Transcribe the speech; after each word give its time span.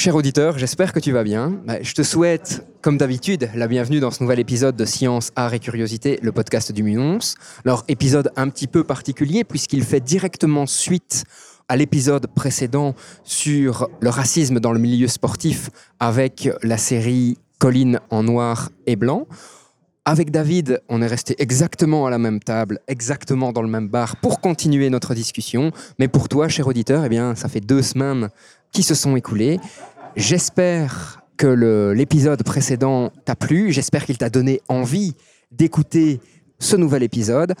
Cher 0.00 0.14
auditeur, 0.14 0.56
j'espère 0.56 0.94
que 0.94 0.98
tu 0.98 1.12
vas 1.12 1.22
bien. 1.24 1.60
Bah, 1.66 1.82
Je 1.82 1.92
te 1.92 2.02
souhaite, 2.02 2.66
comme 2.80 2.96
d'habitude, 2.96 3.50
la 3.54 3.68
bienvenue 3.68 4.00
dans 4.00 4.10
ce 4.10 4.22
nouvel 4.22 4.40
épisode 4.40 4.74
de 4.74 4.86
Science, 4.86 5.30
Art 5.36 5.52
et 5.52 5.58
Curiosité, 5.58 6.18
le 6.22 6.32
podcast 6.32 6.72
du 6.72 6.82
Munons. 6.82 7.18
Alors, 7.66 7.84
épisode 7.86 8.32
un 8.36 8.48
petit 8.48 8.66
peu 8.66 8.82
particulier 8.82 9.44
puisqu'il 9.44 9.84
fait 9.84 10.00
directement 10.00 10.64
suite 10.64 11.24
à 11.68 11.76
l'épisode 11.76 12.28
précédent 12.28 12.94
sur 13.24 13.90
le 14.00 14.08
racisme 14.08 14.58
dans 14.58 14.72
le 14.72 14.78
milieu 14.78 15.06
sportif 15.06 15.68
avec 15.98 16.48
la 16.62 16.78
série 16.78 17.36
Colline 17.58 18.00
en 18.08 18.22
noir 18.22 18.70
et 18.86 18.96
blanc. 18.96 19.26
Avec 20.06 20.30
David, 20.30 20.80
on 20.88 21.02
est 21.02 21.06
resté 21.06 21.36
exactement 21.38 22.06
à 22.06 22.10
la 22.10 22.16
même 22.16 22.40
table, 22.40 22.80
exactement 22.88 23.52
dans 23.52 23.60
le 23.60 23.68
même 23.68 23.88
bar 23.88 24.16
pour 24.16 24.40
continuer 24.40 24.88
notre 24.88 25.14
discussion. 25.14 25.72
Mais 25.98 26.08
pour 26.08 26.30
toi, 26.30 26.48
cher 26.48 26.66
auditeur, 26.66 27.04
eh 27.04 27.10
bien, 27.10 27.34
ça 27.34 27.50
fait 27.50 27.60
deux 27.60 27.82
semaines 27.82 28.30
qui 28.72 28.82
se 28.82 28.94
sont 28.94 29.16
écoulées. 29.16 29.58
J'espère 30.16 31.22
que 31.36 31.92
l'épisode 31.92 32.42
précédent 32.42 33.12
t'a 33.24 33.36
plu. 33.36 33.72
J'espère 33.72 34.04
qu'il 34.04 34.18
t'a 34.18 34.28
donné 34.28 34.60
envie 34.68 35.14
d'écouter 35.52 36.20
ce 36.58 36.76
nouvel 36.76 37.02
épisode. 37.02 37.54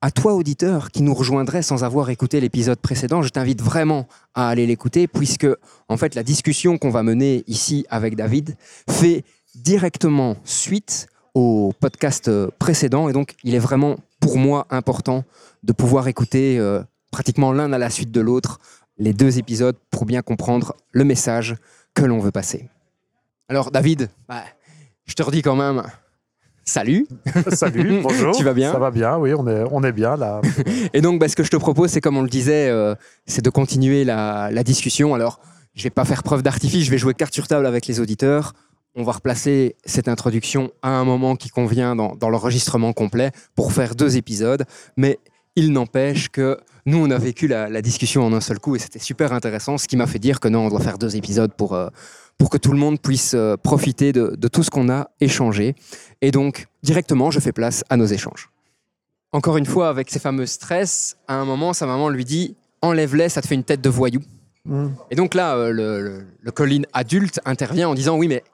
À 0.00 0.10
toi, 0.10 0.34
auditeur, 0.34 0.90
qui 0.92 1.02
nous 1.02 1.14
rejoindrait 1.14 1.62
sans 1.62 1.82
avoir 1.82 2.10
écouté 2.10 2.40
l'épisode 2.40 2.78
précédent, 2.78 3.22
je 3.22 3.30
t'invite 3.30 3.60
vraiment 3.60 4.06
à 4.34 4.48
aller 4.48 4.66
l'écouter, 4.66 5.08
puisque, 5.08 5.48
en 5.88 5.96
fait, 5.96 6.14
la 6.14 6.22
discussion 6.22 6.78
qu'on 6.78 6.90
va 6.90 7.02
mener 7.02 7.42
ici 7.48 7.86
avec 7.90 8.14
David 8.14 8.56
fait 8.88 9.24
directement 9.56 10.36
suite 10.44 11.08
au 11.34 11.72
podcast 11.80 12.30
précédent. 12.58 13.08
Et 13.08 13.12
donc, 13.12 13.34
il 13.42 13.54
est 13.54 13.60
vraiment, 13.60 13.96
pour 14.20 14.38
moi, 14.38 14.66
important 14.70 15.24
de 15.64 15.72
pouvoir 15.72 16.06
écouter 16.06 16.58
euh, 16.58 16.82
pratiquement 17.10 17.52
l'un 17.52 17.72
à 17.72 17.78
la 17.78 17.90
suite 17.90 18.12
de 18.12 18.20
l'autre 18.20 18.60
les 18.98 19.12
deux 19.12 19.38
épisodes 19.38 19.76
pour 19.90 20.06
bien 20.06 20.22
comprendre 20.22 20.74
le 20.92 21.04
message 21.04 21.56
que 21.96 22.04
l'on 22.04 22.20
veut 22.20 22.30
passer. 22.30 22.68
Alors, 23.48 23.70
David, 23.72 24.10
bah, 24.28 24.44
je 25.06 25.14
te 25.14 25.22
redis 25.22 25.42
quand 25.42 25.56
même, 25.56 25.82
salut. 26.64 27.08
Salut, 27.52 28.00
bonjour. 28.02 28.36
Tu 28.36 28.44
vas 28.44 28.52
bien 28.52 28.70
Ça 28.70 28.78
va 28.78 28.90
bien, 28.90 29.16
oui, 29.16 29.32
on 29.34 29.46
est, 29.48 29.64
on 29.70 29.82
est 29.82 29.92
bien 29.92 30.16
là. 30.16 30.40
Et 30.92 31.00
donc, 31.00 31.18
bah, 31.18 31.28
ce 31.28 31.34
que 31.34 31.42
je 31.42 31.50
te 31.50 31.56
propose, 31.56 31.90
c'est 31.90 32.00
comme 32.00 32.16
on 32.16 32.22
le 32.22 32.28
disait, 32.28 32.68
euh, 32.68 32.94
c'est 33.26 33.42
de 33.42 33.50
continuer 33.50 34.04
la, 34.04 34.50
la 34.52 34.62
discussion. 34.62 35.14
Alors, 35.14 35.40
je 35.74 35.82
vais 35.82 35.90
pas 35.90 36.04
faire 36.04 36.22
preuve 36.22 36.42
d'artifice, 36.42 36.84
je 36.84 36.90
vais 36.90 36.98
jouer 36.98 37.14
carte 37.14 37.34
sur 37.34 37.48
table 37.48 37.66
avec 37.66 37.86
les 37.86 37.98
auditeurs. 37.98 38.52
On 38.94 39.02
va 39.02 39.12
replacer 39.12 39.76
cette 39.84 40.08
introduction 40.08 40.70
à 40.82 40.88
un 40.88 41.04
moment 41.04 41.36
qui 41.36 41.50
convient 41.50 41.94
dans, 41.96 42.14
dans 42.14 42.30
l'enregistrement 42.30 42.92
complet 42.92 43.30
pour 43.54 43.72
faire 43.72 43.94
deux 43.94 44.16
épisodes. 44.16 44.64
Mais 44.96 45.18
il 45.56 45.72
n'empêche 45.72 46.28
que 46.28 46.58
nous, 46.84 46.98
on 46.98 47.10
a 47.10 47.18
vécu 47.18 47.48
la, 47.48 47.68
la 47.68 47.82
discussion 47.82 48.24
en 48.24 48.32
un 48.32 48.40
seul 48.40 48.60
coup 48.60 48.76
et 48.76 48.78
c'était 48.78 49.00
super 49.00 49.32
intéressant, 49.32 49.76
ce 49.76 49.88
qui 49.88 49.96
m'a 49.96 50.06
fait 50.06 50.20
dire 50.20 50.38
que 50.38 50.46
non, 50.48 50.66
on 50.66 50.68
doit 50.68 50.80
faire 50.80 50.98
deux 50.98 51.16
épisodes 51.16 51.52
pour, 51.52 51.74
euh, 51.74 51.88
pour 52.38 52.48
que 52.48 52.58
tout 52.58 52.70
le 52.70 52.78
monde 52.78 53.00
puisse 53.00 53.34
euh, 53.34 53.56
profiter 53.56 54.12
de, 54.12 54.36
de 54.38 54.48
tout 54.48 54.62
ce 54.62 54.70
qu'on 54.70 54.88
a 54.88 55.10
échangé. 55.20 55.74
Et 56.20 56.30
donc, 56.30 56.66
directement, 56.84 57.30
je 57.32 57.40
fais 57.40 57.52
place 57.52 57.82
à 57.88 57.96
nos 57.96 58.06
échanges. 58.06 58.50
Encore 59.32 59.56
une 59.56 59.66
fois, 59.66 59.88
avec 59.88 60.10
ces 60.10 60.20
fameux 60.20 60.46
stress, 60.46 61.16
à 61.26 61.34
un 61.34 61.44
moment, 61.44 61.72
sa 61.72 61.86
maman 61.86 62.08
lui 62.08 62.24
dit 62.24 62.54
Enlève-les, 62.82 63.30
ça 63.30 63.42
te 63.42 63.48
fait 63.48 63.56
une 63.56 63.64
tête 63.64 63.80
de 63.80 63.88
voyou. 63.88 64.20
Mm. 64.64 64.88
Et 65.10 65.16
donc 65.16 65.34
là, 65.34 65.56
euh, 65.56 65.70
le, 65.72 66.00
le, 66.00 66.26
le 66.40 66.50
Colin 66.52 66.82
adulte 66.92 67.40
intervient 67.44 67.88
en 67.88 67.94
disant 67.94 68.16
Oui, 68.16 68.28
mais 68.28 68.44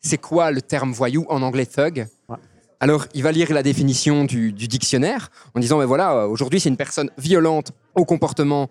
c'est 0.00 0.18
quoi 0.18 0.50
le 0.50 0.60
terme 0.60 0.92
voyou 0.92 1.24
en 1.28 1.42
anglais 1.42 1.66
thug? 1.66 2.08
Ouais. 2.28 2.36
Alors, 2.80 3.06
il 3.14 3.22
va 3.22 3.30
lire 3.32 3.52
la 3.52 3.62
définition 3.62 4.24
du, 4.24 4.52
du 4.52 4.66
dictionnaire 4.66 5.30
en 5.54 5.60
disant 5.60 5.78
Mais 5.78 5.84
voilà, 5.84 6.12
euh, 6.14 6.26
aujourd'hui, 6.26 6.60
c'est 6.60 6.68
une 6.70 6.76
personne 6.78 7.10
violente 7.18 7.72
au 7.94 8.04
comportement 8.04 8.68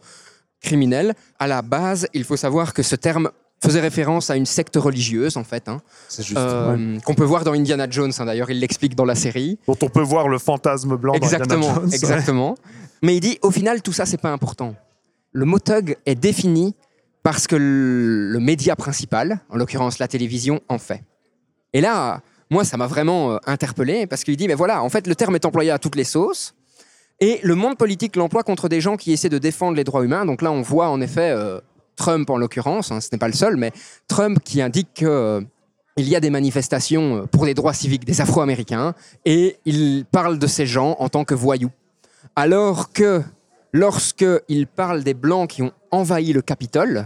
criminel. 0.61 1.13
À 1.37 1.47
la 1.47 1.61
base, 1.61 2.07
il 2.13 2.23
faut 2.23 2.37
savoir 2.37 2.73
que 2.73 2.83
ce 2.83 2.95
terme 2.95 3.29
faisait 3.61 3.81
référence 3.81 4.29
à 4.29 4.35
une 4.37 4.45
secte 4.45 4.77
religieuse, 4.77 5.35
en 5.37 5.43
fait, 5.43 5.67
hein, 5.67 5.81
C'est 6.07 6.23
juste. 6.23 6.37
euh, 6.39 6.97
qu'on 7.01 7.13
peut 7.13 7.25
voir 7.25 7.43
dans 7.43 7.53
Indiana 7.53 7.87
Jones. 7.89 8.11
hein, 8.17 8.25
D'ailleurs, 8.25 8.49
il 8.49 8.59
l'explique 8.59 8.95
dans 8.95 9.05
la 9.05 9.15
série. 9.15 9.59
Dont 9.67 9.77
on 9.81 9.89
peut 9.89 10.01
voir 10.01 10.27
le 10.29 10.37
fantasme 10.39 10.95
blanc 10.95 11.13
Exactement, 11.13 11.59
dans 11.59 11.67
Indiana 11.67 11.81
Jones. 11.81 11.93
exactement. 11.93 12.55
Mais 13.03 13.15
il 13.15 13.19
dit, 13.19 13.37
au 13.41 13.51
final, 13.51 13.81
tout 13.81 13.93
ça, 13.93 14.05
c'est 14.05 14.17
pas 14.21 14.31
important. 14.31 14.75
Le 15.33 15.45
mot 15.45 15.59
thug 15.59 15.97
est 16.05 16.15
défini 16.15 16.73
parce 17.21 17.47
que 17.47 17.55
le, 17.57 18.29
le 18.31 18.39
média 18.39 18.75
principal, 18.77 19.41
en 19.49 19.57
l'occurrence 19.57 19.99
la 19.99 20.07
télévision, 20.07 20.61
en 20.69 20.77
fait. 20.77 21.03
Et 21.73 21.81
là, 21.81 22.21
moi, 22.49 22.63
ça 22.63 22.77
m'a 22.77 22.87
vraiment 22.87 23.33
euh, 23.33 23.37
interpellé 23.45 24.07
parce 24.07 24.23
qu'il 24.23 24.35
dit, 24.37 24.47
mais 24.47 24.55
voilà, 24.55 24.83
en 24.83 24.89
fait, 24.89 25.07
le 25.07 25.15
terme 25.15 25.35
est 25.35 25.45
employé 25.45 25.71
à 25.71 25.79
toutes 25.79 25.95
les 25.95 26.03
sauces. 26.03 26.55
Et 27.21 27.39
le 27.43 27.55
monde 27.55 27.77
politique 27.77 28.15
l'emploie 28.15 28.43
contre 28.43 28.69
des 28.69 28.79
gens 28.79 28.95
qui 28.95 29.11
essaient 29.11 29.29
de 29.29 29.37
défendre 29.37 29.75
les 29.75 29.83
droits 29.83 30.03
humains. 30.03 30.25
Donc 30.25 30.41
là, 30.41 30.51
on 30.51 30.61
voit 30.61 30.89
en 30.89 31.01
effet 31.01 31.31
euh, 31.31 31.59
Trump 31.99 32.29
en 32.29 32.37
l'occurrence, 32.37 32.91
hein, 32.91 33.01
ce 33.01 33.09
n'est 33.11 33.19
pas 33.19 33.27
le 33.27 33.33
seul, 33.33 33.57
mais 33.57 33.71
Trump 34.07 34.39
qui 34.43 34.61
indique 34.61 34.89
que 34.95 35.05
euh, 35.05 35.41
il 35.97 36.07
y 36.07 36.15
a 36.15 36.21
des 36.21 36.29
manifestations 36.29 37.17
euh, 37.17 37.25
pour 37.25 37.45
les 37.45 37.53
droits 37.53 37.73
civiques 37.73 38.05
des 38.05 38.21
Afro-Américains 38.21 38.95
et 39.25 39.57
il 39.65 40.05
parle 40.09 40.39
de 40.39 40.47
ces 40.47 40.65
gens 40.65 40.95
en 40.99 41.09
tant 41.09 41.25
que 41.25 41.33
voyous. 41.33 41.71
Alors 42.37 42.93
que 42.93 43.21
lorsque 43.73 44.25
il 44.47 44.65
parle 44.65 45.03
des 45.03 45.13
Blancs 45.13 45.49
qui 45.49 45.61
ont 45.61 45.73
envahi 45.91 46.31
le 46.31 46.41
Capitole, 46.41 47.05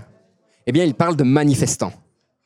eh 0.68 0.72
bien, 0.72 0.84
il 0.84 0.94
parle 0.94 1.16
de 1.16 1.24
manifestants. 1.24 1.94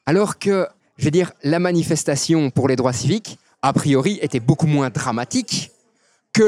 Alors 0.05 0.39
que, 0.39 0.67
je 0.97 1.05
veux 1.05 1.11
dire, 1.11 1.31
la 1.43 1.59
manifestation 1.59 2.49
pour 2.49 2.67
les 2.67 2.75
droits 2.75 2.93
civiques, 2.93 3.39
a 3.61 3.73
priori, 3.73 4.19
était 4.21 4.39
beaucoup 4.39 4.67
moins 4.67 4.89
dramatique 4.89 5.71
que 6.33 6.43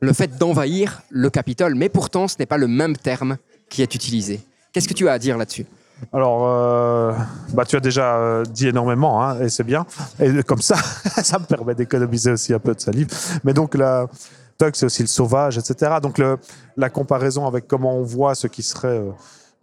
le, 0.00 0.12
fait 0.12 0.36
d'envahir 0.38 1.02
le 1.10 1.30
Capitole. 1.30 1.74
Mais 1.74 1.88
pourtant, 1.88 2.28
ce 2.28 2.36
n'est 2.38 2.46
pas 2.46 2.58
le 2.58 2.68
même 2.68 2.96
terme 2.96 3.36
qui 3.68 3.82
est 3.82 3.94
utilisé. 3.94 4.40
Qu'est-ce 4.72 4.88
que 4.88 4.94
tu 4.94 5.08
as 5.08 5.12
à 5.12 5.18
dire 5.18 5.38
là-dessus? 5.38 5.66
Alors, 6.12 6.46
euh, 6.46 7.12
bah, 7.54 7.64
tu 7.64 7.76
as 7.76 7.80
déjà 7.80 8.16
euh, 8.16 8.44
dit 8.44 8.68
énormément, 8.68 9.22
hein, 9.22 9.40
et 9.40 9.48
c'est 9.48 9.64
bien. 9.64 9.86
Et 10.20 10.42
comme 10.42 10.60
ça, 10.60 10.76
ça 11.22 11.38
me 11.38 11.44
permet 11.44 11.74
d'économiser 11.74 12.32
aussi 12.32 12.52
un 12.52 12.58
peu 12.58 12.74
de 12.74 12.80
salive. 12.80 13.08
Mais 13.44 13.54
donc, 13.54 13.74
la 13.74 14.06
thug, 14.58 14.72
c'est 14.74 14.86
aussi 14.86 15.02
le 15.02 15.08
sauvage, 15.08 15.56
etc. 15.56 15.96
Donc, 16.02 16.20
la 16.76 16.90
comparaison 16.90 17.46
avec 17.46 17.66
comment 17.66 17.96
on 17.96 18.02
voit 18.02 18.34
ce 18.34 18.46
qui 18.46 18.62
serait 18.62 18.88
euh, 18.88 19.10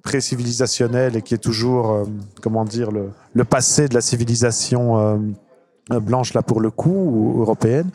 pré-civilisationnel 0.03 1.15
et 1.15 1.21
qui 1.21 1.33
est 1.33 1.39
toujours, 1.39 1.91
euh, 1.91 2.03
comment 2.41 2.65
dire, 2.65 2.89
le, 2.91 3.43
passé 3.45 3.87
de 3.87 3.93
la 3.93 4.01
civilisation 4.01 4.99
euh, 4.99 5.99
blanche, 5.99 6.33
là, 6.33 6.41
pour 6.41 6.61
le 6.61 6.69
coup, 6.69 6.91
ou 6.91 7.41
européenne, 7.41 7.89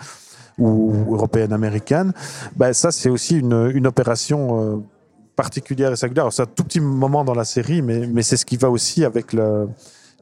ou 0.59 1.15
européenne-américaine, 1.15 2.13
bah, 2.57 2.73
ça, 2.73 2.91
c'est 2.91 3.11
aussi 3.11 3.39
une, 3.39 3.87
opération 3.87 4.61
euh, 4.61 4.77
particulière 5.37 5.93
et 5.93 5.97
singulière. 5.97 6.33
C'est 6.33 6.43
un 6.43 6.47
tout 6.47 6.65
petit 6.65 6.81
moment 6.81 7.25
dans 7.25 7.35
la 7.35 7.45
série, 7.45 7.83
mais, 7.83 8.07
mais 8.07 8.23
c'est 8.23 8.37
ce 8.37 8.45
qui 8.45 8.57
va 8.57 8.71
aussi 8.71 9.05
avec 9.05 9.33
le- 9.33 9.69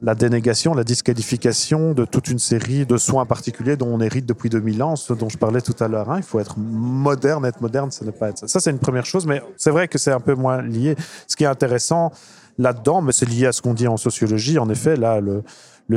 la 0.01 0.13
dénégation, 0.13 0.75
la 0.75 0.83
disqualification 0.83 1.93
de 1.93 2.05
toute 2.05 2.27
une 2.27 2.37
série 2.37 2.85
de 2.85 2.97
soins 2.97 3.25
particuliers 3.25 3.77
dont 3.77 3.87
on 3.87 3.99
hérite 3.99 4.27
depuis 4.27 4.49
2000 4.49 4.83
ans, 4.83 4.95
ce 4.95 5.13
dont 5.13 5.29
je 5.29 5.37
parlais 5.37 5.61
tout 5.61 5.75
à 5.79 5.87
l'heure. 5.87 6.11
hein. 6.11 6.17
Il 6.17 6.23
faut 6.23 6.39
être 6.39 6.55
moderne, 6.59 7.45
être 7.45 7.61
moderne, 7.61 7.89
ça 7.89 8.05
ne 8.05 8.11
pas 8.11 8.29
être 8.29 8.37
ça. 8.39 8.47
Ça, 8.47 8.59
c'est 8.59 8.69
une 8.69 8.79
première 8.79 9.05
chose, 9.05 9.25
mais 9.25 9.41
c'est 9.57 9.71
vrai 9.71 9.87
que 9.87 9.97
c'est 9.97 10.11
un 10.11 10.19
peu 10.19 10.35
moins 10.35 10.61
lié. 10.61 10.95
Ce 11.27 11.35
qui 11.35 11.45
est 11.45 11.47
intéressant 11.47 12.11
là-dedans, 12.59 13.01
mais 13.01 13.11
c'est 13.11 13.27
lié 13.27 13.47
à 13.47 13.51
ce 13.51 13.61
qu'on 13.61 13.73
dit 13.73 13.87
en 13.87 13.97
sociologie, 13.97 14.59
en 14.59 14.69
effet, 14.69 14.97
là, 14.97 15.19
le, 15.19 15.43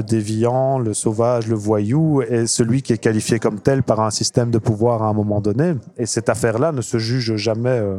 déviant, 0.03 0.79
le 0.79 0.95
sauvage, 0.95 1.47
le 1.47 1.57
voyou 1.57 2.23
est 2.23 2.47
celui 2.47 2.81
qui 2.81 2.95
est 2.95 2.99
qualifié 2.99 3.39
comme 3.39 3.61
tel 3.61 3.83
par 3.83 4.01
un 4.01 4.11
système 4.11 4.51
de 4.51 4.59
pouvoir 4.59 5.03
à 5.03 5.09
un 5.09 5.13
moment 5.13 5.43
donné. 5.43 5.75
Et 5.99 6.07
cette 6.07 6.31
affaire-là 6.31 6.73
ne 6.73 6.81
se 6.81 6.97
juge 6.97 7.37
jamais 7.37 7.69
euh, 7.71 7.99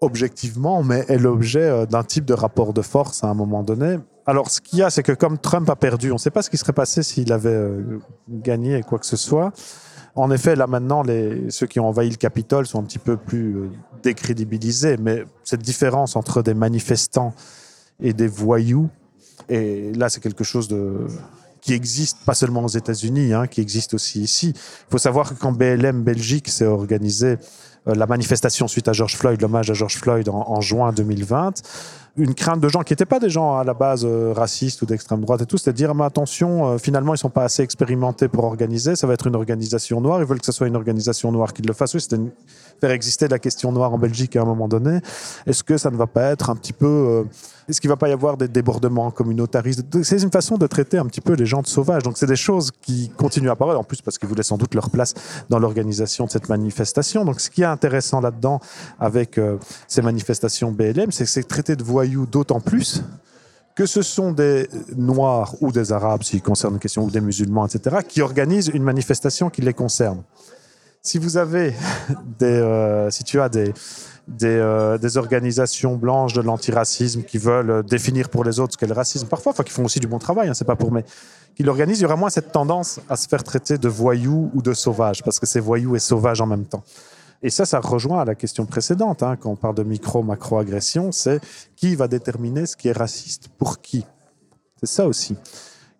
objectivement, 0.00 0.82
mais 0.82 1.04
est 1.08 1.18
l'objet 1.18 1.62
euh, 1.62 1.86
d'un 1.86 2.02
type 2.02 2.24
de 2.24 2.34
rapport 2.34 2.72
de 2.72 2.82
force 2.82 3.22
à 3.24 3.28
un 3.28 3.34
moment 3.34 3.62
donné. 3.62 3.98
Alors, 4.26 4.50
ce 4.50 4.60
qu'il 4.60 4.78
y 4.78 4.82
a, 4.82 4.90
c'est 4.90 5.02
que 5.02 5.12
comme 5.12 5.38
Trump 5.38 5.68
a 5.68 5.76
perdu, 5.76 6.10
on 6.10 6.14
ne 6.14 6.18
sait 6.18 6.30
pas 6.30 6.42
ce 6.42 6.50
qui 6.50 6.56
serait 6.56 6.72
passé 6.72 7.02
s'il 7.02 7.32
avait 7.32 7.50
euh, 7.50 7.98
gagné 8.28 8.82
quoi 8.82 8.98
que 8.98 9.06
ce 9.06 9.16
soit. 9.16 9.52
En 10.14 10.30
effet, 10.30 10.56
là 10.56 10.66
maintenant, 10.66 11.02
ceux 11.50 11.66
qui 11.66 11.78
ont 11.80 11.88
envahi 11.88 12.10
le 12.10 12.16
Capitole 12.16 12.66
sont 12.66 12.80
un 12.80 12.84
petit 12.84 12.98
peu 12.98 13.16
plus 13.16 13.56
euh, 13.56 13.70
décrédibilisés, 14.02 14.96
mais 14.98 15.24
cette 15.44 15.62
différence 15.62 16.16
entre 16.16 16.42
des 16.42 16.54
manifestants 16.54 17.34
et 18.00 18.12
des 18.12 18.26
voyous, 18.26 18.88
et 19.48 19.92
là, 19.94 20.08
c'est 20.08 20.20
quelque 20.20 20.44
chose 20.44 20.68
de, 20.68 21.06
qui 21.60 21.74
existe 21.74 22.18
pas 22.24 22.34
seulement 22.34 22.64
aux 22.64 22.68
États-Unis, 22.68 23.32
hein, 23.32 23.46
qui 23.46 23.60
existe 23.60 23.94
aussi 23.94 24.20
ici. 24.22 24.52
Il 24.54 24.90
faut 24.90 24.98
savoir 24.98 25.30
que 25.30 25.34
quand 25.34 25.52
BLM 25.52 26.02
Belgique 26.02 26.48
s'est 26.48 26.66
organisé 26.66 27.38
la 27.86 28.06
manifestation 28.06 28.68
suite 28.68 28.88
à 28.88 28.92
George 28.92 29.16
Floyd, 29.16 29.40
l'hommage 29.40 29.70
à 29.70 29.74
George 29.74 29.96
Floyd 29.96 30.28
en, 30.28 30.44
en 30.48 30.60
juin 30.60 30.92
2020, 30.92 31.62
une 32.16 32.34
crainte 32.34 32.60
de 32.60 32.68
gens 32.68 32.82
qui 32.82 32.92
n'étaient 32.92 33.04
pas 33.06 33.18
des 33.20 33.30
gens 33.30 33.56
à 33.56 33.64
la 33.64 33.74
base 33.74 34.04
euh, 34.04 34.32
racistes 34.34 34.82
ou 34.82 34.86
d'extrême 34.86 35.20
droite 35.20 35.42
et 35.42 35.46
tout, 35.46 35.56
c'était 35.58 35.72
de 35.72 35.76
dire 35.76 35.94
mais 35.94 36.04
attention, 36.04 36.68
euh, 36.72 36.78
finalement 36.78 37.14
ils 37.14 37.18
sont 37.18 37.30
pas 37.30 37.44
assez 37.44 37.62
expérimentés 37.62 38.28
pour 38.28 38.44
organiser, 38.44 38.96
ça 38.96 39.06
va 39.06 39.14
être 39.14 39.26
une 39.26 39.36
organisation 39.36 40.00
noire, 40.00 40.20
ils 40.20 40.26
veulent 40.26 40.40
que 40.40 40.46
ce 40.46 40.52
soit 40.52 40.66
une 40.66 40.76
organisation 40.76 41.30
noire 41.32 41.52
qui 41.52 41.62
le 41.62 41.72
fasse. 41.72 41.94
Oui, 41.94 42.00
c'était 42.00 42.16
une- 42.16 42.30
faire 42.80 42.90
exister 42.90 43.28
la 43.28 43.38
question 43.38 43.72
noire 43.72 43.92
en 43.92 43.98
Belgique 43.98 44.36
à 44.36 44.40
un 44.42 44.46
moment 44.46 44.66
donné. 44.66 45.00
Est-ce 45.46 45.62
que 45.62 45.76
ça 45.76 45.90
ne 45.90 45.96
va 45.96 46.06
pas 46.06 46.22
être 46.30 46.48
un 46.48 46.56
petit 46.56 46.72
peu, 46.72 46.86
euh, 46.86 47.24
est-ce 47.68 47.78
qu'il 47.78 47.90
va 47.90 47.96
pas 47.96 48.08
y 48.08 48.12
avoir 48.12 48.38
des 48.38 48.48
débordements 48.48 49.10
communautaristes? 49.10 49.84
C'est 50.02 50.22
une 50.22 50.30
façon 50.30 50.56
de 50.56 50.66
traiter 50.66 50.96
un 50.96 51.04
petit 51.04 51.20
peu 51.20 51.34
les 51.34 51.44
gens 51.44 51.60
de 51.60 51.66
sauvages. 51.66 52.02
Donc 52.02 52.16
c'est 52.16 52.26
des 52.26 52.36
choses 52.36 52.70
qui 52.80 53.10
continuent 53.18 53.50
à 53.50 53.52
apparaître, 53.52 53.78
en 53.78 53.84
plus 53.84 54.00
parce 54.00 54.16
qu'ils 54.18 54.28
voulaient 54.30 54.42
sans 54.42 54.56
doute 54.56 54.74
leur 54.74 54.88
place 54.88 55.12
dans 55.50 55.58
l'organisation 55.58 56.24
de 56.24 56.30
cette 56.30 56.48
manifestation. 56.48 57.24
Donc 57.26 57.38
ce 57.40 57.50
qui 57.50 57.60
est 57.62 57.66
intéressant 57.66 58.20
là-dedans 58.22 58.60
avec 58.98 59.38
ces 59.86 60.00
manifestations 60.00 60.72
BLM, 60.72 61.12
c'est 61.12 61.24
que 61.24 61.30
c'est 61.30 61.46
traité 61.46 61.76
de 61.76 61.84
d'autant 62.26 62.60
plus 62.60 63.02
que 63.74 63.86
ce 63.86 64.02
sont 64.02 64.32
des 64.32 64.68
Noirs 64.96 65.54
ou 65.60 65.72
des 65.72 65.92
Arabes, 65.92 66.22
s'il 66.22 66.42
concerne 66.42 66.74
une 66.74 66.80
question, 66.80 67.04
ou 67.04 67.10
des 67.10 67.20
musulmans, 67.20 67.66
etc., 67.66 67.98
qui 68.06 68.20
organisent 68.20 68.68
une 68.68 68.82
manifestation 68.82 69.48
qui 69.48 69.62
les 69.62 69.72
concerne. 69.72 70.22
Si 71.02 71.18
vous 71.18 71.38
avez 71.38 71.74
des, 72.38 72.46
euh, 72.46 73.10
si 73.10 73.24
tu 73.24 73.40
as 73.40 73.48
des, 73.48 73.72
euh, 74.42 74.98
des 74.98 75.16
organisations 75.16 75.96
blanches 75.96 76.34
de 76.34 76.42
l'antiracisme 76.42 77.22
qui 77.22 77.38
veulent 77.38 77.82
définir 77.84 78.28
pour 78.28 78.44
les 78.44 78.60
autres 78.60 78.74
ce 78.74 78.78
qu'est 78.78 78.86
le 78.86 78.92
racisme, 78.92 79.28
parfois, 79.28 79.52
enfin, 79.52 79.62
qui 79.62 79.72
font 79.72 79.84
aussi 79.84 79.98
du 79.98 80.06
bon 80.06 80.18
travail, 80.18 80.48
hein, 80.48 80.54
c'est 80.54 80.66
pas 80.66 80.76
pour 80.76 80.92
mais 80.92 81.04
qui 81.54 81.62
l'organisent, 81.62 82.00
il 82.00 82.02
y 82.02 82.06
aura 82.06 82.16
moins 82.16 82.30
cette 82.30 82.52
tendance 82.52 83.00
à 83.08 83.16
se 83.16 83.28
faire 83.28 83.42
traiter 83.42 83.78
de 83.78 83.88
voyous 83.88 84.50
ou 84.54 84.62
de 84.62 84.72
sauvages, 84.74 85.22
parce 85.22 85.40
que 85.40 85.46
c'est 85.46 85.60
voyous 85.60 85.96
et 85.96 85.98
sauvages 85.98 86.40
en 86.40 86.46
même 86.46 86.64
temps. 86.64 86.82
Et 87.42 87.50
ça, 87.50 87.64
ça 87.64 87.80
rejoint 87.80 88.20
à 88.20 88.24
la 88.24 88.34
question 88.34 88.66
précédente, 88.66 89.22
hein, 89.22 89.36
quand 89.36 89.50
on 89.50 89.56
parle 89.56 89.74
de 89.74 89.82
micro-macro-agression, 89.82 91.10
c'est 91.10 91.40
qui 91.74 91.94
va 91.94 92.06
déterminer 92.06 92.66
ce 92.66 92.76
qui 92.76 92.88
est 92.88 92.96
raciste 92.96 93.48
pour 93.56 93.80
qui? 93.80 94.04
C'est 94.78 94.88
ça 94.88 95.06
aussi. 95.06 95.36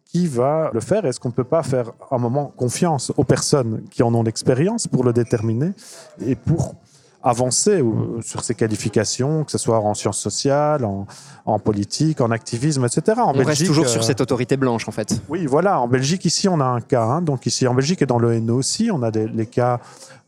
Qui 0.04 0.26
va 0.26 0.70
le 0.74 0.80
faire? 0.80 1.04
Est-ce 1.06 1.20
qu'on 1.20 1.28
ne 1.28 1.34
peut 1.34 1.44
pas 1.44 1.62
faire 1.62 1.92
un 2.10 2.18
moment 2.18 2.52
confiance 2.56 3.12
aux 3.16 3.24
personnes 3.24 3.84
qui 3.90 4.02
en 4.02 4.12
ont 4.14 4.22
l'expérience 4.22 4.86
pour 4.86 5.04
le 5.04 5.12
déterminer 5.12 5.72
et 6.20 6.34
pour 6.34 6.74
avancer 7.22 7.80
euh, 7.82 8.20
sur 8.22 8.42
ces 8.42 8.54
qualifications, 8.54 9.44
que 9.44 9.50
ce 9.50 9.58
soit 9.58 9.78
en 9.80 9.94
sciences 9.94 10.18
sociales, 10.18 10.84
en, 10.84 11.06
en 11.44 11.58
politique, 11.58 12.20
en 12.20 12.30
activisme, 12.30 12.84
etc. 12.84 13.20
En 13.20 13.34
On 13.36 13.44
reste 13.44 13.66
toujours 13.66 13.88
sur 13.88 14.00
euh, 14.00 14.04
cette 14.04 14.20
autorité 14.20 14.56
blanche, 14.56 14.88
en 14.88 14.92
fait. 14.92 15.20
oui, 15.28 15.46
voilà. 15.46 15.80
En 15.80 15.88
Belgique, 15.88 16.24
ici, 16.24 16.48
on 16.48 16.60
a 16.60 16.64
un 16.64 16.80
cas. 16.80 17.02
hein. 17.04 17.22
Donc 17.22 17.46
ici, 17.46 17.66
en 17.66 17.74
Belgique 17.74 18.02
et 18.02 18.06
dans 18.06 18.18
le 18.18 18.32
Hainaut 18.34 18.56
aussi, 18.56 18.90
on 18.92 19.02
a 19.02 19.10
des, 19.10 19.28
les 19.28 19.46
cas 19.46 19.80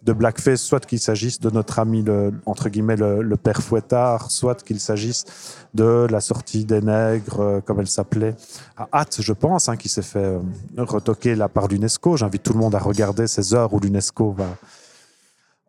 de 0.03 0.13
blackface, 0.13 0.61
soit 0.61 0.85
qu'il 0.85 0.99
s'agisse 0.99 1.39
de 1.39 1.49
notre 1.49 1.79
ami, 1.79 2.03
le, 2.03 2.33
entre 2.45 2.69
guillemets, 2.69 2.97
le, 2.97 3.23
le 3.23 3.37
père 3.37 3.63
Fouettard, 3.63 4.33
soit 4.33 4.61
qu'il 4.65 4.81
s'agisse 4.81 5.25
de 5.75 6.09
la 6.11 6.21
sortie 6.21 6.65
des 6.65 6.81
nègres, 6.81 7.41
euh, 7.41 7.61
comme 7.61 7.79
elle 7.79 7.87
s'appelait, 7.87 8.35
à 8.77 8.89
Hâte, 8.93 9.19
je 9.21 9.33
pense, 9.33 9.69
hein, 9.69 9.77
qui 9.77 9.89
s'est 9.89 10.03
fait 10.03 10.19
euh, 10.19 10.41
retoquer 10.77 11.37
là 11.37 11.49
par 11.49 11.69
l'UNESCO. 11.69 12.17
J'invite 12.17 12.43
tout 12.43 12.53
le 12.53 12.59
monde 12.59 12.75
à 12.75 12.81
regarder 12.81 13.29
ces 13.29 13.55
heures 13.55 13.73
où 13.73 13.79
l'UNESCO 13.79 14.33
va 14.33 14.47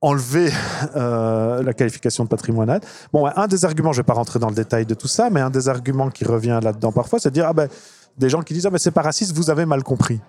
enlever 0.04 0.52
euh, 0.96 1.64
la 1.64 1.74
qualification 1.74 2.26
de 2.26 2.30
patrimoine. 2.30 2.80
Bon, 3.12 3.26
un 3.26 3.48
des 3.48 3.66
arguments, 3.66 3.94
je 3.94 4.02
ne 4.02 4.04
vais 4.04 4.08
pas 4.08 4.14
rentrer 4.14 4.38
dans 4.38 4.50
le 4.50 4.56
détail 4.56 4.86
de 4.86 4.94
tout 4.94 5.08
ça, 5.08 5.30
mais 5.30 5.40
un 5.40 5.50
des 5.50 5.70
arguments 5.70 6.10
qui 6.10 6.26
revient 6.26 6.60
là-dedans 6.62 6.92
parfois, 6.92 7.20
c'est 7.20 7.30
de 7.30 7.34
dire, 7.34 7.48
ah 7.48 7.54
ben, 7.54 7.70
des 8.18 8.30
gens 8.30 8.42
qui 8.42 8.54
disent, 8.54 8.66
ah 8.66 8.70
ben, 8.70 8.78
c'est 8.78 8.92
pas 8.92 9.02
raciste, 9.02 9.34
vous 9.34 9.50
avez 9.50 9.66
mal 9.66 9.82
compris 9.82 10.20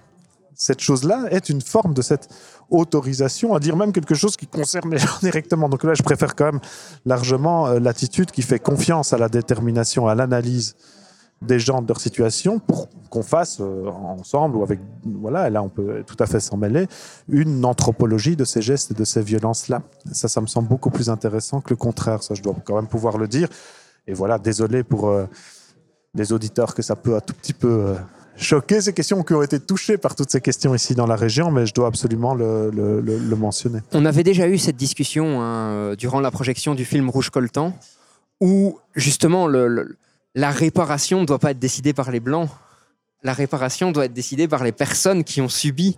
cette 0.57 0.81
chose-là 0.81 1.25
est 1.31 1.49
une 1.49 1.61
forme 1.61 1.95
de 1.95 2.01
cette 2.01 2.29
autorisation 2.71 3.55
à 3.55 3.59
dire 3.59 3.77
même 3.77 3.93
quelque 3.93 4.15
chose 4.15 4.37
qui 4.37 4.47
concerne 4.47 4.89
les 4.89 4.99
gens 5.05 5.19
directement. 5.21 5.69
Donc 5.69 5.83
là, 5.83 5.95
je 5.95 6.03
préfère 6.05 6.37
quand 6.37 6.45
même 6.45 6.61
largement 7.05 7.67
euh, 7.67 7.81
l'attitude 7.81 8.31
qui 8.31 8.43
fait 8.43 8.61
confiance 8.61 9.13
à 9.13 9.19
la 9.19 9.29
détermination, 9.29 10.07
à 10.07 10.15
l'analyse 10.15 10.77
des 11.45 11.59
gens 11.59 11.83
de 11.83 11.89
leur 11.89 12.01
situation 12.01 12.59
pour 12.59 12.89
qu'on 13.11 13.23
fasse 13.23 13.59
euh, 13.61 13.87
ensemble 13.89 14.57
ou 14.57 14.63
avec 14.63 14.81
voilà 15.05 15.49
là 15.51 15.63
on 15.63 15.69
peut 15.69 16.03
tout 16.07 16.17
à 16.19 16.27
fait 16.27 16.41
s'en 16.41 16.57
mêler 16.57 16.87
une 17.29 17.65
anthropologie 17.65 18.37
de 18.37 18.45
ces 18.45 18.63
gestes 18.63 18.91
et 18.91 18.95
de 18.95 19.05
ces 19.05 19.23
violences 19.23 19.69
là 19.69 19.83
ça 20.13 20.29
ça 20.29 20.41
me 20.41 20.47
semble 20.47 20.69
beaucoup 20.69 20.91
plus 20.91 21.09
intéressant 21.09 21.61
que 21.61 21.71
le 21.71 21.77
contraire 21.77 22.23
ça 22.23 22.35
je 22.35 22.43
dois 22.43 22.55
quand 22.65 22.75
même 22.77 22.89
pouvoir 22.89 23.19
le 23.19 23.29
dire 23.29 23.49
et 24.07 24.15
voilà 24.15 24.39
désolé 24.39 24.83
pour 24.83 25.09
euh, 25.09 25.27
les 26.15 26.33
auditeurs 26.33 26.75
que 26.75 26.83
ça 26.83 26.97
peut 26.97 27.17
un 27.17 27.21
tout 27.21 27.35
petit 27.35 27.53
peu 27.53 27.69
euh, 27.69 27.95
choquer 28.37 28.81
ces 28.81 28.93
questions 28.93 29.23
qui 29.23 29.35
ont 29.35 29.43
été 29.43 29.61
touchées 29.61 29.99
par 29.99 30.15
toutes 30.15 30.31
ces 30.31 30.41
questions 30.41 30.75
ici 30.75 30.95
dans 30.95 31.07
la 31.07 31.17
région, 31.17 31.51
mais 31.51 31.67
je 31.67 31.75
dois 31.75 31.87
absolument 31.89 32.35
le, 32.35 33.37
mentionner. 33.37 33.81
On 33.93 34.05
avait 34.05 34.23
déjà 34.23 34.49
eu 34.49 34.59
cette 34.59 34.77
discussion 34.77 35.41
hein, 35.41 35.95
durant 35.97 36.21
la 36.21 36.31
projection 36.31 36.75
du 36.75 36.85
film 36.85 37.11
Rouge 37.11 37.31
Coltan, 37.31 37.73
où 38.41 38.79
justement 38.95 39.47
le- 39.47 39.97
la 40.35 40.51
réparation 40.51 41.21
ne 41.21 41.27
doit 41.27 41.39
pas 41.39 41.53
être 41.53 41.59
décidée 41.59 41.93
par 41.93 42.11
les 42.11 42.21
Blancs. 42.21 42.49
La 43.23 43.33
réparation 43.33 43.93
doit 43.93 44.07
être 44.07 44.13
décidée 44.13 44.49
par 44.49 44.65
les 44.65 44.73
personnes 44.73 45.25
qui 45.25 45.41
ont 45.41 45.49
subi 45.49 45.97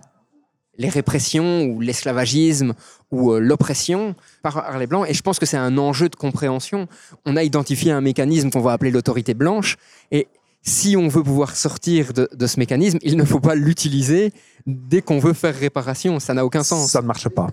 les 0.77 0.89
répressions 0.89 1.63
ou 1.63 1.81
l'esclavagisme 1.81 2.73
ou 3.11 3.31
euh, 3.31 3.39
l'oppression 3.39 4.15
par, 4.43 4.77
les 4.77 4.87
Blancs. 4.87 5.05
Et 5.09 5.13
je 5.13 5.21
pense 5.21 5.39
que 5.39 5.45
c'est 5.45 5.57
un 5.57 5.77
enjeu 5.77 6.07
de 6.07 6.15
compréhension. 6.15 6.87
On 7.25 7.35
a 7.35 7.43
identifié 7.43 7.91
un 7.91 8.01
mécanisme 8.01 8.51
qu'on 8.51 8.61
va 8.61 8.73
appeler 8.73 8.91
l'autorité 8.91 9.33
blanche. 9.33 9.77
Et 10.11 10.27
si 10.61 10.95
on 10.97 11.07
veut 11.07 11.23
pouvoir 11.23 11.55
sortir 11.55 12.13
de, 12.13 12.47
ce 12.47 12.59
mécanisme, 12.59 12.99
il 13.01 13.17
ne 13.17 13.23
faut 13.23 13.39
pas 13.39 13.55
l'utiliser 13.55 14.33
dès 14.65 15.01
qu'on 15.01 15.19
veut 15.19 15.33
faire 15.33 15.55
réparation. 15.55 16.19
Ça 16.19 16.33
n'a 16.33 16.45
aucun 16.45 16.63
sens. 16.63 16.91
Ça 16.91 17.01
ne 17.01 17.07
marche 17.07 17.29
pas. 17.29 17.47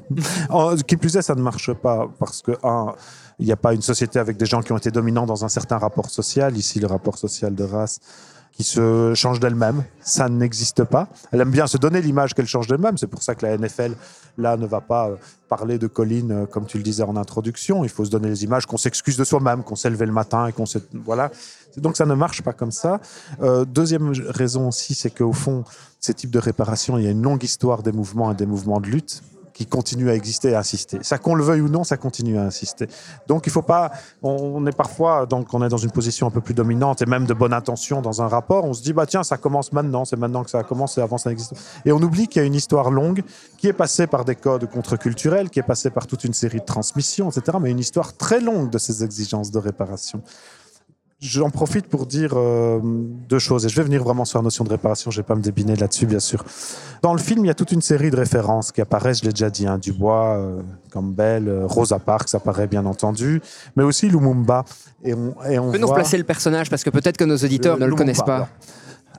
Qui 0.86 0.96
plus 0.96 1.16
est, 1.16 1.22
ça 1.22 1.34
ne 1.34 1.42
marche 1.42 1.72
pas 1.72 2.08
parce 2.18 2.42
que, 2.42 2.52
il 3.38 3.46
n'y 3.46 3.52
a 3.52 3.56
pas 3.56 3.74
une 3.74 3.82
société 3.82 4.18
avec 4.18 4.36
des 4.36 4.46
gens 4.46 4.62
qui 4.62 4.72
ont 4.72 4.76
été 4.76 4.90
dominants 4.90 5.26
dans 5.26 5.44
un 5.44 5.48
certain 5.48 5.78
rapport 5.78 6.10
social, 6.10 6.56
ici 6.56 6.80
le 6.80 6.86
rapport 6.86 7.18
social 7.18 7.54
de 7.54 7.64
race, 7.64 8.00
qui 8.52 8.62
se 8.62 9.14
change 9.14 9.40
d'elle-même. 9.40 9.82
Ça 10.00 10.28
n'existe 10.28 10.84
pas. 10.84 11.08
Elle 11.32 11.40
aime 11.40 11.50
bien 11.50 11.66
se 11.66 11.76
donner 11.76 12.00
l'image 12.00 12.34
qu'elle 12.34 12.46
change 12.46 12.68
d'elle-même. 12.68 12.96
C'est 12.96 13.08
pour 13.08 13.22
ça 13.22 13.34
que 13.34 13.44
la 13.44 13.58
NFL, 13.58 13.96
là, 14.38 14.56
ne 14.56 14.66
va 14.66 14.80
pas 14.80 15.08
euh, 15.08 15.16
parler 15.48 15.76
de 15.76 15.88
Colline, 15.88 16.30
euh, 16.30 16.46
comme 16.46 16.64
tu 16.66 16.76
le 16.76 16.84
disais 16.84 17.02
en 17.02 17.16
introduction. 17.16 17.82
Il 17.82 17.90
faut 17.90 18.04
se 18.04 18.10
donner 18.10 18.28
les 18.28 18.44
images 18.44 18.66
qu'on 18.66 18.76
s'excuse 18.76 19.16
de 19.16 19.24
soi-même, 19.24 19.64
qu'on 19.64 19.74
s'est 19.74 19.90
levé 19.90 20.06
le 20.06 20.12
matin 20.12 20.46
et 20.46 20.52
qu'on 20.52 20.66
s'est... 20.66 20.82
Voilà. 20.92 21.32
Donc 21.76 21.96
ça 21.96 22.06
ne 22.06 22.14
marche 22.14 22.42
pas 22.42 22.52
comme 22.52 22.70
ça. 22.70 23.00
Euh, 23.42 23.64
deuxième 23.64 24.12
raison 24.28 24.68
aussi, 24.68 24.94
c'est 24.94 25.10
qu'au 25.10 25.32
fond, 25.32 25.64
ces 25.98 26.14
types 26.14 26.30
de 26.30 26.38
réparations, 26.38 26.96
il 26.96 27.04
y 27.04 27.08
a 27.08 27.10
une 27.10 27.22
longue 27.22 27.42
histoire 27.42 27.82
des 27.82 27.92
mouvements 27.92 28.30
et 28.30 28.36
des 28.36 28.46
mouvements 28.46 28.80
de 28.80 28.86
lutte 28.86 29.22
qui 29.54 29.66
continuent 29.66 30.10
à 30.10 30.14
exister 30.14 30.50
et 30.50 30.54
à 30.54 30.58
insister. 30.58 30.98
Ça 31.02 31.16
qu'on 31.16 31.34
le 31.34 31.44
veuille 31.44 31.62
ou 31.62 31.68
non, 31.68 31.84
ça 31.84 31.96
continue 31.96 32.36
à 32.36 32.42
insister. 32.42 32.88
Donc 33.28 33.46
il 33.46 33.52
faut 33.52 33.62
pas. 33.62 33.92
On, 34.22 34.30
on 34.30 34.66
est 34.66 34.76
parfois 34.76 35.24
donc 35.24 35.54
on 35.54 35.64
est 35.64 35.68
dans 35.68 35.78
une 35.78 35.92
position 35.92 36.26
un 36.26 36.30
peu 36.30 36.40
plus 36.42 36.54
dominante 36.54 37.00
et 37.00 37.06
même 37.06 37.24
de 37.24 37.34
bonne 37.34 37.54
intention 37.54 38.02
dans 38.02 38.20
un 38.20 38.28
rapport. 38.28 38.64
On 38.64 38.74
se 38.74 38.82
dit 38.82 38.92
bah 38.92 39.06
tiens 39.06 39.22
ça 39.22 39.38
commence 39.38 39.72
maintenant, 39.72 40.04
c'est 40.04 40.16
maintenant 40.16 40.44
que 40.44 40.50
ça 40.50 40.62
commence 40.64 40.98
et 40.98 41.00
avant 41.00 41.16
ça 41.16 41.30
n'existe. 41.30 41.54
Et 41.86 41.92
on 41.92 42.02
oublie 42.02 42.28
qu'il 42.28 42.42
y 42.42 42.44
a 42.44 42.46
une 42.46 42.54
histoire 42.54 42.90
longue 42.90 43.22
qui 43.56 43.68
est 43.68 43.72
passée 43.72 44.06
par 44.06 44.24
des 44.24 44.34
codes 44.34 44.68
contre-culturels, 44.68 45.48
qui 45.48 45.60
est 45.60 45.64
passée 45.64 45.90
par 45.90 46.06
toute 46.06 46.24
une 46.24 46.34
série 46.34 46.58
de 46.58 46.64
transmissions, 46.64 47.30
etc. 47.30 47.56
Mais 47.60 47.70
une 47.70 47.78
histoire 47.78 48.16
très 48.16 48.40
longue 48.40 48.70
de 48.70 48.78
ces 48.78 49.04
exigences 49.04 49.50
de 49.50 49.58
réparation. 49.58 50.20
J'en 51.26 51.48
profite 51.48 51.86
pour 51.86 52.04
dire 52.04 52.32
euh, 52.36 52.80
deux 52.82 53.38
choses, 53.38 53.64
et 53.64 53.70
je 53.70 53.76
vais 53.76 53.82
venir 53.82 54.04
vraiment 54.04 54.26
sur 54.26 54.38
la 54.38 54.42
notion 54.42 54.62
de 54.62 54.68
réparation, 54.68 55.10
je 55.10 55.16
ne 55.18 55.22
vais 55.22 55.26
pas 55.26 55.34
me 55.34 55.40
débiner 55.40 55.74
là-dessus, 55.74 56.04
bien 56.04 56.18
sûr. 56.20 56.44
Dans 57.00 57.14
le 57.14 57.18
film, 57.18 57.46
il 57.46 57.48
y 57.48 57.50
a 57.50 57.54
toute 57.54 57.72
une 57.72 57.80
série 57.80 58.10
de 58.10 58.16
références 58.16 58.72
qui 58.72 58.82
apparaissent, 58.82 59.20
je 59.20 59.24
l'ai 59.24 59.30
déjà 59.32 59.48
dit, 59.48 59.66
hein, 59.66 59.78
Dubois, 59.78 60.36
euh, 60.36 60.60
Campbell, 60.92 61.48
euh, 61.48 61.66
Rosa 61.66 61.98
Parks 61.98 62.34
apparaît 62.34 62.66
bien 62.66 62.84
entendu, 62.84 63.40
mais 63.74 63.84
aussi 63.84 64.06
Lumumba. 64.10 64.66
Et 65.02 65.14
on, 65.14 65.34
et 65.48 65.58
on 65.58 65.66
Tu 65.68 65.72
peux 65.72 65.78
nous 65.78 65.86
voit- 65.86 65.96
replacer 65.96 66.18
le 66.18 66.24
personnage 66.24 66.68
parce 66.68 66.84
que 66.84 66.90
peut-être 66.90 67.16
que 67.16 67.24
nos 67.24 67.38
auditeurs 67.38 67.76
ne 67.76 67.80
le 67.80 67.86
Lumumba, 67.86 67.98
connaissent 68.02 68.22
pas. 68.22 68.48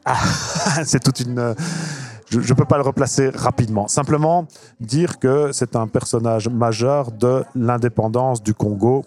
Ah, 0.06 0.16
c'est 0.86 1.04
toute 1.04 1.22
une. 1.22 1.56
Je 2.30 2.38
ne 2.38 2.54
peux 2.54 2.66
pas 2.66 2.78
le 2.78 2.84
replacer 2.84 3.30
rapidement. 3.30 3.88
Simplement 3.88 4.48
dire 4.80 5.18
que 5.18 5.52
c'est 5.54 5.76
un 5.76 5.88
personnage 5.88 6.50
majeur 6.50 7.12
de 7.12 7.44
l'indépendance 7.56 8.44
du 8.44 8.54
Congo 8.54 9.06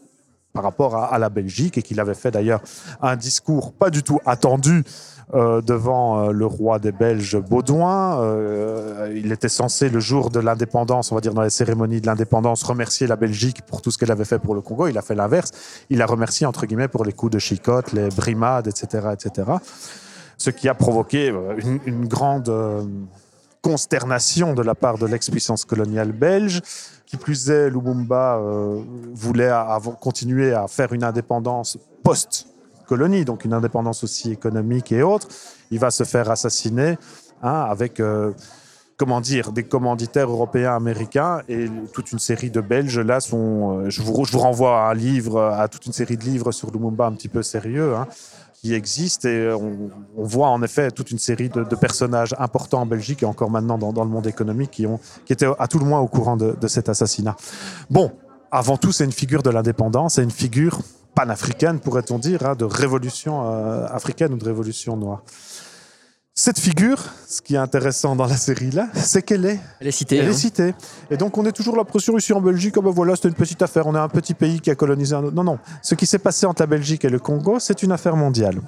par 0.58 0.64
rapport 0.64 0.96
à, 0.96 1.16
la 1.20 1.28
Belgique 1.28 1.78
et 1.78 1.82
qu'il 1.82 2.00
avait 2.00 2.16
fait 2.16 2.32
d'ailleurs 2.32 2.60
un 3.00 3.14
discours 3.14 3.72
pas 3.72 3.90
du 3.90 4.02
tout 4.02 4.18
attendu 4.26 4.82
euh, 5.32 5.60
devant 5.60 6.18
euh, 6.18 6.32
le 6.32 6.46
roi 6.46 6.80
des 6.80 6.90
Belges 6.90 7.38
Baudouin. 7.38 8.20
Euh, 8.20 9.14
il 9.14 9.30
était 9.30 9.48
censé, 9.48 9.88
le 9.88 10.00
jour 10.00 10.30
de 10.30 10.40
l'indépendance, 10.40 11.12
on 11.12 11.14
va 11.14 11.20
dire 11.20 11.32
dans 11.32 11.42
les 11.42 11.50
cérémonies 11.50 12.00
de 12.00 12.06
l'indépendance, 12.06 12.64
remercier 12.64 13.06
la 13.06 13.14
Belgique 13.14 13.62
pour 13.68 13.82
tout 13.82 13.92
ce 13.92 13.98
qu'elle 13.98 14.10
avait 14.10 14.24
fait 14.24 14.40
pour 14.40 14.56
le 14.56 14.60
Congo. 14.60 14.88
Il 14.88 14.98
a 14.98 15.02
fait 15.02 15.14
l'inverse. 15.14 15.52
Il 15.90 16.02
a 16.02 16.06
remercié, 16.06 16.44
entre 16.44 16.66
guillemets, 16.66 16.88
pour 16.88 17.04
les 17.04 17.12
coups 17.12 17.30
de 17.30 17.38
chicotte, 17.38 17.92
les 17.92 18.08
brimades, 18.08 18.66
etc. 18.66 19.10
etc. 19.12 19.48
Ce 20.38 20.50
qui 20.50 20.68
a 20.68 20.74
provoqué 20.74 21.32
une, 21.86 22.08
grande 22.08 22.52
consternation 23.68 24.54
de 24.54 24.62
la 24.62 24.74
part 24.74 24.96
de 24.96 25.04
l'ex-puissance 25.04 25.66
coloniale 25.66 26.12
belge. 26.12 26.62
Qui 27.04 27.16
plus 27.18 27.50
est, 27.50 27.68
Lumumba 27.68 28.36
euh, 28.36 28.82
voulait 29.12 29.52
continuer 30.00 30.54
à 30.54 30.68
faire 30.68 30.90
une 30.94 31.04
indépendance 31.04 31.78
post-colonie, 32.02 33.24
donc 33.26 33.44
une 33.44 33.52
indépendance 33.52 34.04
aussi 34.04 34.32
économique 34.32 34.90
et 34.92 35.02
autres. 35.02 35.28
Il 35.70 35.78
va 35.78 35.90
se 35.90 36.04
faire 36.04 36.30
assassiner 36.30 36.96
hein, 37.42 37.66
avec 37.74 38.00
euh, 38.00 38.32
comment 38.96 39.20
dire, 39.20 39.52
des 39.52 39.64
commanditaires 39.64 40.30
européens, 40.30 40.74
américains, 40.74 41.42
et 41.48 41.66
toute 41.92 42.10
une 42.12 42.18
série 42.18 42.50
de 42.50 42.62
Belges, 42.62 43.00
là, 43.00 43.20
sont... 43.20 43.80
euh, 43.80 43.90
je, 43.90 44.00
vous, 44.02 44.24
je 44.24 44.32
vous 44.32 44.40
renvoie 44.40 44.80
à 44.80 44.90
un 44.90 44.94
livre, 44.94 45.40
à 45.42 45.68
toute 45.68 45.84
une 45.86 45.92
série 45.92 46.16
de 46.16 46.24
livres 46.24 46.52
sur 46.52 46.70
Lumumba 46.70 47.06
un 47.06 47.12
petit 47.12 47.28
peu 47.28 47.42
sérieux, 47.42 47.94
hein, 47.96 48.06
qui 48.60 48.74
existent, 48.74 49.28
et 49.28 49.52
on, 49.52 49.90
on 50.16 50.24
voit 50.24 50.48
en 50.48 50.62
effet 50.62 50.90
toute 50.90 51.10
une 51.10 51.18
série 51.18 51.48
de, 51.48 51.62
personnages 51.76 52.34
importants 52.38 52.82
en 52.82 52.86
Belgique, 52.86 53.22
et 53.22 53.26
encore 53.26 53.50
maintenant 53.50 53.78
dans, 53.78 54.04
le 54.04 54.10
monde 54.10 54.26
économique, 54.26 54.72
qui, 54.72 54.86
ont, 54.86 54.98
qui 55.24 55.32
étaient 55.32 55.46
à 55.58 55.68
tout 55.68 55.78
le 55.78 55.84
moins 55.84 56.00
au 56.00 56.08
courant 56.08 56.36
de, 56.36 56.56
de 56.60 56.68
cet 56.68 56.88
assassinat. 56.88 57.36
Bon, 57.88 58.12
avant 58.50 58.76
tout, 58.76 58.92
c'est 58.92 59.04
une 59.04 59.12
figure 59.12 59.42
de 59.42 59.50
l'indépendance, 59.50 60.14
c'est 60.14 60.22
une 60.22 60.30
figure 60.30 60.80
panafricaine, 61.14 61.80
pourrait-on 61.80 62.18
dire, 62.18 62.44
hein, 62.46 62.54
de 62.54 62.64
révolution 62.64 63.42
euh, 63.44 63.86
africaine 63.90 64.32
ou 64.34 64.38
de 64.38 64.44
révolution 64.44 64.96
noire. 64.96 65.22
Cette 66.40 66.60
figure, 66.60 67.02
ce 67.26 67.42
qui 67.42 67.56
est 67.56 67.58
intéressant 67.58 68.14
dans 68.14 68.26
la 68.26 68.36
série 68.36 68.70
là, 68.70 68.86
c'est 68.94 69.22
qu'elle 69.22 69.44
est, 69.44 69.58
Elle 69.80 69.88
est 69.88 69.90
citée. 69.90 70.18
elle 70.18 70.26
hein. 70.26 70.30
est 70.30 70.34
citée. 70.34 70.72
Et 71.10 71.16
donc 71.16 71.36
on 71.36 71.44
est 71.44 71.50
toujours 71.50 71.74
l'impression 71.76 72.16
ici 72.16 72.32
en 72.32 72.40
Belgique, 72.40 72.76
oh 72.76 72.82
ben 72.82 72.92
voilà, 72.92 73.16
c'est 73.16 73.26
une 73.26 73.34
petite 73.34 73.60
affaire, 73.60 73.88
on 73.88 73.94
est 73.96 73.98
un 73.98 74.08
petit 74.08 74.34
pays 74.34 74.60
qui 74.60 74.70
a 74.70 74.76
colonisé 74.76 75.16
un 75.16 75.24
autre. 75.24 75.34
Non, 75.34 75.42
non, 75.42 75.58
ce 75.82 75.96
qui 75.96 76.06
s'est 76.06 76.20
passé 76.20 76.46
entre 76.46 76.62
la 76.62 76.66
Belgique 76.66 77.04
et 77.04 77.08
le 77.08 77.18
Congo, 77.18 77.58
c'est 77.58 77.82
une 77.82 77.90
affaire 77.90 78.14
mondiale. 78.14 78.60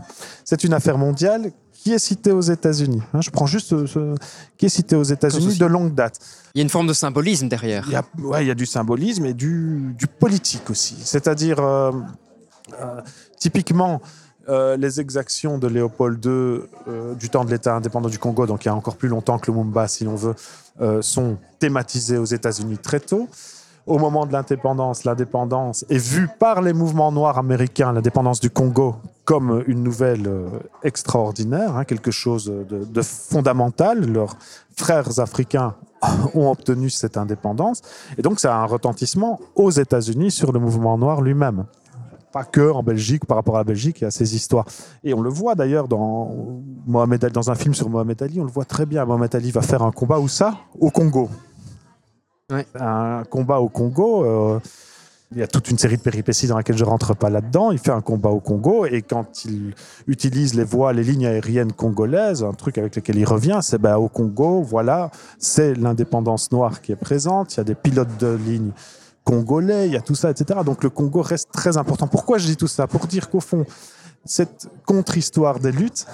C'est 0.44 0.64
une 0.64 0.72
affaire 0.72 0.98
mondiale 0.98 1.52
qui 1.72 1.92
est 1.92 2.00
citée 2.00 2.32
aux 2.32 2.40
États-Unis. 2.40 3.02
Hein, 3.14 3.20
je 3.20 3.30
prends 3.30 3.46
juste 3.46 3.68
ce, 3.68 3.86
ce- 3.86 4.16
qui 4.58 4.66
est 4.66 4.68
citée 4.68 4.96
aux 4.96 5.04
États-Unis 5.04 5.56
de 5.56 5.66
longue 5.66 5.94
date. 5.94 6.18
Il 6.56 6.58
y 6.58 6.60
a 6.60 6.64
une 6.64 6.70
forme 6.70 6.88
de 6.88 6.92
symbolisme 6.92 7.48
derrière. 7.48 7.84
Il 7.86 7.92
y 7.92 7.96
a, 7.96 8.02
ouais, 8.18 8.44
il 8.44 8.48
y 8.48 8.50
a 8.50 8.56
du 8.56 8.66
symbolisme 8.66 9.26
et 9.26 9.32
du, 9.32 9.94
du 9.96 10.08
politique 10.08 10.68
aussi. 10.70 10.96
C'est-à-dire, 11.04 11.60
euh, 11.60 11.92
euh, 12.82 13.00
typiquement, 13.38 14.02
euh, 14.50 14.76
les 14.76 15.00
exactions 15.00 15.58
de 15.58 15.68
Léopold 15.68 16.24
II 16.24 16.30
euh, 16.32 17.14
du 17.14 17.30
temps 17.30 17.44
de 17.44 17.50
l'État 17.50 17.76
indépendant 17.76 18.08
du 18.08 18.18
Congo, 18.18 18.46
donc 18.46 18.64
il 18.64 18.68
y 18.68 18.70
a 18.70 18.74
encore 18.74 18.96
plus 18.96 19.08
longtemps 19.08 19.38
que 19.38 19.50
Lumumba, 19.50 19.86
si 19.86 20.02
l'on 20.02 20.16
veut, 20.16 20.34
euh, 20.80 21.02
sont 21.02 21.36
thématisées 21.60 22.18
aux 22.18 22.24
États-Unis 22.24 22.78
très 22.78 22.98
tôt. 22.98 23.28
Au 23.86 23.98
moment 23.98 24.26
de 24.26 24.32
l'indépendance, 24.32 25.04
l'indépendance 25.04 25.84
est 25.88 25.98
vue 25.98 26.28
par 26.38 26.62
les 26.62 26.72
mouvements 26.72 27.12
noirs 27.12 27.38
américains, 27.38 27.92
l'indépendance 27.92 28.40
du 28.40 28.50
Congo, 28.50 28.96
comme 29.24 29.62
une 29.66 29.82
nouvelle 29.82 30.28
extraordinaire, 30.82 31.76
hein, 31.76 31.84
quelque 31.84 32.10
chose 32.10 32.44
de 32.68 33.02
fondamental. 33.02 34.04
Leurs 34.04 34.36
frères 34.76 35.18
africains 35.18 35.74
ont 36.34 36.50
obtenu 36.50 36.90
cette 36.90 37.16
indépendance. 37.16 37.82
Et 38.18 38.22
donc, 38.22 38.40
ça 38.40 38.54
a 38.54 38.58
un 38.58 38.66
retentissement 38.66 39.40
aux 39.54 39.70
États-Unis 39.70 40.30
sur 40.30 40.52
le 40.52 40.60
mouvement 40.60 40.98
noir 40.98 41.20
lui-même. 41.20 41.64
Pas 42.32 42.44
que 42.44 42.70
en 42.70 42.82
Belgique, 42.82 43.24
par 43.26 43.36
rapport 43.36 43.56
à 43.56 43.58
la 43.58 43.64
Belgique, 43.64 44.00
y 44.00 44.04
a 44.04 44.10
ces 44.10 44.36
histoires. 44.36 44.66
Et 45.02 45.14
on 45.14 45.20
le 45.20 45.30
voit 45.30 45.54
d'ailleurs 45.54 45.88
dans, 45.88 46.62
Mohamed 46.86 47.24
Ali, 47.24 47.32
dans 47.32 47.50
un 47.50 47.54
film 47.54 47.74
sur 47.74 47.88
Mohamed 47.90 48.22
Ali, 48.22 48.40
on 48.40 48.44
le 48.44 48.50
voit 48.50 48.64
très 48.64 48.86
bien. 48.86 49.04
Mohamed 49.04 49.34
Ali 49.34 49.50
va 49.50 49.62
faire 49.62 49.82
un 49.82 49.90
combat 49.90 50.20
où 50.20 50.28
ça 50.28 50.54
Au 50.78 50.90
Congo. 50.90 51.28
Ouais. 52.50 52.66
Un 52.78 53.24
combat 53.24 53.60
au 53.60 53.68
Congo. 53.68 54.24
euh, 54.24 54.60
il 55.32 55.38
y 55.38 55.42
a 55.44 55.46
toute 55.46 55.70
une 55.70 55.78
série 55.78 55.96
de 55.96 56.02
péripéties 56.02 56.48
dans 56.48 56.56
laquelle 56.56 56.76
je 56.76 56.84
rentre 56.84 57.14
pas 57.14 57.30
là-dedans. 57.30 57.70
Il 57.70 57.78
fait 57.78 57.92
un 57.92 58.00
combat 58.00 58.30
au 58.30 58.40
Congo 58.40 58.84
et 58.84 59.00
quand 59.02 59.44
il 59.44 59.74
utilise 60.08 60.54
les 60.54 60.64
voies, 60.64 60.92
les 60.92 61.04
lignes 61.04 61.26
aériennes 61.26 61.72
congolaises, 61.72 62.42
un 62.42 62.52
truc 62.52 62.78
avec 62.78 62.96
lequel 62.96 63.16
il 63.16 63.24
revient, 63.24 63.60
c'est 63.62 63.78
ben, 63.78 63.96
au 63.96 64.08
Congo, 64.08 64.62
voilà, 64.62 65.12
c'est 65.38 65.74
l'indépendance 65.74 66.50
noire 66.50 66.80
qui 66.80 66.90
est 66.90 66.96
présente. 66.96 67.54
Il 67.54 67.58
y 67.58 67.60
a 67.60 67.64
des 67.64 67.76
pilotes 67.76 68.16
de 68.18 68.36
ligne 68.44 68.72
congolais, 69.24 69.86
il 69.86 69.92
y 69.92 69.96
a 69.96 70.00
tout 70.00 70.14
ça, 70.14 70.30
etc. 70.30 70.60
Donc 70.64 70.82
le 70.82 70.90
Congo 70.90 71.22
reste 71.22 71.50
très 71.52 71.76
important. 71.76 72.06
Pourquoi 72.06 72.38
je 72.38 72.46
dis 72.46 72.56
tout 72.56 72.68
ça? 72.68 72.86
Pour 72.86 73.06
dire 73.06 73.30
qu'au 73.30 73.40
fond, 73.40 73.64
cette 74.24 74.68
contre-histoire 74.86 75.58
des 75.58 75.72
luttes 75.72 76.06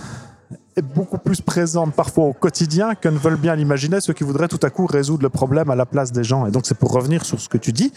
est 0.77 0.83
beaucoup 0.83 1.19
plus 1.19 1.41
présente 1.41 1.95
parfois 1.95 2.27
au 2.27 2.33
quotidien 2.35 2.95
que 2.95 3.09
ne 3.09 3.17
veulent 3.17 3.41
bien 3.41 3.57
l'imaginer 3.57 4.01
ceux 4.01 4.13
qui 4.13 4.25
voudraient 4.25 4.49
tout 4.49 4.61
à 4.63 4.71
coup 4.71 4.87
résoudre 4.87 5.23
le 5.23 5.31
problème 5.31 5.71
à 5.71 5.75
la 5.75 5.87
place 5.87 6.13
des 6.13 6.23
gens. 6.23 6.47
Et 6.47 6.51
donc 6.51 6.67
c'est 6.67 6.77
pour 6.77 6.93
revenir 6.93 7.25
sur 7.25 7.41
ce 7.41 7.49
que 7.49 7.59
tu 7.59 7.73
dis, 7.73 7.93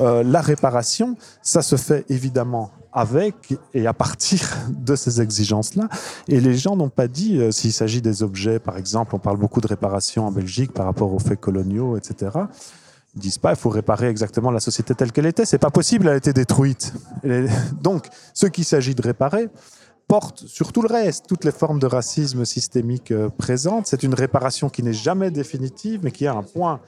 euh, 0.00 0.22
la 0.22 0.42
réparation, 0.42 1.16
ça 1.42 1.62
se 1.62 1.76
fait 1.76 2.04
évidemment 2.10 2.70
avec 2.92 3.56
et 3.72 3.86
à 3.86 3.94
partir 3.94 4.40
de 4.68 4.94
ces 4.94 5.20
exigences-là. 5.20 5.88
Et 6.28 6.40
les 6.40 6.56
gens 6.56 6.76
n'ont 6.76 6.90
pas 6.90 7.08
dit, 7.08 7.40
euh, 7.40 7.50
s'il 7.50 7.72
s'agit 7.72 8.02
des 8.02 8.22
objets, 8.22 8.58
par 8.58 8.76
exemple, 8.76 9.16
on 9.16 9.18
parle 9.18 9.38
beaucoup 9.38 9.60
de 9.60 9.66
réparation 9.66 10.26
en 10.26 10.30
Belgique 10.30 10.72
par 10.72 10.86
rapport 10.86 11.12
aux 11.12 11.18
faits 11.18 11.40
coloniaux, 11.40 11.96
etc. 11.96 12.30
Ils 13.16 13.20
disent 13.20 13.38
pas, 13.38 13.50
il 13.50 13.56
faut 13.56 13.70
réparer 13.70 14.08
exactement 14.08 14.50
la 14.50 14.60
société 14.60 14.94
telle 14.94 15.12
qu'elle 15.12 15.26
était. 15.26 15.44
C'est 15.44 15.58
pas 15.58 15.70
possible, 15.70 16.08
elle 16.08 16.14
a 16.14 16.16
été 16.16 16.32
détruite. 16.32 16.92
Donc, 17.80 18.06
ce 18.32 18.46
qu'il 18.46 18.64
s'agit 18.64 18.94
de 18.94 19.02
réparer 19.02 19.48
porte 20.08 20.46
sur 20.46 20.72
tout 20.72 20.82
le 20.82 20.88
reste, 20.88 21.26
toutes 21.28 21.44
les 21.44 21.52
formes 21.52 21.78
de 21.78 21.86
racisme 21.86 22.44
systémique 22.44 23.10
euh, 23.10 23.30
présentes. 23.30 23.86
C'est 23.86 24.02
une 24.02 24.14
réparation 24.14 24.68
qui 24.68 24.82
n'est 24.82 24.92
jamais 24.92 25.30
définitive, 25.30 26.00
mais 26.02 26.10
qui 26.10 26.26
a 26.26 26.34
un 26.34 26.42
point 26.42 26.80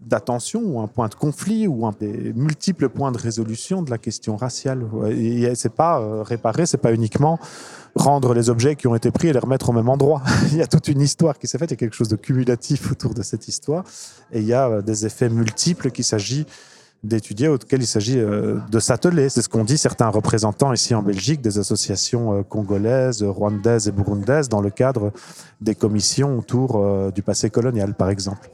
d'attention 0.00 0.62
ou 0.64 0.80
un 0.80 0.86
point 0.86 1.08
de 1.08 1.14
conflit 1.14 1.66
ou 1.66 1.86
un 1.86 1.92
des 1.98 2.32
multiples 2.34 2.88
points 2.88 3.12
de 3.12 3.18
résolution 3.18 3.82
de 3.82 3.90
la 3.90 3.98
question 3.98 4.36
raciale. 4.36 4.84
Et 5.10 5.54
c'est 5.54 5.74
pas 5.74 6.00
euh, 6.00 6.22
réparer, 6.22 6.66
c'est 6.66 6.76
pas 6.76 6.92
uniquement 6.92 7.38
rendre 7.96 8.34
les 8.34 8.50
objets 8.50 8.76
qui 8.76 8.86
ont 8.86 8.94
été 8.94 9.10
pris 9.10 9.28
et 9.28 9.32
les 9.32 9.38
remettre 9.38 9.70
au 9.70 9.72
même 9.72 9.88
endroit. 9.88 10.22
il 10.52 10.58
y 10.58 10.62
a 10.62 10.66
toute 10.66 10.88
une 10.88 11.00
histoire 11.00 11.38
qui 11.38 11.46
s'est 11.46 11.58
faite, 11.58 11.70
il 11.70 11.74
y 11.74 11.78
a 11.78 11.78
quelque 11.78 11.96
chose 11.96 12.08
de 12.08 12.16
cumulatif 12.16 12.92
autour 12.92 13.14
de 13.14 13.22
cette 13.22 13.48
histoire, 13.48 13.84
et 14.32 14.40
il 14.40 14.46
y 14.46 14.52
a 14.52 14.68
euh, 14.68 14.82
des 14.82 15.06
effets 15.06 15.28
multiples 15.28 15.90
qu'il 15.90 16.04
s'agit 16.04 16.46
d'étudier, 17.02 17.48
auxquels 17.48 17.82
il 17.82 17.86
s'agit 17.86 18.18
euh, 18.18 18.58
de 18.70 18.80
s'atteler. 18.80 19.28
C'est 19.28 19.42
ce 19.42 19.48
qu'ont 19.48 19.64
dit 19.64 19.78
certains 19.78 20.08
représentants 20.08 20.72
ici 20.72 20.94
en 20.94 21.02
Belgique 21.02 21.40
des 21.40 21.58
associations 21.58 22.34
euh, 22.38 22.42
congolaises, 22.42 23.22
rwandaises 23.22 23.88
et 23.88 23.92
burundaises 23.92 24.48
dans 24.48 24.60
le 24.60 24.70
cadre 24.70 25.12
des 25.60 25.74
commissions 25.74 26.38
autour 26.38 27.12
du 27.12 27.22
passé 27.22 27.48
colonial, 27.48 27.94
par 27.94 28.10
exemple. 28.10 28.50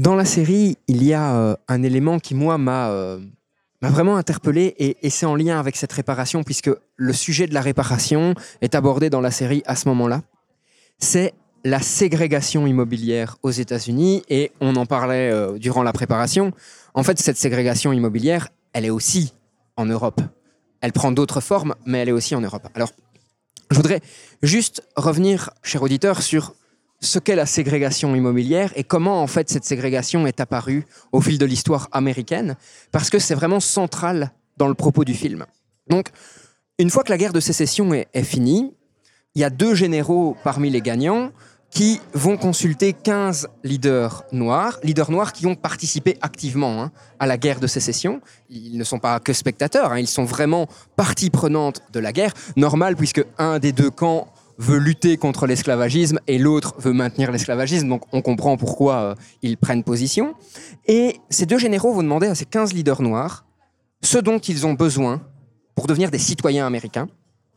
Dans 0.00 0.14
la 0.14 0.24
série, 0.24 0.78
il 0.88 1.04
y 1.04 1.12
a 1.12 1.36
euh, 1.36 1.56
un 1.68 1.82
élément 1.82 2.18
qui, 2.20 2.34
moi, 2.34 2.56
m'a 2.56 2.88
euh, 2.88 3.20
vraiment 3.82 4.16
interpellé 4.16 4.74
et, 4.78 4.96
et 5.02 5.10
c'est 5.10 5.26
en 5.26 5.36
lien 5.36 5.60
avec 5.60 5.76
cette 5.76 5.92
réparation, 5.92 6.42
puisque 6.42 6.70
le 6.96 7.12
sujet 7.12 7.46
de 7.46 7.52
la 7.52 7.60
réparation 7.60 8.34
est 8.62 8.74
abordé 8.74 9.10
dans 9.10 9.20
la 9.20 9.30
série 9.30 9.62
à 9.66 9.76
ce 9.76 9.86
moment-là. 9.90 10.22
C'est 10.98 11.34
la 11.64 11.82
ségrégation 11.82 12.66
immobilière 12.66 13.36
aux 13.42 13.50
États-Unis 13.50 14.22
et 14.30 14.52
on 14.62 14.74
en 14.76 14.86
parlait 14.86 15.30
euh, 15.30 15.58
durant 15.58 15.82
la 15.82 15.92
préparation. 15.92 16.52
En 16.94 17.02
fait, 17.02 17.18
cette 17.18 17.36
ségrégation 17.36 17.92
immobilière, 17.92 18.48
elle 18.72 18.86
est 18.86 18.90
aussi 18.90 19.34
en 19.76 19.84
Europe. 19.84 20.22
Elle 20.80 20.94
prend 20.94 21.12
d'autres 21.12 21.42
formes, 21.42 21.74
mais 21.84 21.98
elle 21.98 22.08
est 22.08 22.12
aussi 22.12 22.34
en 22.34 22.40
Europe. 22.40 22.66
Alors, 22.72 22.94
je 23.70 23.76
voudrais 23.76 24.00
juste 24.42 24.82
revenir, 24.96 25.50
cher 25.62 25.82
auditeur, 25.82 26.22
sur 26.22 26.54
ce 27.00 27.18
qu'est 27.18 27.34
la 27.34 27.46
ségrégation 27.46 28.14
immobilière 28.14 28.72
et 28.76 28.84
comment 28.84 29.22
en 29.22 29.26
fait 29.26 29.48
cette 29.48 29.64
ségrégation 29.64 30.26
est 30.26 30.40
apparue 30.40 30.84
au 31.12 31.20
fil 31.20 31.38
de 31.38 31.46
l'histoire 31.46 31.88
américaine, 31.92 32.56
parce 32.92 33.10
que 33.10 33.18
c'est 33.18 33.34
vraiment 33.34 33.60
central 33.60 34.32
dans 34.56 34.68
le 34.68 34.74
propos 34.74 35.04
du 35.04 35.14
film. 35.14 35.46
Donc, 35.88 36.08
une 36.78 36.90
fois 36.90 37.02
que 37.02 37.10
la 37.10 37.18
guerre 37.18 37.32
de 37.32 37.40
sécession 37.40 37.92
est, 37.94 38.22
finie, 38.22 38.74
il 39.34 39.40
y 39.40 39.44
a 39.44 39.50
deux 39.50 39.74
généraux 39.74 40.36
parmi 40.44 40.70
les 40.70 40.80
gagnants 40.80 41.30
qui 41.70 42.00
vont 42.14 42.36
consulter 42.36 42.92
15 42.92 43.48
leaders 43.62 44.24
noirs, 44.32 44.78
leaders 44.82 45.10
noirs 45.10 45.32
qui 45.32 45.46
ont 45.46 45.54
participé 45.54 46.18
activement 46.20 46.82
hein, 46.82 46.92
à 47.20 47.26
la 47.26 47.38
guerre 47.38 47.60
de 47.60 47.68
sécession. 47.68 48.20
Ils 48.48 48.76
ne 48.76 48.82
sont 48.82 48.98
pas 48.98 49.20
que 49.20 49.32
spectateurs, 49.32 49.92
hein, 49.92 49.98
ils 50.00 50.08
sont 50.08 50.24
vraiment 50.24 50.66
partie 50.96 51.30
prenante 51.30 51.80
de 51.92 52.00
la 52.00 52.12
guerre. 52.12 52.32
Normal, 52.56 52.96
puisque 52.96 53.24
un 53.38 53.58
des 53.60 53.72
deux 53.72 53.90
camps 53.90 54.32
veut 54.60 54.76
lutter 54.76 55.16
contre 55.16 55.46
l'esclavagisme 55.46 56.20
et 56.26 56.36
l'autre 56.36 56.74
veut 56.78 56.92
maintenir 56.92 57.32
l'esclavagisme, 57.32 57.88
donc 57.88 58.02
on 58.12 58.20
comprend 58.20 58.58
pourquoi 58.58 58.94
euh, 58.96 59.14
ils 59.40 59.56
prennent 59.56 59.82
position. 59.82 60.34
Et 60.86 61.16
ces 61.30 61.46
deux 61.46 61.58
généraux 61.58 61.94
vont 61.94 62.02
demander 62.02 62.26
à 62.26 62.34
ces 62.34 62.44
15 62.44 62.74
leaders 62.74 63.00
noirs 63.00 63.46
ce 64.02 64.18
dont 64.18 64.38
ils 64.38 64.66
ont 64.66 64.74
besoin 64.74 65.22
pour 65.74 65.86
devenir 65.86 66.10
des 66.10 66.18
citoyens 66.18 66.66
américains. 66.66 67.08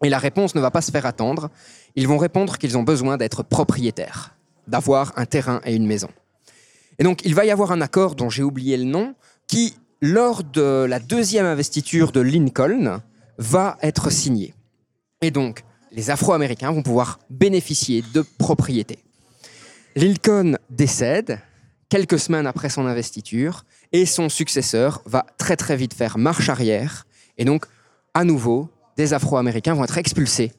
Et 0.01 0.09
la 0.09 0.17
réponse 0.17 0.55
ne 0.55 0.61
va 0.61 0.71
pas 0.71 0.81
se 0.81 0.91
faire 0.91 1.05
attendre. 1.05 1.49
Ils 1.95 2.07
vont 2.07 2.17
répondre 2.17 2.57
qu'ils 2.57 2.77
ont 2.77 2.83
besoin 2.83 3.17
d'être 3.17 3.43
propriétaires, 3.43 4.35
d'avoir 4.67 5.11
un 5.17 5.25
terrain 5.25 5.59
et 5.65 5.75
une 5.75 5.85
maison. 5.85 6.09
Et 6.99 7.03
donc, 7.03 7.19
il 7.25 7.35
va 7.35 7.43
y 7.43 7.51
avoir 7.51 7.73
un 7.73 7.81
accord 7.81 8.15
dont 8.15 8.29
j'ai 8.29 8.43
oublié 8.43 8.77
le 8.77 8.85
nom, 8.85 9.13
qui, 9.47 9.75
lors 10.01 10.43
de 10.43 10.85
la 10.87 10.99
deuxième 10.99 11.45
investiture 11.45 12.13
de 12.13 12.21
Lincoln, 12.21 13.01
va 13.37 13.77
être 13.81 14.09
signé. 14.09 14.53
Et 15.21 15.31
donc, 15.31 15.63
les 15.93 16.09
Afro-Américains 16.09 16.71
vont 16.71 16.81
pouvoir 16.81 17.19
bénéficier 17.29 18.03
de 18.13 18.25
propriété. 18.37 18.97
Lincoln 19.95 20.57
décède 20.69 21.39
quelques 21.87 22.17
semaines 22.17 22.47
après 22.47 22.69
son 22.69 22.87
investiture 22.87 23.63
et 23.91 24.07
son 24.07 24.27
successeur 24.27 25.03
va 25.05 25.25
très 25.37 25.55
très 25.55 25.77
vite 25.77 25.93
faire 25.93 26.17
marche 26.17 26.49
arrière. 26.49 27.05
Et 27.37 27.45
donc, 27.45 27.65
à 28.15 28.23
nouveau, 28.23 28.69
des 28.97 29.13
Afro-Américains 29.13 29.75
vont 29.75 29.83
être 29.83 29.99
expulsés 29.99 30.51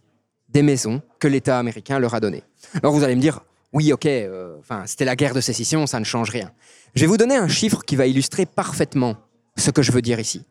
des 0.49 0.63
maisons 0.63 1.03
que 1.19 1.27
l'État 1.27 1.59
américain 1.59 1.99
leur 1.99 2.15
a 2.15 2.21
données. 2.21 2.45
Alors 2.81 2.93
vous 2.93 3.03
allez 3.03 3.17
me 3.17 3.21
dire, 3.21 3.41
oui, 3.73 3.93
ok, 3.93 4.07
euh, 4.07 4.57
enfin, 4.61 4.85
c'était 4.87 5.05
la 5.05 5.17
guerre 5.17 5.35
de 5.35 5.41
sécession, 5.41 5.89
ça 5.89 5.99
ne 5.99 6.05
change 6.05 6.31
rien. 6.31 6.53
Je 6.95 7.01
vais 7.01 7.09
vous 7.09 7.17
donner 7.17 7.35
un 7.35 7.49
chiffre 7.49 7.83
qui 7.85 7.97
va 7.97 8.07
illustrer 8.07 8.47
parfaitement 8.47 9.17
ce 9.57 9.73
que 9.73 9.83
je 9.83 9.91
veux 9.91 10.03
dire 10.03 10.21
ici. 10.21 10.45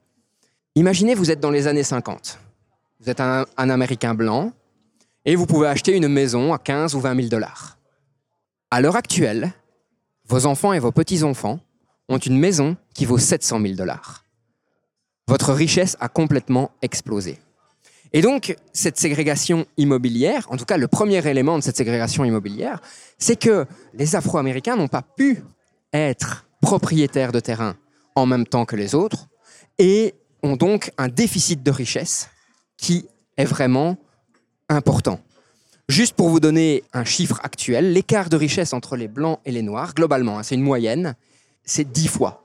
Imaginez, 0.76 1.16
vous 1.16 1.32
êtes 1.32 1.40
dans 1.40 1.52
les 1.52 1.68
années 1.68 1.84
50. 1.84 2.40
Vous 3.00 3.10
êtes 3.10 3.22
un 3.22 3.46
Américain 3.58 4.14
blanc 4.14 4.52
et 5.26 5.36
vous 5.36 5.46
pouvez 5.46 5.68
acheter 5.68 5.96
une 5.96 6.08
maison 6.08 6.54
à 6.54 6.58
15 6.58 6.96
ou 6.96 7.00
20 7.00 7.16
000 7.16 7.28
dollars. 7.28 7.78
À 8.72 8.82
l'heure 8.82 8.96
actuelle, 8.96 9.54
vos 10.28 10.46
enfants 10.46 10.74
et 10.74 10.80
vos 10.80 10.92
petits-enfants 10.92 11.60
ont 12.10 12.18
une 12.18 12.38
maison 12.38 12.76
qui 12.94 13.06
vaut 13.06 13.18
700 13.18 13.62
000 13.62 13.74
dollars. 13.76 14.26
Votre 15.28 15.54
richesse 15.54 15.96
a 16.00 16.10
complètement 16.10 16.72
explosé. 16.82 17.40
Et 18.12 18.22
donc, 18.22 18.56
cette 18.74 19.00
ségrégation 19.00 19.66
immobilière, 19.78 20.46
en 20.52 20.58
tout 20.58 20.66
cas 20.66 20.78
le 20.78 20.88
premier 20.88 21.26
élément 21.28 21.58
de 21.58 21.64
cette 21.64 21.78
ségrégation 21.78 22.24
immobilière, 22.24 22.80
c'est 23.18 23.38
que 23.38 23.66
les 23.94 24.16
Afro-Américains 24.16 24.76
n'ont 24.76 24.88
pas 24.88 25.02
pu 25.02 25.44
être 25.94 26.46
propriétaires 26.62 27.32
de 27.32 27.40
terrain 27.40 27.76
en 28.16 28.26
même 28.26 28.46
temps 28.46 28.66
que 28.66 28.76
les 28.76 28.94
autres 28.94 29.28
et 29.80 30.14
ont 30.44 30.56
donc 30.56 30.92
un 30.98 31.08
déficit 31.08 31.64
de 31.64 31.72
richesse 31.72 32.30
qui 32.78 33.08
est 33.38 33.46
vraiment 33.46 33.98
important. 34.70 35.20
Juste 35.90 36.16
pour 36.16 36.30
vous 36.30 36.40
donner 36.40 36.84
un 36.94 37.04
chiffre 37.04 37.40
actuel, 37.44 37.92
l'écart 37.94 38.30
de 38.30 38.38
richesse 38.38 38.74
entre 38.74 38.96
les 38.96 39.08
blancs 39.08 39.40
et 39.46 39.52
les 39.52 39.62
noirs, 39.62 39.94
globalement, 39.94 40.40
hein, 40.40 40.44
c'est 40.44 40.56
une 40.56 40.64
moyenne, 40.64 41.16
c'est 41.66 41.92
10 41.92 42.08
fois. 42.08 42.44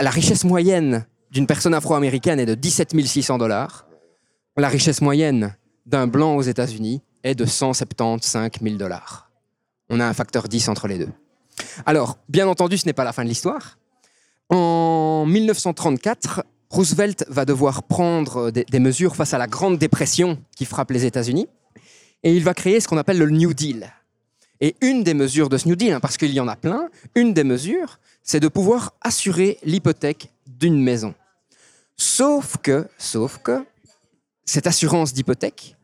La 0.00 0.10
richesse 0.10 0.44
moyenne 0.44 1.06
d'une 1.30 1.46
personne 1.46 1.74
afro-américaine 1.74 2.40
est 2.40 2.46
de 2.46 2.54
17 2.54 2.98
600 3.06 3.38
dollars. 3.38 3.86
La 4.56 4.68
richesse 4.68 5.02
moyenne 5.02 5.54
d'un 5.86 6.06
blanc 6.06 6.36
aux 6.36 6.42
États-Unis 6.42 7.02
est 7.24 7.34
de 7.34 7.44
175 7.44 8.50
000 8.62 8.76
dollars. 8.76 9.30
On 9.90 10.00
a 10.00 10.06
un 10.06 10.14
facteur 10.14 10.48
10 10.48 10.68
entre 10.68 10.88
les 10.88 10.98
deux. 10.98 11.10
Alors, 11.86 12.18
bien 12.28 12.48
entendu, 12.48 12.78
ce 12.78 12.86
n'est 12.86 12.92
pas 12.92 13.04
la 13.04 13.12
fin 13.12 13.24
de 13.24 13.28
l'histoire. 13.28 13.78
En 14.48 15.26
1934, 15.26 16.44
Roosevelt 16.70 17.24
va 17.28 17.44
devoir 17.44 17.82
prendre 17.82 18.50
des, 18.50 18.64
des, 18.64 18.78
mesures 18.78 19.16
face 19.16 19.34
à 19.34 19.38
la 19.38 19.46
Grande 19.46 19.78
Dépression 19.78 20.38
qui 20.56 20.64
frappe 20.64 20.90
les 20.90 21.04
États-Unis. 21.04 21.48
Et 22.22 22.34
il 22.34 22.42
va 22.42 22.54
créer 22.54 22.80
ce 22.80 22.88
qu'on 22.88 22.96
appelle 22.96 23.18
le 23.18 23.30
New 23.30 23.54
Deal. 23.54 23.92
Et 24.60 24.74
une 24.80 25.04
des 25.04 25.14
mesures 25.14 25.48
de 25.48 25.56
ce 25.56 25.68
New 25.68 25.76
Deal, 25.76 25.92
hein, 25.92 26.00
parce 26.00 26.16
qu'il 26.16 26.32
y 26.32 26.40
en 26.40 26.48
a 26.48 26.56
plein, 26.56 26.88
une 27.14 27.32
des 27.32 27.44
mesures, 27.44 28.00
c'est 28.22 28.40
de 28.40 28.48
pouvoir 28.48 28.94
assurer 29.00 29.58
l'hypothèque 29.62 30.30
d'une 30.46 30.82
maison. 30.82 31.14
Sauf 31.96 32.56
que, 32.58 32.88
sauf 32.98 33.38
que, 33.38 33.64
cette 34.44 34.66
assurance 34.66 35.12
d'hypothèque 35.12 35.76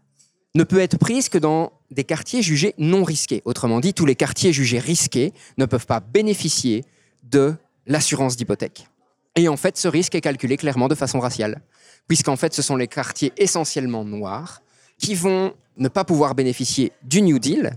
ne 0.54 0.64
peut 0.64 0.78
être 0.78 0.98
prise 0.98 1.28
que 1.28 1.38
dans 1.38 1.72
des 1.90 2.04
quartiers 2.04 2.42
jugés 2.42 2.74
non 2.78 3.04
risqués. 3.04 3.42
Autrement 3.44 3.80
dit, 3.80 3.92
tous 3.92 4.06
les 4.06 4.14
quartiers 4.14 4.52
jugés 4.52 4.78
risqués 4.78 5.32
ne 5.58 5.66
peuvent 5.66 5.86
pas 5.86 6.00
bénéficier 6.00 6.84
de 7.22 7.54
l'assurance 7.86 8.36
d'hypothèque. 8.36 8.88
Et 9.36 9.48
en 9.48 9.56
fait, 9.56 9.76
ce 9.76 9.88
risque 9.88 10.14
est 10.14 10.20
calculé 10.20 10.56
clairement 10.56 10.88
de 10.88 10.94
façon 10.94 11.20
raciale, 11.20 11.60
puisqu'en 12.06 12.36
fait, 12.36 12.54
ce 12.54 12.62
sont 12.62 12.76
les 12.76 12.88
quartiers 12.88 13.32
essentiellement 13.36 14.04
noirs 14.04 14.62
qui 14.98 15.14
vont 15.14 15.54
ne 15.76 15.88
pas 15.88 16.04
pouvoir 16.04 16.34
bénéficier 16.34 16.92
du 17.02 17.22
New 17.22 17.38
Deal. 17.38 17.76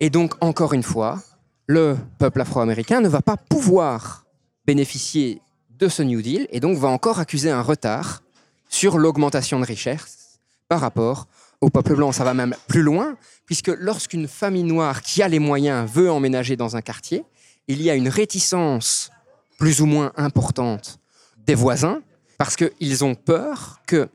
Et 0.00 0.10
donc, 0.10 0.34
encore 0.40 0.72
une 0.72 0.82
fois, 0.82 1.22
le 1.66 1.96
peuple 2.18 2.40
afro-américain 2.40 3.00
ne 3.00 3.08
va 3.08 3.22
pas 3.22 3.36
pouvoir 3.36 4.24
bénéficier 4.66 5.40
de 5.70 5.88
ce 5.88 6.02
New 6.02 6.22
Deal 6.22 6.46
et 6.50 6.60
donc 6.60 6.76
va 6.78 6.88
encore 6.88 7.20
accuser 7.20 7.50
un 7.50 7.62
retard 7.62 8.22
sur 8.68 8.98
l'augmentation 8.98 9.60
de 9.60 9.64
richesse 9.64 10.40
par 10.68 10.80
rapport 10.80 11.26
au 11.60 11.70
peuple 11.70 11.94
blanc. 11.94 12.12
Ça 12.12 12.24
va 12.24 12.34
même 12.34 12.54
plus 12.66 12.82
loin, 12.82 13.16
puisque 13.46 13.68
lorsqu'une 13.68 14.28
famille 14.28 14.64
noire 14.64 15.02
qui 15.02 15.22
a 15.22 15.28
les 15.28 15.38
moyens 15.38 15.90
veut 15.90 16.10
emménager 16.10 16.56
dans 16.56 16.76
un 16.76 16.82
quartier, 16.82 17.24
il 17.66 17.82
y 17.82 17.90
a 17.90 17.94
une 17.94 18.08
réticence 18.08 19.10
plus 19.58 19.80
ou 19.80 19.86
moins 19.86 20.12
importante 20.16 20.98
des 21.46 21.54
voisins, 21.54 22.02
parce 22.36 22.56
qu'ils 22.56 23.04
ont 23.04 23.14
peur 23.14 23.80
que 23.86 24.08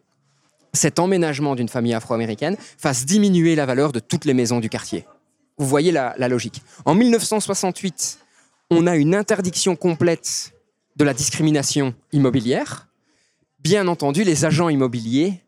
cet 0.74 1.00
emménagement 1.00 1.56
d'une 1.56 1.70
famille 1.70 1.94
afro-américaine 1.94 2.58
fasse 2.78 3.06
diminuer 3.06 3.56
la 3.56 3.66
valeur 3.66 3.92
de 3.92 4.00
toutes 4.00 4.26
les 4.26 4.34
maisons 4.34 4.60
du 4.60 4.70
quartier. 4.70 5.06
Vous 5.58 5.68
voyez 5.68 5.92
la, 5.92 6.16
la 6.18 6.28
logique. 6.28 6.64
En 6.86 6.96
1968, 6.96 8.20
on 8.72 8.88
a 8.88 8.96
une 8.96 9.14
interdiction 9.14 9.76
complète 9.76 10.54
de 10.96 11.04
la 11.04 11.14
discrimination 11.14 11.94
immobilière. 12.12 12.88
Bien 13.60 13.88
entendu, 13.88 14.24
les 14.24 14.46
agents 14.46 14.70
immobiliers, 14.70 15.42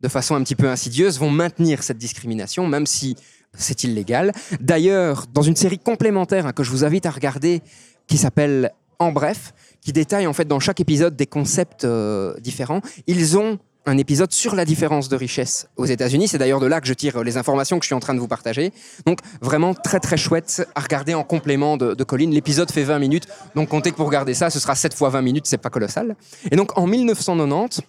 de 0.00 0.08
façon 0.08 0.34
un 0.34 0.42
petit 0.42 0.56
peu 0.56 0.68
insidieuse, 0.68 1.18
vont 1.18 1.30
maintenir 1.30 1.82
cette 1.82 1.98
discrimination, 1.98 2.66
même 2.66 2.86
si 2.86 3.16
c'est 3.56 3.84
illégal. 3.84 4.32
D'ailleurs, 4.60 5.26
dans 5.32 5.42
une 5.42 5.56
série 5.56 5.78
complémentaire 5.78 6.46
hein, 6.46 6.52
que 6.52 6.62
je 6.62 6.70
vous 6.70 6.84
invite 6.84 7.06
à 7.06 7.10
regarder, 7.10 7.62
qui 8.06 8.18
s'appelle 8.18 8.72
En 8.98 9.12
bref, 9.12 9.54
qui 9.80 9.92
détaille 9.92 10.26
en 10.26 10.32
fait 10.32 10.46
dans 10.46 10.60
chaque 10.60 10.80
épisode 10.80 11.16
des 11.16 11.26
concepts 11.26 11.84
euh, 11.84 12.38
différents, 12.40 12.80
ils 13.06 13.38
ont 13.38 13.58
un 13.86 13.98
épisode 13.98 14.32
sur 14.32 14.54
la 14.54 14.64
différence 14.64 15.08
de 15.08 15.16
richesse 15.16 15.68
aux 15.76 15.86
États-Unis. 15.86 16.28
C'est 16.28 16.38
d'ailleurs 16.38 16.60
de 16.60 16.66
là 16.66 16.80
que 16.80 16.86
je 16.86 16.94
tire 16.94 17.22
les 17.22 17.36
informations 17.36 17.78
que 17.78 17.84
je 17.84 17.88
suis 17.88 17.94
en 17.94 18.00
train 18.00 18.14
de 18.14 18.20
vous 18.20 18.28
partager. 18.28 18.72
Donc 19.06 19.18
vraiment 19.40 19.74
très 19.74 20.00
très 20.00 20.16
chouette 20.16 20.66
à 20.74 20.80
regarder 20.80 21.14
en 21.14 21.24
complément 21.24 21.76
de, 21.76 21.94
de 21.94 22.04
Colline. 22.04 22.30
L'épisode 22.30 22.70
fait 22.70 22.84
20 22.84 22.98
minutes, 22.98 23.26
donc 23.54 23.68
comptez 23.68 23.90
que 23.90 23.96
pour 23.96 24.06
regarder 24.06 24.34
ça, 24.34 24.50
ce 24.50 24.60
sera 24.60 24.74
7 24.74 24.94
fois 24.94 25.08
20 25.10 25.22
minutes, 25.22 25.46
c'est 25.46 25.58
pas 25.58 25.70
colossal. 25.70 26.16
Et 26.50 26.56
donc 26.56 26.78
en 26.78 26.86
1990, 26.86 27.82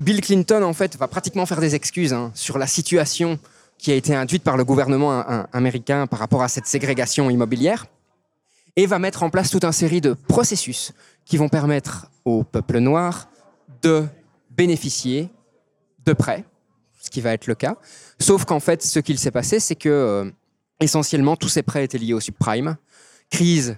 Bill 0.00 0.20
Clinton 0.20 0.62
en 0.62 0.72
fait 0.72 0.96
va 0.96 1.08
pratiquement 1.08 1.46
faire 1.46 1.60
des 1.60 1.74
excuses 1.74 2.12
hein, 2.12 2.30
sur 2.34 2.58
la 2.58 2.66
situation 2.66 3.38
qui 3.78 3.90
a 3.90 3.94
été 3.94 4.14
induite 4.14 4.42
par 4.42 4.56
le 4.56 4.64
gouvernement 4.64 5.20
américain 5.52 6.06
par 6.06 6.18
rapport 6.20 6.42
à 6.42 6.48
cette 6.48 6.66
ségrégation 6.66 7.28
immobilière 7.28 7.86
et 8.76 8.86
va 8.86 8.98
mettre 8.98 9.22
en 9.22 9.30
place 9.30 9.50
toute 9.50 9.64
une 9.64 9.72
série 9.72 10.00
de 10.00 10.14
processus 10.14 10.92
qui 11.24 11.36
vont 11.36 11.48
permettre 11.48 12.06
au 12.24 12.44
peuple 12.44 12.78
noir 12.78 13.28
de 13.82 14.06
bénéficier 14.56 15.30
de 16.04 16.12
prêts, 16.12 16.44
ce 17.00 17.10
qui 17.10 17.20
va 17.20 17.32
être 17.32 17.46
le 17.46 17.54
cas. 17.54 17.76
Sauf 18.18 18.44
qu'en 18.44 18.60
fait, 18.60 18.82
ce 18.82 18.98
qu'il 18.98 19.18
s'est 19.18 19.30
passé, 19.30 19.60
c'est 19.60 19.74
que 19.74 19.88
euh, 19.88 20.30
essentiellement 20.80 21.36
tous 21.36 21.48
ces 21.48 21.62
prêts 21.62 21.84
étaient 21.84 21.98
liés 21.98 22.14
au 22.14 22.20
subprime. 22.20 22.76
Crise 23.30 23.76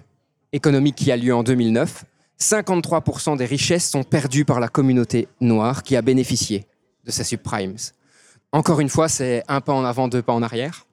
économique 0.51 0.95
qui 0.95 1.11
a 1.11 1.17
lieu 1.17 1.33
en 1.33 1.43
2009. 1.43 2.05
53% 2.39 3.37
des 3.37 3.45
richesses 3.45 3.89
sont 3.89 4.03
perdues 4.03 4.45
par 4.45 4.59
la 4.59 4.67
communauté 4.67 5.27
noire 5.41 5.83
qui 5.83 5.95
a 5.95 6.01
bénéficié 6.01 6.65
de 7.05 7.11
ces 7.11 7.23
subprimes. 7.23 7.75
Encore 8.51 8.79
une 8.79 8.89
fois, 8.89 9.09
c'est 9.09 9.43
un 9.47 9.61
pas 9.61 9.73
en 9.73 9.83
avant, 9.83 10.07
deux 10.07 10.21
pas 10.21 10.33
en 10.33 10.43
arrière. 10.43 10.85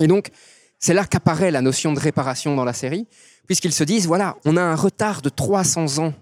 Et 0.00 0.06
donc, 0.06 0.30
c'est 0.78 0.94
là 0.94 1.04
qu'apparaît 1.04 1.50
la 1.50 1.62
notion 1.62 1.92
de 1.92 2.00
réparation 2.00 2.56
dans 2.56 2.64
la 2.64 2.72
série, 2.72 3.06
puisqu'ils 3.46 3.72
se 3.72 3.84
disent, 3.84 4.06
voilà, 4.06 4.36
on 4.44 4.56
a 4.56 4.62
un 4.62 4.74
retard 4.74 5.22
de 5.22 5.28
300 5.28 5.98
ans 5.98 6.14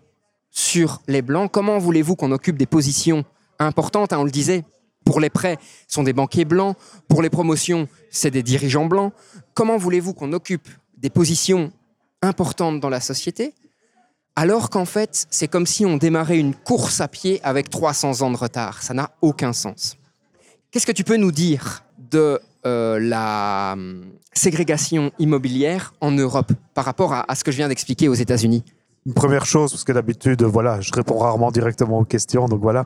sur 0.51 1.03
les 1.07 1.23
blancs. 1.23 1.51
Comment 1.51 1.79
voulez-vous 1.79 2.17
qu'on 2.17 2.33
occupe 2.33 2.57
des 2.57 2.67
positions 2.67 3.25
importantes 3.59 4.13
hein, 4.13 4.19
On 4.19 4.25
le 4.25 4.31
disait, 4.31 4.65
pour 5.05 5.21
les 5.21 5.31
prêts, 5.31 5.59
ce 5.87 5.95
sont 5.95 6.03
des 6.03 6.13
banquiers 6.13 6.45
blancs. 6.45 6.77
Pour 7.09 7.23
les 7.23 7.31
promotions, 7.31 7.89
c'est 8.11 8.31
des 8.31 8.43
dirigeants 8.43 8.87
blancs. 8.87 9.13
Comment 9.55 9.77
voulez-vous 9.77 10.15
qu'on 10.15 10.33
occupe 10.33 10.69
des 10.97 11.11
positions 11.11 11.73
importantes 12.23 12.81
dans 12.81 12.91
la 12.91 13.01
société 13.01 13.55
alors 14.37 14.71
qu'en 14.71 14.85
fait, 14.85 15.27
c'est 15.31 15.49
comme 15.49 15.67
si 15.67 15.85
on 15.85 15.97
démarrait 15.97 16.39
une 16.39 16.55
course 16.55 17.01
à 17.01 17.09
pied 17.09 17.41
avec 17.43 17.71
300 17.71 18.23
ans 18.23 18.31
de 18.31 18.37
retard? 18.37 18.83
Ça 18.85 18.95
n'a 18.95 19.11
aucun 19.21 19.53
sens. 19.53 19.97
Qu'est-ce 20.71 20.87
que 20.87 20.93
tu 20.93 21.03
peux 21.03 21.17
nous 21.17 21.33
dire 21.33 21.83
de 21.99 22.41
euh, 22.65 23.01
la 23.01 23.73
hum, 23.73 24.05
ségrégation 24.33 25.11
immobilière 25.19 25.93
en 26.01 26.13
Europe 26.13 26.53
par 26.73 26.85
rapport 26.85 27.15
à, 27.15 27.25
à 27.29 27.35
ce 27.35 27.43
que 27.43 27.51
je 27.51 27.57
viens 27.57 27.67
d'expliquer 27.67 28.07
aux 28.07 28.15
États-Unis? 28.15 28.63
Une 29.09 29.15
première 29.15 29.47
chose, 29.47 29.71
parce 29.73 29.85
que 29.85 29.93
d'habitude, 29.93 30.43
voilà, 30.43 30.83
je 30.83 30.93
réponds 30.93 31.17
rarement 31.17 31.51
directement 31.51 31.99
aux 31.99 32.05
questions, 32.05 32.45
donc 32.45 32.61
voilà. 32.61 32.85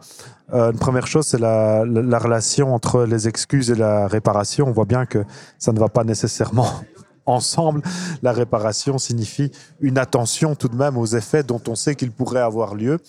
Euh, 0.55 0.71
une 0.71 0.79
première 0.79 1.09
chose, 1.09 1.27
c'est 1.27 1.41
la, 1.41 1.85
la, 1.85 2.01
la 2.01 2.19
relation 2.21 2.73
entre 2.73 3.03
les 3.03 3.27
excuses 3.27 3.73
et 3.73 3.75
la 3.75 4.07
réparation. 4.07 4.69
On 4.69 4.71
voit 4.71 4.85
bien 4.85 5.05
que 5.05 5.25
ça 5.59 5.73
ne 5.73 5.81
va 5.81 5.89
pas 5.89 6.05
nécessairement 6.05 6.69
ensemble. 7.27 7.83
La 8.23 8.31
réparation 8.31 8.99
signifie 8.99 9.51
une 9.81 9.99
attention 9.99 10.55
tout 10.55 10.69
de 10.69 10.77
même 10.77 10.97
aux 10.97 11.07
effets 11.07 11.43
dont 11.43 11.61
on 11.67 11.75
sait 11.75 11.97
qu'ils 11.97 12.13
pourraient 12.13 12.41
avoir 12.41 12.77
lieu. 12.77 13.01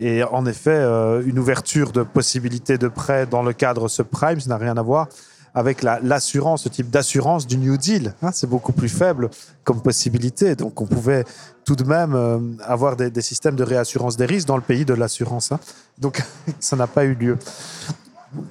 Et 0.00 0.24
en 0.24 0.46
effet, 0.46 0.70
euh, 0.70 1.22
une 1.26 1.38
ouverture 1.38 1.92
de 1.92 2.04
possibilités 2.04 2.78
de 2.78 2.88
prêt 2.88 3.26
dans 3.26 3.42
le 3.42 3.52
cadre 3.52 3.86
subprime, 3.86 4.40
ça 4.40 4.48
n'a 4.48 4.56
rien 4.56 4.78
à 4.78 4.82
voir 4.82 5.08
avec 5.56 5.82
l'assurance, 5.82 6.64
ce 6.64 6.68
type 6.68 6.90
d'assurance 6.90 7.46
du 7.46 7.56
New 7.56 7.78
Deal. 7.78 8.14
Hein, 8.20 8.30
c'est 8.30 8.46
beaucoup 8.46 8.72
plus 8.72 8.90
faible 8.90 9.30
comme 9.64 9.80
possibilité. 9.80 10.54
Donc 10.54 10.82
on 10.82 10.86
pouvait 10.86 11.24
tout 11.64 11.74
de 11.74 11.82
même 11.82 12.14
euh, 12.14 12.38
avoir 12.62 12.94
des, 12.94 13.22
systèmes 13.22 13.56
de 13.56 13.64
réassurance 13.64 14.18
des 14.18 14.26
risques 14.26 14.46
dans 14.46 14.56
le 14.56 14.62
pays 14.62 14.84
de 14.84 14.92
l'assurance. 14.92 15.52
Hein. 15.52 15.58
Donc 15.96 16.22
ça 16.60 16.76
n'a 16.76 16.86
pas 16.86 17.06
eu 17.06 17.14
lieu. 17.14 17.38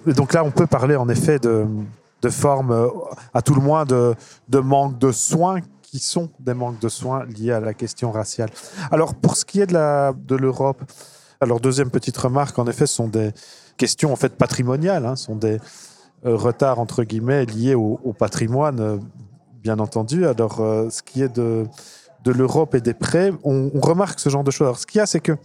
Donc 0.07 0.33
là, 0.33 0.43
on 0.43 0.49
peut 0.49 0.65
parler 0.65 0.95
en 0.95 1.07
effet 1.07 1.37
de, 1.37 1.67
de 2.23 2.29
formes, 2.29 2.71
euh, 2.71 2.87
à 3.35 3.43
tout 3.43 3.53
le 3.53 3.61
moins, 3.61 3.85
de, 3.85 4.15
de 4.49 4.57
manque 4.57 4.97
de 4.97 5.11
soins 5.11 5.59
qui 5.83 5.99
sont 5.99 6.31
des 6.39 6.55
manques 6.55 6.79
de 6.79 6.89
soins 6.89 7.23
liés 7.25 7.51
à 7.51 7.59
la 7.59 7.75
question 7.75 8.11
raciale. 8.11 8.49
Alors 8.89 9.13
pour 9.13 9.37
ce 9.37 9.45
qui 9.45 9.61
est 9.61 9.67
de 9.67 10.35
l'Europe, 10.35 10.81
alors 11.39 11.59
deuxième 11.59 11.91
petite 11.91 12.17
remarque, 12.17 12.57
en 12.57 12.65
effet, 12.65 12.87
ce 12.87 12.95
sont 12.95 13.07
des 13.07 13.31
questions 13.77 14.11
en 14.11 14.15
fait 14.15 14.35
patrimoniales, 14.35 15.05
hein, 15.05 15.15
sont 15.15 15.35
des 15.35 15.59
euh, 16.25 16.35
retards 16.35 16.79
entre 16.79 17.03
guillemets 17.03 17.45
liés 17.45 17.75
au, 17.75 18.13
patrimoine, 18.17 18.79
euh, 18.79 18.97
bien 19.61 19.79
entendu. 19.79 20.25
Alors 20.25 20.59
euh, 20.59 20.89
ce 20.89 21.03
qui 21.03 21.21
est 21.21 21.33
de, 21.33 21.65
de 22.23 22.31
l'Europe 22.31 22.75
et 22.75 22.81
des 22.81 22.93
prêts, 22.93 23.31
on, 23.43 23.71
on, 23.73 23.79
remarque 23.79 24.19
ce 24.19 24.29
genre 24.29 24.43
de 24.43 24.51
choses. 24.51 24.67
Alors 24.67 24.79
ce 24.79 24.87
qu'il 24.87 24.99
y 24.99 25.01
a, 25.01 25.05
c'est 25.05 25.19
que 25.19 25.37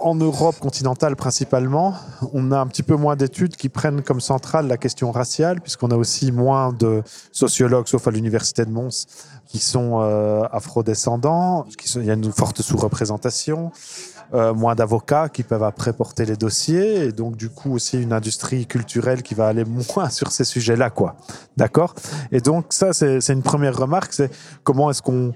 en 0.00 0.14
Europe 0.14 0.58
continentale 0.58 1.16
principalement, 1.16 1.94
on 2.32 2.52
a 2.52 2.58
un 2.58 2.66
petit 2.66 2.82
peu 2.82 2.96
moins 2.96 3.16
d'études 3.16 3.56
qui 3.56 3.68
prennent 3.68 4.02
comme 4.02 4.20
centrale 4.20 4.66
la 4.66 4.76
question 4.76 5.10
raciale, 5.10 5.60
puisqu'on 5.60 5.90
a 5.90 5.96
aussi 5.96 6.32
moins 6.32 6.72
de 6.72 7.02
sociologues, 7.32 7.86
sauf 7.86 8.06
à 8.06 8.10
l'université 8.10 8.64
de 8.64 8.70
Mons, 8.70 9.06
qui 9.46 9.58
sont 9.58 10.00
euh, 10.00 10.42
afrodescendants. 10.52 11.66
Qui 11.78 11.88
sont, 11.88 12.00
il 12.00 12.06
y 12.06 12.10
a 12.10 12.14
une 12.14 12.32
forte 12.32 12.60
sous-représentation. 12.62 13.72
Euh, 14.32 14.54
moins 14.54 14.74
d'avocats 14.74 15.28
qui 15.28 15.42
peuvent 15.42 15.62
après 15.62 15.92
porter 15.92 16.24
les 16.24 16.36
dossiers 16.36 17.04
et 17.04 17.12
donc 17.12 17.36
du 17.36 17.50
coup 17.50 17.74
aussi 17.74 18.02
une 18.02 18.12
industrie 18.12 18.66
culturelle 18.66 19.22
qui 19.22 19.34
va 19.34 19.46
aller 19.46 19.64
moins 19.94 20.08
sur 20.08 20.32
ces 20.32 20.44
sujets-là 20.44 20.90
quoi 20.90 21.16
d'accord? 21.56 21.94
Et 22.32 22.40
donc 22.40 22.66
ça 22.70 22.92
c'est 22.92 23.28
une 23.28 23.42
première 23.42 23.76
remarque 23.76 24.12
c'est 24.12 24.30
comment 24.62 24.90
est-ce 24.90 25.02
qu'on 25.02 25.34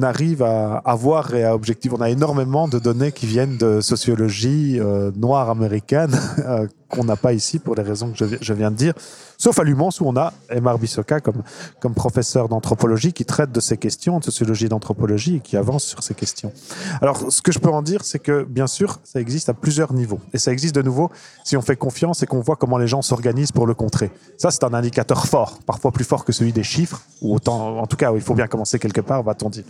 arrive 0.00 0.42
à 0.42 0.76
avoir 0.84 1.34
et 1.34 1.44
à 1.44 1.54
objectif? 1.54 1.92
On 1.92 2.00
a 2.00 2.08
énormément 2.08 2.68
de 2.68 2.78
données 2.78 3.12
qui 3.12 3.26
viennent 3.26 3.56
de 3.58 3.80
sociologie 3.80 4.78
euh, 4.78 5.10
noire 5.16 5.50
américaine 5.50 6.14
euh, 6.38 6.66
qu'on 6.88 7.04
n'a 7.04 7.16
pas 7.16 7.32
ici 7.32 7.58
pour 7.58 7.74
les 7.74 7.82
raisons 7.82 8.12
que 8.12 8.24
je 8.40 8.52
viens 8.54 8.70
de 8.70 8.76
dire. 8.76 8.94
Sauf 9.40 9.60
à 9.60 9.62
Lumans 9.62 9.90
où 10.00 10.08
on 10.08 10.16
a 10.16 10.32
Emar 10.50 10.78
Bissoka 10.78 11.20
comme, 11.20 11.44
comme 11.78 11.94
professeur 11.94 12.48
d'anthropologie 12.48 13.12
qui 13.12 13.24
traite 13.24 13.52
de 13.52 13.60
ces 13.60 13.76
questions, 13.76 14.18
de 14.18 14.24
sociologie 14.24 14.68
d'anthropologie 14.68 15.36
et 15.36 15.40
qui 15.40 15.56
avance 15.56 15.84
sur 15.84 16.02
ces 16.02 16.14
questions. 16.14 16.52
Alors, 17.00 17.30
ce 17.30 17.40
que 17.40 17.52
je 17.52 17.60
peux 17.60 17.70
en 17.70 17.82
dire, 17.82 18.04
c'est 18.04 18.18
que, 18.18 18.42
bien 18.42 18.66
sûr, 18.66 18.98
ça 19.04 19.20
existe 19.20 19.48
à 19.48 19.54
plusieurs 19.54 19.92
niveaux. 19.92 20.18
Et 20.32 20.38
ça 20.38 20.50
existe 20.50 20.74
de 20.74 20.82
nouveau 20.82 21.12
si 21.44 21.56
on 21.56 21.62
fait 21.62 21.76
confiance 21.76 22.20
et 22.24 22.26
qu'on 22.26 22.40
voit 22.40 22.56
comment 22.56 22.78
les 22.78 22.88
gens 22.88 23.00
s'organisent 23.00 23.52
pour 23.52 23.68
le 23.68 23.74
contrer. 23.74 24.10
Ça, 24.38 24.50
c'est 24.50 24.64
un 24.64 24.74
indicateur 24.74 25.26
fort, 25.26 25.60
parfois 25.64 25.92
plus 25.92 26.04
fort 26.04 26.24
que 26.24 26.32
celui 26.32 26.52
des 26.52 26.64
chiffres, 26.64 27.02
ou 27.22 27.36
autant, 27.36 27.78
en 27.78 27.86
tout 27.86 27.96
cas, 27.96 28.12
il 28.12 28.20
faut 28.20 28.34
bien 28.34 28.48
commencer 28.48 28.80
quelque 28.80 29.00
part, 29.00 29.22
va-t-on 29.22 29.50
dire. 29.50 29.64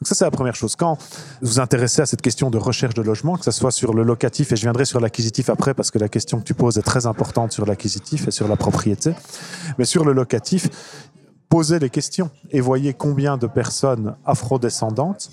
Donc 0.00 0.08
ça, 0.08 0.14
c'est 0.14 0.24
la 0.24 0.30
première 0.30 0.54
chose. 0.54 0.76
Quand 0.76 0.98
vous 1.40 1.48
vous 1.48 1.60
intéressez 1.60 2.02
à 2.02 2.06
cette 2.06 2.20
question 2.20 2.50
de 2.50 2.58
recherche 2.58 2.94
de 2.94 3.02
logement, 3.02 3.36
que 3.36 3.44
ce 3.44 3.50
soit 3.50 3.70
sur 3.70 3.94
le 3.94 4.02
locatif, 4.02 4.52
et 4.52 4.56
je 4.56 4.62
viendrai 4.62 4.84
sur 4.84 5.00
l'acquisitif 5.00 5.48
après, 5.48 5.72
parce 5.72 5.90
que 5.90 5.98
la 5.98 6.08
question 6.08 6.38
que 6.38 6.44
tu 6.44 6.54
poses 6.54 6.76
est 6.76 6.82
très 6.82 7.06
importante 7.06 7.52
sur 7.52 7.64
l'acquisitif 7.64 8.28
et 8.28 8.30
sur 8.30 8.46
la 8.46 8.56
propriété, 8.56 9.14
mais 9.78 9.86
sur 9.86 10.04
le 10.04 10.12
locatif, 10.12 10.68
posez 11.48 11.78
les 11.78 11.88
questions 11.88 12.30
et 12.50 12.60
voyez 12.60 12.92
combien 12.92 13.38
de 13.38 13.46
personnes 13.46 14.16
afrodescendantes, 14.26 15.30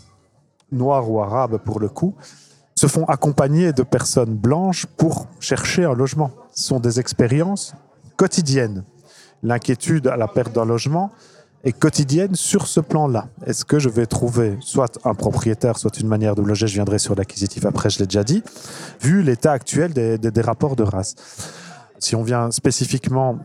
noires 0.72 1.12
ou 1.12 1.22
arabes 1.22 1.58
pour 1.58 1.82
le 1.82 1.90
coup, 1.90 2.16
se 2.76 2.88
font 2.88 3.06
accompagner 3.06 3.74
de 3.74 3.84
personnes 3.84 4.34
blanches 4.34 4.86
pour 4.86 5.28
chercher 5.40 5.84
un 5.84 5.94
logement. 5.94 6.32
Ce 6.54 6.64
sont 6.64 6.80
des 6.80 7.00
expériences 7.00 7.74
quotidiennes. 8.16 8.84
L'inquiétude 9.44 10.08
à 10.08 10.16
la 10.16 10.28
perte 10.28 10.54
d'un 10.54 10.66
logement 10.66 11.12
est 11.64 11.72
quotidienne 11.72 12.36
sur 12.36 12.68
ce 12.68 12.80
plan-là. 12.80 13.28
Est-ce 13.46 13.64
que 13.64 13.80
je 13.80 13.90
vais 13.90 14.06
trouver 14.06 14.58
soit 14.60 15.00
un 15.06 15.14
propriétaire, 15.14 15.78
soit 15.78 15.98
une 16.00 16.08
manière 16.08 16.36
de 16.36 16.42
loger, 16.42 16.68
je 16.68 16.74
viendrai 16.74 17.00
sur 17.00 17.16
l'acquisitif 17.16 17.66
après, 17.66 17.90
je 17.90 18.00
l'ai 18.00 18.06
déjà 18.06 18.24
dit, 18.24 18.44
vu 19.02 19.24
l'état 19.24 19.52
actuel 19.52 19.94
des 19.94 20.42
rapports 20.42 20.76
de 20.76 20.84
race. 20.84 21.16
Si 22.00 22.16
on 22.16 22.24
vient 22.24 22.52
spécifiquement 22.52 23.40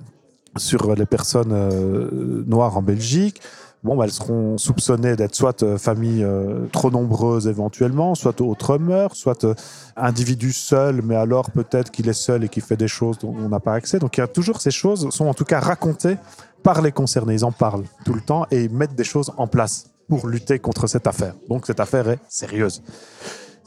sur 0.56 0.94
les 0.96 1.06
personnes 1.06 1.52
euh, 1.52 2.42
noires 2.46 2.76
en 2.76 2.82
Belgique, 2.82 3.40
bon, 3.82 3.96
bah, 3.96 4.04
elles 4.04 4.12
seront 4.12 4.58
soupçonnées 4.58 5.16
d'être 5.16 5.34
soit 5.34 5.62
euh, 5.62 5.78
familles 5.78 6.24
euh, 6.24 6.66
trop 6.72 6.90
nombreuses 6.90 7.46
éventuellement, 7.46 8.14
soit 8.14 8.40
autres 8.40 8.78
mœurs, 8.78 9.14
soit 9.14 9.44
euh, 9.44 9.54
individu 9.96 10.52
seul, 10.52 11.02
mais 11.02 11.16
alors 11.16 11.50
peut-être 11.50 11.90
qu'il 11.90 12.08
est 12.08 12.12
seul 12.12 12.44
et 12.44 12.48
qu'il 12.48 12.62
fait 12.62 12.76
des 12.76 12.88
choses 12.88 13.18
dont 13.18 13.34
on 13.38 13.48
n'a 13.48 13.60
pas 13.60 13.74
accès. 13.74 13.98
Donc 13.98 14.16
il 14.16 14.20
y 14.20 14.24
a 14.24 14.28
toujours 14.28 14.60
ces 14.60 14.70
choses, 14.70 15.08
sont 15.10 15.26
en 15.26 15.34
tout 15.34 15.44
cas 15.44 15.60
racontées 15.60 16.16
par 16.62 16.82
les 16.82 16.92
concernés. 16.92 17.34
Ils 17.34 17.44
en 17.44 17.52
parlent 17.52 17.84
tout 18.04 18.14
le 18.14 18.20
temps 18.20 18.46
et 18.50 18.64
ils 18.64 18.70
mettent 18.70 18.94
des 18.94 19.04
choses 19.04 19.32
en 19.36 19.46
place 19.46 19.90
pour 20.08 20.26
lutter 20.26 20.58
contre 20.58 20.86
cette 20.86 21.06
affaire. 21.06 21.34
Donc 21.48 21.66
cette 21.66 21.80
affaire 21.80 22.08
est 22.08 22.18
sérieuse. 22.28 22.82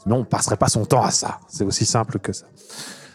Sinon, 0.02 0.16
on 0.16 0.20
ne 0.20 0.24
passerait 0.24 0.56
pas 0.56 0.68
son 0.68 0.84
temps 0.84 1.02
à 1.04 1.10
ça. 1.10 1.38
C'est 1.48 1.64
aussi 1.64 1.86
simple 1.86 2.18
que 2.18 2.32
ça. 2.32 2.46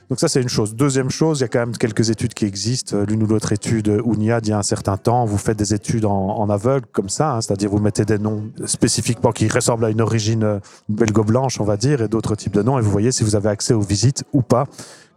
Donc 0.10 0.22
ça, 0.22 0.30
c'est 0.30 0.42
une 0.42 0.48
chose. 0.48 0.74
Deuxième 0.74 1.10
chose, 1.10 1.40
il 1.40 1.42
y 1.42 1.46
a 1.46 1.48
quand 1.50 1.60
même 1.60 1.76
quelques 1.76 2.10
études 2.10 2.34
qui 2.34 2.46
existent. 2.46 2.96
L'une 3.06 3.24
ou 3.24 3.28
l'autre 3.28 3.52
étude 3.52 3.88
UNIAD, 4.06 4.48
il 4.48 4.50
y 4.52 4.54
a 4.54 4.58
un 4.58 4.64
certain 4.64 4.96
temps, 4.96 5.26
vous 5.26 5.38
faites 5.38 5.58
des 5.58 5.74
études 5.74 6.06
en, 6.06 6.14
en 6.14 6.50
aveugle, 6.50 6.86
comme 6.94 7.10
ça, 7.10 7.34
hein, 7.34 7.42
c'est-à-dire 7.42 7.70
vous 7.70 7.80
mettez 7.80 8.06
des 8.06 8.18
noms 8.18 8.50
spécifiquement 8.66 9.34
qui 9.34 9.50
ressemblent 9.50 9.84
à 9.84 9.90
une 9.90 10.00
origine 10.00 10.44
euh, 10.44 10.60
belgo-blanche, 10.88 11.60
on 11.60 11.66
va 11.66 11.76
dire, 11.76 12.02
et 12.02 12.08
d'autres 12.08 12.36
types 12.36 12.54
de 12.54 12.62
noms, 12.62 12.80
et 12.80 12.82
vous 12.82 12.90
voyez 12.90 13.12
si 13.12 13.26
vous 13.26 13.36
avez 13.36 13.50
accès 13.50 13.74
aux 13.74 13.82
visites 13.82 14.24
ou 14.32 14.42
pas, 14.42 14.66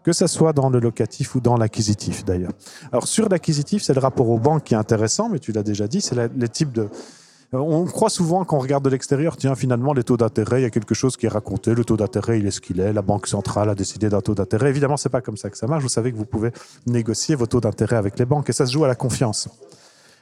que 0.03 0.13
ce 0.13 0.27
soit 0.27 0.53
dans 0.53 0.71
le 0.71 0.81
locatif 0.81 1.35
ou 1.35 1.41
dans 1.41 1.57
l'acquisitif, 1.57 2.25
d'ailleurs. 2.25 2.53
Alors 2.93 3.07
sur 3.07 3.29
l'acquisitif, 3.29 3.83
c'est 3.83 3.95
le 3.95 4.01
rapport 4.01 4.29
aux 4.29 4.39
banques 4.39 4.65
qui 4.65 4.75
est 4.75 4.79
intéressant, 4.79 5.29
mais 5.29 5.39
tu 5.39 5.53
l'as 5.53 5.63
déjà 5.63 5.89
dit, 5.89 6.01
c'est 6.01 6.17
les 6.37 6.49
types 6.49 6.73
de... 6.73 6.89
Euh, 7.53 7.59
On 7.59 7.85
croit 7.85 8.11
souvent 8.11 8.45
quand 8.45 8.57
on 8.57 8.61
regarde 8.61 8.85
de 8.85 8.91
l'extérieur, 8.91 9.37
tiens, 9.37 9.55
finalement, 9.55 9.93
les 9.93 10.05
taux 10.05 10.17
d'intérêt, 10.17 10.61
il 10.61 10.63
y 10.63 10.67
a 10.67 10.71
quelque 10.71 10.95
chose 10.95 11.17
qui 11.17 11.27
est 11.27 11.31
raconté. 11.31 11.75
Le 11.75 11.85
taux 11.85 11.97
d'intérêt, 11.97 12.39
il 12.39 12.47
est 12.47 12.53
ce 12.53 12.61
qu'il 12.61 12.81
est. 12.81 12.93
La 12.93 13.03
Banque 13.03 13.27
centrale 13.27 13.69
a 13.69 13.75
décidé 13.75 14.09
d'un 14.09 14.21
taux 14.21 14.35
d'intérêt. 14.35 14.71
Évidemment, 14.71 14.97
c'est 14.97 15.09
pas 15.09 15.21
comme 15.21 15.37
ça 15.37 15.51
que 15.51 15.59
ça 15.59 15.67
marche. 15.67 15.83
Vous 15.83 15.89
savez 15.89 16.13
que 16.13 16.17
vous 16.17 16.27
pouvez 16.27 16.53
négocier 16.87 17.35
vos 17.35 17.47
taux 17.47 17.61
d'intérêt 17.61 17.97
avec 17.97 18.19
les 18.19 18.25
banques 18.25 18.49
et 18.49 18.53
ça 18.53 18.67
se 18.67 18.73
joue 18.73 18.85
à 18.85 18.89
la 18.89 18.95
confiance. 18.95 19.49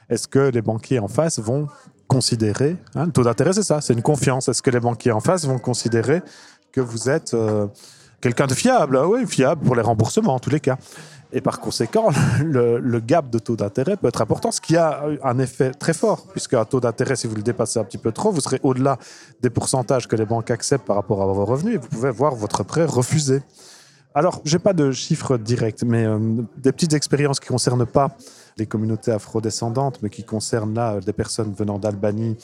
Est-ce 0.09 0.27
que 0.27 0.39
les 0.39 0.63
banquiers 0.63 0.97
en 0.99 1.07
face 1.07 1.39
vont 1.39 1.67
considérer, 2.07 2.75
hein, 2.95 3.05
le 3.05 3.11
taux 3.11 3.23
d'intérêt, 3.23 3.53
c'est 3.53 3.63
ça, 3.63 3.81
c'est 3.81 3.93
une 3.93 4.01
confiance. 4.01 4.49
Est-ce 4.49 4.63
que 4.63 4.71
les 4.71 4.79
banquiers 4.79 5.11
en 5.11 5.19
face 5.19 5.45
vont 5.45 5.59
considérer 5.59 6.23
que 6.71 6.81
vous 6.81 7.07
êtes 7.07 7.35
euh, 7.35 7.67
quelqu'un 8.21 8.47
de 8.47 8.53
fiable 8.53 8.97
Ah 8.97 9.07
Oui, 9.07 9.25
fiable 9.25 9.63
pour 9.65 9.75
les 9.75 9.81
remboursements, 9.81 10.35
en 10.35 10.39
tous 10.39 10.49
les 10.49 10.59
cas. 10.59 10.77
Et 11.31 11.41
par 11.41 11.59
conséquent, 11.59 12.09
le, 12.43 12.79
le 12.79 12.99
gap 12.99 13.29
de 13.29 13.39
taux 13.39 13.55
d'intérêt 13.55 13.97
peut 13.97 14.07
être 14.07 14.21
important, 14.21 14.51
ce 14.51 14.61
qui 14.61 14.77
a 14.77 15.03
un 15.23 15.39
effet 15.39 15.71
très 15.71 15.93
fort, 15.93 16.25
puisque 16.31 16.55
un 16.55 16.65
taux 16.65 16.79
d'intérêt, 16.79 17.15
si 17.15 17.27
vous 17.27 17.35
le 17.35 17.43
dépassez 17.43 17.79
un 17.79 17.83
petit 17.83 17.99
peu 17.99 18.11
trop, 18.11 18.31
vous 18.31 18.41
serez 18.41 18.59
au-delà 18.63 18.97
des 19.41 19.49
pourcentages 19.49 20.07
que 20.07 20.15
les 20.15 20.25
banques 20.25 20.49
acceptent 20.49 20.85
par 20.85 20.95
rapport 20.95 21.21
à 21.21 21.25
vos 21.25 21.45
revenus 21.45 21.75
et 21.75 21.77
vous 21.77 21.87
pouvez 21.87 22.09
voir 22.09 22.35
votre 22.35 22.63
prêt 22.63 22.85
refusé. 22.85 23.41
Alors, 24.15 24.41
j'ai 24.43 24.57
pas 24.57 24.73
de 24.73 24.91
chiffres 24.91 25.37
directs, 25.37 25.83
mais 25.83 26.05
euh, 26.05 26.17
des 26.57 26.71
petites 26.71 26.93
expériences 26.93 27.39
qui 27.39 27.47
concernent 27.47 27.85
pas 27.85 28.17
les 28.57 28.65
communautés 28.65 29.11
afrodescendantes, 29.11 29.99
mais 30.01 30.09
qui 30.09 30.23
concernent 30.23 30.73
là 30.73 30.99
des 30.99 31.13
personnes 31.13 31.53
venant 31.53 31.77
d'Albanie 31.77 32.35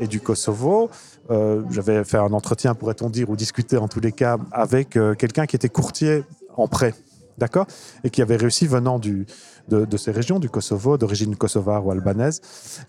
et 0.00 0.08
du 0.08 0.20
Kosovo. 0.20 0.90
Euh, 1.30 1.62
J'avais 1.70 2.02
fait 2.02 2.18
un 2.18 2.32
entretien, 2.32 2.74
pourrait-on 2.74 3.08
dire, 3.08 3.30
ou 3.30 3.36
discuter 3.36 3.76
en 3.76 3.86
tous 3.86 4.00
les 4.00 4.10
cas, 4.10 4.36
avec 4.50 4.96
euh, 4.96 5.14
quelqu'un 5.14 5.46
qui 5.46 5.54
était 5.54 5.68
courtier 5.68 6.24
en 6.56 6.66
prêt, 6.66 6.92
d'accord 7.38 7.66
Et 8.04 8.10
qui 8.10 8.22
avait 8.22 8.36
réussi, 8.36 8.66
venant 8.66 8.98
de, 8.98 9.96
ces 9.96 10.10
régions, 10.10 10.38
du 10.38 10.48
Kosovo, 10.48 10.98
d'origine 10.98 11.36
kosovare 11.36 11.86
ou 11.86 11.90
albanaise, 11.90 12.40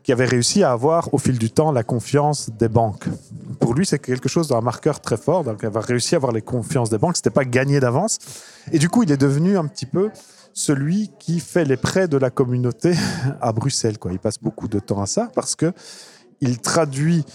qui 0.03 0.12
avait 0.12 0.25
réussi 0.25 0.63
à 0.63 0.71
avoir 0.71 1.13
au 1.13 1.17
fil 1.17 1.38
du 1.38 1.51
temps 1.51 1.71
la 1.71 1.84
confiance 1.84 2.49
des 2.49 2.69
banques. 2.69 3.06
Pour 3.60 3.73
lui, 3.73 3.86
c'est 3.86 3.99
quelque 3.99 4.29
chose 4.29 4.47
d'un 4.47 4.62
marqueur 4.62 4.99
très 4.99 5.17
fort, 5.17 5.43
donc 5.43 5.63
avoir 5.63 5.84
réussi 5.84 6.15
à 6.15 6.17
avoir 6.17 6.32
les 6.32 6.41
confiances 6.41 6.89
des 6.89 6.97
banques, 6.97 7.15
c'était 7.15 7.29
pas 7.29 7.45
gagné 7.45 7.79
d'avance. 7.79 8.19
Et 8.71 8.79
du 8.79 8.89
coup, 8.89 9.03
il 9.03 9.12
est 9.12 9.17
devenu 9.17 9.58
un 9.58 9.65
petit 9.65 9.86
peu 9.86 10.10
celui 10.53 11.12
qui 11.19 11.39
fait 11.39 11.65
les 11.65 11.77
prêts 11.77 12.08
de 12.08 12.17
la 12.17 12.29
communauté 12.29 12.93
à 13.41 13.51
Bruxelles. 13.51 13.97
Il 14.12 14.19
passe 14.19 14.39
beaucoup 14.39 14.67
de 14.67 14.79
temps 14.79 15.01
à 15.01 15.08
ça 15.08 15.29
parce 15.34 15.56
que 15.56 15.73
il 16.41 16.60
traduit 16.60 17.25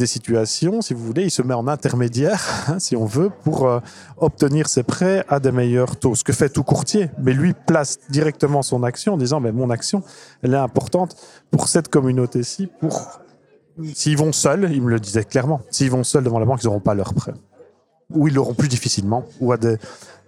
des 0.00 0.06
situations, 0.06 0.80
si 0.80 0.94
vous 0.94 1.04
voulez, 1.04 1.24
il 1.24 1.30
se 1.30 1.42
met 1.42 1.54
en 1.54 1.68
intermédiaire, 1.68 2.42
hein, 2.68 2.78
si 2.78 2.96
on 2.96 3.04
veut, 3.04 3.30
pour 3.44 3.68
euh, 3.68 3.80
obtenir 4.16 4.68
ses 4.68 4.82
prêts 4.82 5.24
à 5.28 5.38
des 5.38 5.52
meilleurs 5.52 5.96
taux. 5.96 6.14
Ce 6.14 6.24
que 6.24 6.32
fait 6.32 6.48
tout 6.48 6.64
courtier, 6.64 7.10
mais 7.18 7.32
lui 7.32 7.52
place 7.52 7.98
directement 8.08 8.62
son 8.62 8.82
action 8.82 9.14
en 9.14 9.16
disant, 9.16 9.40
mais 9.40 9.52
mon 9.52 9.70
action, 9.70 10.02
elle 10.42 10.54
est 10.54 10.56
importante 10.56 11.16
pour 11.50 11.68
cette 11.68 11.88
communauté-ci, 11.88 12.68
pour 12.80 13.20
s'ils 13.94 14.16
vont 14.16 14.32
seuls, 14.32 14.70
il 14.72 14.82
me 14.82 14.90
le 14.90 15.00
disait 15.00 15.24
clairement, 15.24 15.60
s'ils 15.70 15.90
vont 15.90 16.02
seuls 16.02 16.24
devant 16.24 16.38
la 16.38 16.46
banque, 16.46 16.62
ils 16.62 16.66
n'auront 16.66 16.80
pas 16.80 16.94
leur 16.94 17.14
prêt. 17.14 17.32
Ou 18.10 18.26
ils 18.26 18.34
l'auront 18.34 18.54
plus 18.54 18.68
difficilement, 18.68 19.24
ou 19.40 19.52
à 19.52 19.56
des 19.56 19.76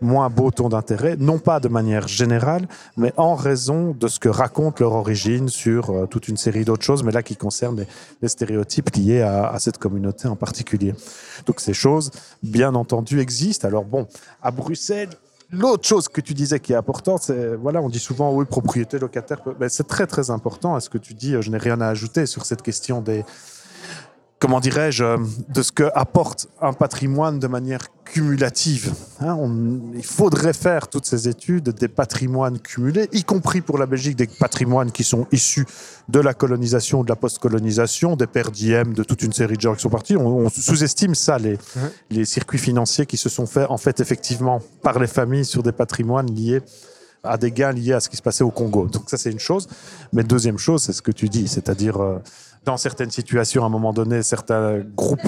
moins 0.02 0.28
beaux 0.30 0.50
taux 0.50 0.68
d'intérêt, 0.68 1.16
non 1.18 1.38
pas 1.38 1.60
de 1.60 1.68
manière 1.68 2.08
générale, 2.08 2.66
mais 2.96 3.12
en 3.16 3.34
raison 3.34 3.96
de 3.98 4.08
ce 4.08 4.18
que 4.18 4.28
raconte 4.28 4.80
leur 4.80 4.92
origine 4.92 5.48
sur 5.48 5.90
euh, 5.90 6.06
toute 6.06 6.28
une 6.28 6.36
série 6.36 6.64
d'autres 6.64 6.84
choses, 6.84 7.02
mais 7.02 7.12
là 7.12 7.22
qui 7.22 7.36
concernent 7.36 7.86
les, 8.20 8.28
stéréotypes 8.28 8.90
liés 8.90 9.22
à, 9.22 9.48
à 9.48 9.58
cette 9.58 9.78
communauté 9.78 10.28
en 10.28 10.36
particulier. 10.36 10.94
Donc 11.46 11.60
ces 11.60 11.74
choses, 11.74 12.10
bien 12.42 12.74
entendu, 12.74 13.20
existent. 13.20 13.66
Alors 13.68 13.84
bon, 13.84 14.06
à 14.42 14.50
Bruxelles, 14.50 15.10
L'autre 15.54 15.86
chose 15.86 16.08
que 16.08 16.22
tu 16.22 16.32
disais 16.32 16.60
qui 16.60 16.72
est 16.72 16.76
importante, 16.76 17.24
c'est, 17.24 17.56
voilà, 17.56 17.82
on 17.82 17.90
dit 17.90 17.98
souvent, 17.98 18.32
oui, 18.32 18.46
propriété, 18.46 18.98
locataire, 18.98 19.42
ben, 19.60 19.68
c'est 19.68 19.86
très 19.86 20.06
très 20.06 20.30
important. 20.30 20.78
Est-ce 20.78 20.88
que 20.88 20.96
tu 20.96 21.12
dis, 21.12 21.34
euh, 21.34 21.42
je 21.42 21.50
n'ai 21.50 21.58
rien 21.58 21.78
à 21.82 21.88
ajouter 21.88 22.24
sur 22.24 22.46
cette 22.46 22.62
question 22.62 23.02
des, 23.02 23.22
comment 24.42 24.58
dirais-je, 24.58 25.04
de 25.56 25.62
ce 25.62 25.70
que 25.70 25.84
apporte 25.94 26.48
un 26.60 26.72
patrimoine 26.72 27.38
de 27.38 27.46
manière 27.46 27.84
cumulative. 28.04 28.92
Hein, 29.20 29.36
on- 29.38 29.92
il 29.94 30.04
faudrait 30.04 30.52
faire 30.52 30.88
toutes 30.88 31.06
ces 31.06 31.28
études 31.28 31.68
des 31.70 31.86
patrimoines 31.86 32.58
cumulés, 32.58 33.08
y 33.12 33.22
compris 33.22 33.60
pour 33.60 33.78
la 33.78 33.86
Belgique, 33.86 34.16
des 34.16 34.26
patrimoines 34.26 34.90
qui 34.90 35.04
sont 35.04 35.28
issus 35.30 35.64
de 36.08 36.18
la 36.18 36.34
colonisation, 36.34 37.04
de 37.04 37.08
la 37.08 37.14
post-colonisation, 37.14 38.16
des 38.16 38.26
pères 38.26 38.50
diem, 38.50 38.94
de 38.94 39.04
toute 39.04 39.22
une 39.22 39.32
série 39.32 39.56
de 39.56 39.60
gens 39.60 39.76
qui 39.76 39.82
sont 39.82 39.90
partis. 39.90 40.16
On, 40.16 40.26
on 40.26 40.48
sous-estime 40.50 41.14
ça, 41.14 41.38
les, 41.38 41.56
les 42.10 42.24
circuits 42.24 42.58
financiers 42.58 43.06
qui 43.06 43.16
se 43.18 43.28
sont 43.28 43.46
faits, 43.46 43.68
en 43.70 43.76
fait, 43.78 44.00
effectivement, 44.00 44.58
par 44.82 44.98
les 44.98 45.06
familles 45.06 45.44
sur 45.44 45.62
des 45.62 45.72
patrimoines 45.72 46.30
liés 46.34 46.62
à 47.24 47.38
des 47.38 47.52
gains 47.52 47.70
liés 47.70 47.92
à 47.92 48.00
ce 48.00 48.08
qui 48.08 48.16
se 48.16 48.22
passait 48.22 48.42
au 48.42 48.50
Congo. 48.50 48.88
Donc 48.88 49.04
ça, 49.08 49.16
c'est 49.16 49.30
une 49.30 49.38
chose. 49.38 49.68
Mais 50.12 50.24
deuxième 50.24 50.58
chose, 50.58 50.82
c'est 50.82 50.92
ce 50.92 51.00
que 51.02 51.12
tu 51.12 51.28
dis, 51.28 51.46
c'est-à-dire, 51.46 52.02
euh, 52.02 52.18
dans 52.64 52.76
certaines 52.76 53.10
situations, 53.10 53.62
à 53.64 53.66
un 53.66 53.70
moment 53.70 53.92
donné, 53.92 54.22
certains 54.22 54.80
groupes 54.80 55.26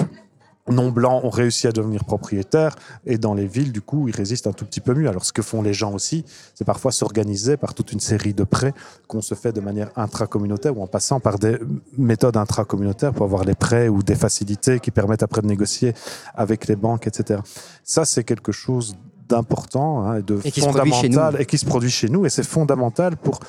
non 0.67 0.89
blancs 0.89 1.23
ont 1.23 1.29
réussi 1.29 1.67
à 1.67 1.71
devenir 1.71 2.03
propriétaires 2.05 2.75
et 3.05 3.17
dans 3.17 3.33
les 3.33 3.45
villes, 3.45 3.71
du 3.71 3.81
coup, 3.81 4.07
ils 4.07 4.15
résistent 4.15 4.47
un 4.47 4.53
tout 4.53 4.65
petit 4.65 4.79
peu 4.79 4.93
mieux. 4.93 5.07
Alors, 5.07 5.23
ce 5.25 5.31
que 5.31 5.41
font 5.41 5.61
les 5.61 5.73
gens 5.73 5.93
aussi, 5.93 6.25
c'est 6.55 6.65
parfois 6.65 6.91
s'organiser 6.91 7.55
par 7.57 7.73
toute 7.73 7.91
une 7.91 7.99
série 7.99 8.33
de 8.33 8.43
prêts 8.43 8.73
qu'on 9.07 9.21
se 9.21 9.35
fait 9.35 9.51
de 9.51 9.61
manière 9.61 9.91
intracommunautaire 9.95 10.75
ou 10.77 10.81
en 10.81 10.87
passant 10.87 11.19
par 11.19 11.37
des 11.37 11.59
méthodes 11.97 12.37
intracommunautaires 12.37 13.13
pour 13.13 13.25
avoir 13.25 13.43
les 13.43 13.53
prêts 13.53 13.89
ou 13.89 14.01
des 14.01 14.15
facilités 14.15 14.79
qui 14.79 14.89
permettent 14.89 15.23
après 15.23 15.41
de 15.41 15.47
négocier 15.47 15.93
avec 16.33 16.67
les 16.67 16.75
banques, 16.75 17.05
etc. 17.05 17.41
Ça, 17.83 18.05
c'est 18.05 18.23
quelque 18.23 18.51
chose 18.51 18.95
d'important 19.27 20.03
hein, 20.03 20.17
et 20.17 20.21
de 20.23 20.39
Et 20.43 20.51
fondamental 20.51 21.39
et 21.39 21.45
qui 21.45 21.57
se 21.57 21.65
produit 21.65 21.89
chez 21.89 22.09
nous 22.09 22.25
et 22.25 22.29
c'est 22.29 22.45
fondamental 22.45 23.17
pour 23.17 23.39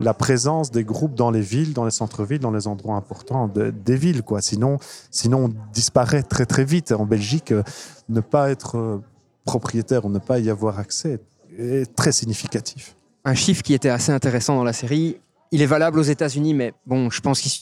la 0.00 0.14
présence 0.14 0.70
des 0.70 0.84
groupes 0.84 1.14
dans 1.14 1.30
les 1.30 1.40
villes, 1.40 1.72
dans 1.72 1.84
les 1.84 1.90
centres-villes, 1.90 2.40
dans 2.40 2.50
les 2.50 2.66
endroits 2.66 2.96
importants 2.96 3.46
de- 3.48 3.70
des 3.70 3.96
villes. 3.96 4.22
Quoi. 4.22 4.42
Sinon, 4.42 4.78
sinon, 5.10 5.44
on 5.46 5.54
disparaît 5.72 6.22
très 6.22 6.46
très 6.46 6.64
vite. 6.64 6.92
En 6.92 7.06
Belgique, 7.06 7.52
euh, 7.52 7.62
ne 8.08 8.20
pas 8.20 8.50
être 8.50 8.76
euh, 8.76 9.02
propriétaire 9.44 10.04
ou 10.04 10.10
ne 10.10 10.18
pas 10.18 10.38
y 10.38 10.50
avoir 10.50 10.78
accès 10.78 11.20
est 11.58 11.94
très 11.94 12.10
significatif. 12.12 12.96
Un 13.24 13.34
chiffre 13.34 13.62
qui 13.62 13.74
était 13.74 13.88
assez 13.88 14.10
intéressant 14.10 14.56
dans 14.56 14.64
la 14.64 14.72
série, 14.72 15.18
il 15.52 15.62
est 15.62 15.66
valable 15.66 15.98
aux 16.00 16.02
États-Unis, 16.02 16.54
mais 16.54 16.74
bon, 16.86 17.10
je 17.10 17.20
pense 17.20 17.40
qu'il 17.40 17.52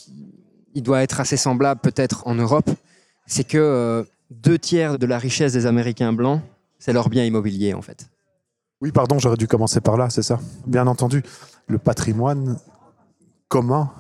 il 0.74 0.82
doit 0.82 1.02
être 1.02 1.20
assez 1.20 1.36
semblable 1.36 1.80
peut-être 1.82 2.26
en 2.26 2.34
Europe, 2.34 2.70
c'est 3.26 3.44
que 3.44 3.58
euh, 3.58 4.04
deux 4.30 4.58
tiers 4.58 4.98
de 4.98 5.04
la 5.04 5.18
richesse 5.18 5.52
des 5.52 5.66
Américains 5.66 6.14
blancs, 6.14 6.40
c'est 6.78 6.94
leur 6.94 7.10
bien 7.10 7.24
immobilier 7.26 7.74
en 7.74 7.82
fait. 7.82 8.08
Oui, 8.80 8.90
pardon, 8.90 9.18
j'aurais 9.18 9.36
dû 9.36 9.46
commencer 9.46 9.80
par 9.82 9.96
là, 9.98 10.08
c'est 10.08 10.22
ça? 10.22 10.40
Bien 10.66 10.86
entendu, 10.86 11.22
le 11.72 11.78
patrimoine 11.78 12.58
commun, 13.48 13.90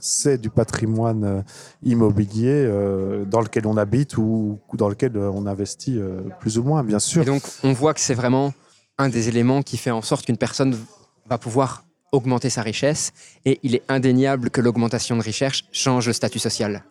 c'est 0.00 0.38
du 0.38 0.50
patrimoine 0.50 1.24
euh, 1.24 1.42
immobilier 1.82 2.52
euh, 2.52 3.24
dans 3.24 3.40
lequel 3.40 3.66
on 3.66 3.76
habite 3.76 4.18
ou, 4.18 4.60
dans 4.74 4.88
lequel 4.88 5.16
euh, 5.16 5.30
on 5.32 5.46
investit 5.46 5.98
plus 6.40 6.58
ou 6.58 6.64
moins, 6.64 6.84
bien 6.84 6.98
sûr. 6.98 7.22
Et 7.22 7.24
donc, 7.24 7.42
on 7.62 7.72
voit 7.72 7.94
que 7.94 8.00
c'est 8.00 8.14
vraiment 8.14 8.52
un 8.98 9.08
des 9.08 9.28
éléments 9.28 9.62
qui 9.62 9.76
fait 9.76 9.90
en 9.90 10.02
sorte 10.02 10.26
qu'une 10.26 10.36
personne 10.36 10.76
va 11.28 11.38
pouvoir 11.38 11.84
augmenter 12.12 12.50
sa 12.50 12.62
richesse. 12.62 13.12
Et 13.44 13.60
il 13.62 13.74
est 13.74 13.82
indéniable 13.88 14.50
que 14.50 14.60
l'augmentation 14.60 15.16
de 15.16 15.22
richesse 15.22 15.62
change 15.72 16.06
le 16.06 16.12
statut 16.12 16.40
social. 16.40 16.84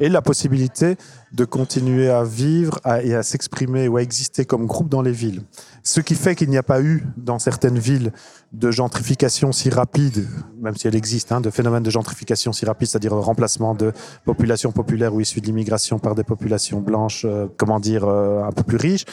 Et 0.00 0.08
la 0.08 0.22
possibilité 0.22 0.96
de 1.32 1.44
continuer 1.44 2.10
à 2.10 2.24
vivre 2.24 2.80
et 3.02 3.14
à 3.14 3.22
s'exprimer 3.22 3.86
ou 3.86 3.96
à 3.96 4.02
exister 4.02 4.44
comme 4.44 4.66
groupe 4.66 4.88
dans 4.88 5.02
les 5.02 5.12
villes. 5.12 5.42
Ce 5.84 6.00
qui 6.00 6.16
fait 6.16 6.34
qu'il 6.34 6.50
n'y 6.50 6.56
a 6.56 6.64
pas 6.64 6.82
eu 6.82 7.04
dans 7.16 7.38
certaines 7.38 7.78
villes 7.78 8.12
de 8.52 8.70
gentrification 8.70 9.52
si 9.52 9.70
rapide, 9.70 10.26
même 10.60 10.76
si 10.76 10.88
elle 10.88 10.96
existe, 10.96 11.30
hein, 11.30 11.40
de 11.40 11.50
phénomène 11.50 11.82
de 11.82 11.90
gentrification 11.90 12.52
si 12.52 12.64
rapide, 12.64 12.88
c'est-à-dire 12.88 13.12
remplacement 13.12 13.74
de 13.74 13.92
populations 14.24 14.72
populaires 14.72 15.14
ou 15.14 15.20
issues 15.20 15.40
de 15.40 15.46
l'immigration 15.46 15.98
par 15.98 16.16
des 16.16 16.24
populations 16.24 16.80
blanches, 16.80 17.24
euh, 17.24 17.46
comment 17.56 17.78
dire, 17.78 18.04
euh, 18.04 18.42
un 18.42 18.52
peu 18.52 18.64
plus 18.64 18.76
riches, 18.76 19.04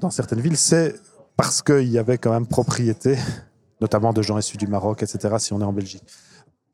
dans 0.00 0.10
certaines 0.10 0.40
villes, 0.40 0.56
c'est 0.56 0.94
parce 1.36 1.62
qu'il 1.62 1.88
y 1.88 1.98
avait 1.98 2.18
quand 2.18 2.32
même 2.32 2.46
propriété, 2.46 3.18
notamment 3.80 4.12
de 4.14 4.22
gens 4.22 4.38
issus 4.38 4.56
du 4.56 4.66
Maroc, 4.66 5.02
etc., 5.02 5.34
si 5.38 5.52
on 5.52 5.60
est 5.60 5.64
en 5.64 5.72
Belgique. 5.72 6.04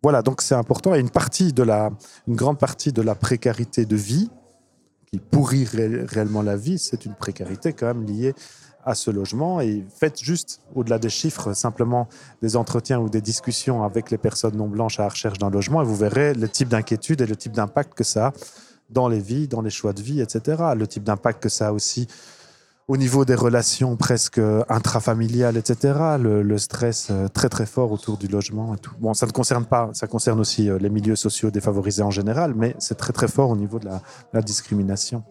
Voilà, 0.07 0.23
donc 0.23 0.41
c'est 0.41 0.55
important. 0.55 0.95
Et 0.95 1.01
une 1.01 1.11
partie 1.11 1.53
de 1.53 1.65
la, 1.65 1.91
une 2.29 2.37
grande 2.37 2.61
partie 2.61 2.93
de 2.93 3.03
la 3.03 3.17
précarité 3.17 3.87
de 3.87 3.97
vie, 3.97 4.31
qui 5.07 5.19
pourrit 5.19 5.65
ré- 5.65 6.05
réellement 6.05 6.43
la 6.43 6.57
vie, 6.57 6.79
c'est 6.79 7.07
une 7.07 7.15
précarité 7.15 7.73
quand 7.73 7.89
même 7.89 8.05
liée 8.05 8.33
à 8.85 8.95
ce 8.95 9.11
logement. 9.11 9.61
Et 9.61 9.85
faites 9.99 10.21
juste, 10.23 10.61
au-delà 10.77 11.01
des 11.01 11.09
chiffres, 11.09 11.55
simplement 11.55 12.07
des 12.41 12.55
entretiens 12.55 13.01
ou 13.01 13.09
des 13.09 13.21
discussions 13.21 13.83
avec 13.83 14.13
les 14.13 14.17
personnes 14.17 14.55
non 14.55 14.69
blanches 14.69 15.01
à 15.01 15.03
la 15.03 15.09
recherche 15.09 15.39
d'un 15.39 15.51
logement, 15.51 15.83
et 15.83 15.85
vous 15.85 15.97
verrez 15.97 16.35
le 16.35 16.49
type 16.49 16.69
d'inquiétude 16.69 17.21
et 17.23 17.27
le 17.27 17.35
type 17.35 17.51
d'impact 17.51 17.95
que 17.95 18.05
ça 18.05 18.29
a 18.29 18.33
dans 18.91 19.09
les 19.09 19.19
vies, 19.19 19.49
dans 19.49 19.61
les 19.61 19.71
choix 19.71 19.93
de 19.93 20.03
vie, 20.03 20.21
etc. 20.21 20.63
Le 20.77 20.87
type 20.87 21.03
d'impact 21.03 21.43
que 21.43 21.49
ça 21.49 21.67
a 21.67 21.73
aussi 21.73 22.07
au 22.89 22.97
niveau 22.97 23.25
des 23.25 23.35
relations 23.35 23.97
presque 23.97 24.41
intrafamiliales, 24.69 25.57
etc. 25.57 26.17
Le, 26.21 26.59
stress 26.59 27.09
euh, 27.11 27.29
très 27.29 27.49
très 27.49 27.67
fort 27.67 27.91
autour 27.91 28.17
du 28.17 28.29
logement. 28.29 28.77
Bon, 29.01 29.13
ça 29.13 29.27
ne 29.27 29.33
concerne 29.33 29.65
pas, 29.65 29.91
ça 29.93 30.07
concerne 30.07 30.39
aussi 30.39 30.71
euh, 30.71 30.79
les 30.79 30.89
milieux 30.89 31.17
sociaux 31.17 31.51
défavorisés 31.51 32.03
en 32.03 32.11
général, 32.11 32.55
mais 32.55 32.77
c'est 32.79 32.97
très 32.97 33.13
très 33.13 33.29
fort 33.29 33.51
au 33.51 33.57
niveau 33.57 33.79
de 33.79 33.89
la, 34.33 34.43
discrimination. 34.43 35.25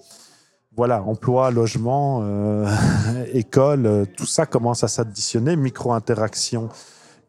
Voilà, 0.76 1.02
emploi, 1.04 1.52
logement, 1.52 2.20
euh, 2.24 2.68
école, 3.34 4.06
tout 4.18 4.26
ça 4.26 4.46
commence 4.46 4.84
à 4.84 4.89
s'additionner, 4.89 5.56
micro-interactions 5.56 6.68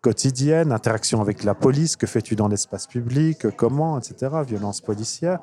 quotidiennes, 0.01 0.73
interaction 0.73 1.21
avec 1.21 1.45
la 1.45 1.55
police, 1.55 1.95
que 1.95 2.07
fais-tu 2.09 2.35
dans 2.35 2.49
l'espace 2.49 2.89
public, 2.89 3.49
comment, 3.57 3.99
etc., 3.99 4.35
violence 4.47 4.81
policière. 4.81 5.39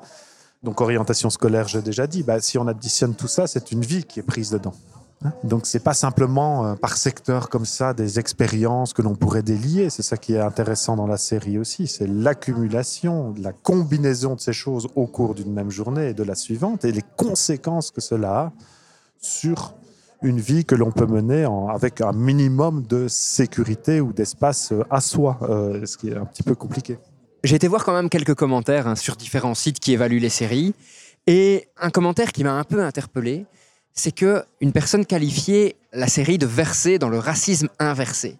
Donc 0.64 0.80
orientation 0.80 1.28
scolaire, 1.30 1.68
j'ai 1.68 1.82
déjà 1.82 2.06
dit, 2.06 2.22
bah, 2.22 2.40
si 2.40 2.56
on 2.58 2.66
additionne 2.66 3.14
tout 3.14 3.28
ça, 3.28 3.46
c'est 3.46 3.70
une 3.70 3.82
vie 3.82 4.04
qui 4.04 4.18
est 4.20 4.22
prise 4.24 4.50
dedans. 4.50 4.72
Hein? 5.24 5.32
Donc 5.44 5.66
c'est 5.66 5.78
pas 5.82 5.92
simplement 5.94 6.66
euh, 6.66 6.74
par 6.74 6.96
secteur 6.96 7.50
comme 7.50 7.66
ça 7.66 7.92
des 7.92 8.18
expériences 8.18 8.94
que 8.94 9.02
l'on 9.02 9.14
pourrait 9.14 9.42
délier. 9.42 9.90
C'est 9.90 10.02
ça 10.02 10.16
qui 10.16 10.32
est 10.34 10.40
intéressant 10.40 10.96
dans 10.96 11.06
la 11.06 11.18
série 11.18 11.58
aussi. 11.58 11.86
C'est 11.86 12.06
l'accumulation, 12.06 13.34
la 13.38 13.52
combinaison 13.52 14.34
de 14.36 14.40
ces 14.40 14.54
choses 14.54 14.88
au 14.96 15.06
cours 15.06 15.34
d'une 15.34 15.52
même 15.52 15.70
journée 15.70 16.08
et 16.08 16.14
de 16.14 16.22
la 16.22 16.34
suivante 16.34 16.84
et 16.86 16.92
les 16.92 17.04
conséquences 17.16 17.90
que 17.90 18.00
cela 18.00 18.38
a 18.38 18.52
sur 19.20 19.74
une 20.22 20.40
vie 20.40 20.64
que 20.64 20.74
l'on 20.74 20.90
peut 20.92 21.06
mener 21.06 21.44
en- 21.44 21.68
avec 21.68 22.00
un 22.00 22.12
minimum 22.12 22.82
de 22.86 23.06
sécurité 23.08 24.00
ou 24.00 24.14
d'espace 24.14 24.72
euh, 24.72 24.82
à 24.90 25.02
soi, 25.02 25.38
euh, 25.42 25.84
ce 25.84 25.98
qui 25.98 26.08
est 26.08 26.16
un 26.16 26.24
petit 26.24 26.42
peu 26.42 26.54
compliqué. 26.54 26.98
J'ai 27.44 27.56
été 27.56 27.68
voir 27.68 27.84
quand 27.84 27.92
même 27.92 28.08
quelques 28.08 28.34
commentaires 28.34 28.88
hein, 28.88 28.96
sur 28.96 29.16
différents 29.16 29.54
sites 29.54 29.78
qui 29.78 29.92
évaluent 29.92 30.18
les 30.18 30.30
séries. 30.30 30.74
Et 31.26 31.68
un 31.76 31.90
commentaire 31.90 32.32
qui 32.32 32.42
m'a 32.42 32.52
un 32.52 32.64
peu 32.64 32.82
interpellé, 32.82 33.44
c'est 33.92 34.12
que 34.12 34.42
une 34.62 34.72
personne 34.72 35.04
qualifiait 35.04 35.76
la 35.92 36.08
série 36.08 36.38
de 36.38 36.46
verser 36.46 36.98
dans 36.98 37.10
le 37.10 37.18
racisme 37.18 37.68
inversé. 37.78 38.38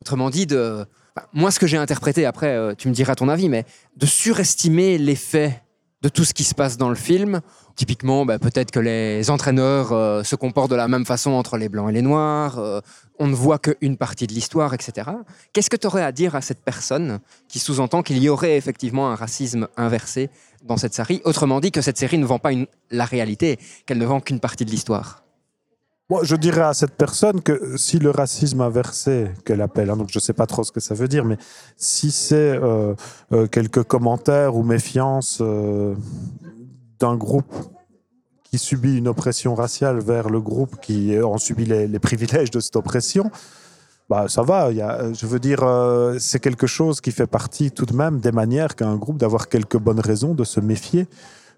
Autrement 0.00 0.30
dit, 0.30 0.46
de, 0.46 0.86
moi 1.34 1.50
ce 1.50 1.58
que 1.58 1.66
j'ai 1.66 1.76
interprété, 1.76 2.24
après 2.24 2.56
euh, 2.56 2.74
tu 2.74 2.88
me 2.88 2.94
diras 2.94 3.16
ton 3.16 3.28
avis, 3.28 3.50
mais 3.50 3.66
de 3.98 4.06
surestimer 4.06 4.96
l'effet 4.96 5.62
de 6.00 6.08
tout 6.08 6.24
ce 6.24 6.32
qui 6.32 6.44
se 6.44 6.54
passe 6.54 6.78
dans 6.78 6.88
le 6.88 6.94
film. 6.94 7.42
Typiquement, 7.78 8.26
bah, 8.26 8.40
peut-être 8.40 8.72
que 8.72 8.80
les 8.80 9.30
entraîneurs 9.30 9.92
euh, 9.92 10.24
se 10.24 10.34
comportent 10.34 10.72
de 10.72 10.74
la 10.74 10.88
même 10.88 11.06
façon 11.06 11.30
entre 11.30 11.56
les 11.56 11.68
blancs 11.68 11.88
et 11.88 11.92
les 11.92 12.02
noirs. 12.02 12.58
euh, 12.58 12.80
on 13.20 13.28
ne 13.28 13.36
voit 13.36 13.60
qu'une 13.60 13.96
partie 13.96 14.26
de 14.26 14.32
l'histoire, 14.32 14.74
etc. 14.74 15.08
Qu'est-ce 15.52 15.70
que 15.70 15.76
tu 15.76 15.86
aurais 15.86 16.02
à 16.02 16.10
dire 16.10 16.34
à 16.34 16.40
cette 16.40 16.58
personne 16.58 17.20
qui 17.46 17.60
sous-entend 17.60 18.02
qu'il 18.02 18.18
y 18.18 18.28
aurait 18.28 18.56
effectivement 18.56 19.12
un 19.12 19.14
racisme 19.14 19.68
inversé 19.76 20.28
dans 20.64 20.76
cette 20.76 20.92
série? 20.92 21.22
Autrement 21.24 21.60
dit, 21.60 21.70
que 21.70 21.80
cette 21.80 21.98
série 21.98 22.18
ne 22.18 22.26
vend 22.26 22.40
pas 22.40 22.50
la 22.90 23.04
réalité, 23.04 23.60
qu'elle 23.86 23.98
ne 23.98 24.06
vend 24.06 24.20
qu'une 24.20 24.40
partie 24.40 24.64
de 24.64 24.72
l'histoire. 24.72 25.22
Moi, 26.10 26.22
je 26.24 26.34
dirais 26.34 26.62
à 26.62 26.74
cette 26.74 26.96
personne 26.96 27.42
que 27.42 27.76
si 27.76 28.00
le 28.00 28.10
racisme 28.10 28.60
inversé, 28.60 29.28
qu'elle 29.44 29.60
appelle, 29.60 29.90
hein, 29.90 29.96
donc 29.96 30.08
je 30.10 30.18
ne 30.18 30.22
sais 30.22 30.32
pas 30.32 30.46
trop 30.46 30.64
ce 30.64 30.72
que 30.72 30.80
ça 30.80 30.94
veut 30.94 31.06
dire, 31.06 31.24
mais 31.24 31.36
si 31.76 32.10
c'est 32.10 32.58
euh, 32.60 32.96
quelques 33.52 33.84
commentaires 33.84 34.56
ou 34.56 34.64
méfiance 34.64 35.38
euh, 35.42 35.94
d'un 37.00 37.16
groupe 37.16 37.52
qui 38.50 38.58
subit 38.58 38.96
une 38.96 39.08
oppression 39.08 39.54
raciale 39.54 40.00
vers 40.00 40.30
le 40.30 40.40
groupe 40.40 40.80
qui 40.80 41.18
en 41.20 41.38
subit 41.38 41.66
les, 41.66 41.98
privilèges 41.98 42.50
de 42.50 42.60
cette 42.60 42.76
oppression, 42.76 43.30
bah, 44.08 44.26
ça 44.28 44.42
va. 44.42 44.72
je 44.72 45.26
veux 45.26 45.38
dire, 45.38 45.62
euh, 45.62 46.16
c'est 46.18 46.40
quelque 46.40 46.66
chose 46.66 47.00
qui 47.00 47.12
fait 47.12 47.26
partie 47.26 47.70
tout 47.70 47.84
de 47.84 47.94
même 47.94 48.20
des 48.20 48.32
manières 48.32 48.74
qu'a 48.74 48.86
un 48.86 48.96
groupe 48.96 49.18
d'avoir 49.18 49.48
quelques 49.48 49.76
bonnes 49.76 50.00
raisons 50.00 50.34
de 50.34 50.44
se 50.44 50.60
méfier 50.60 51.06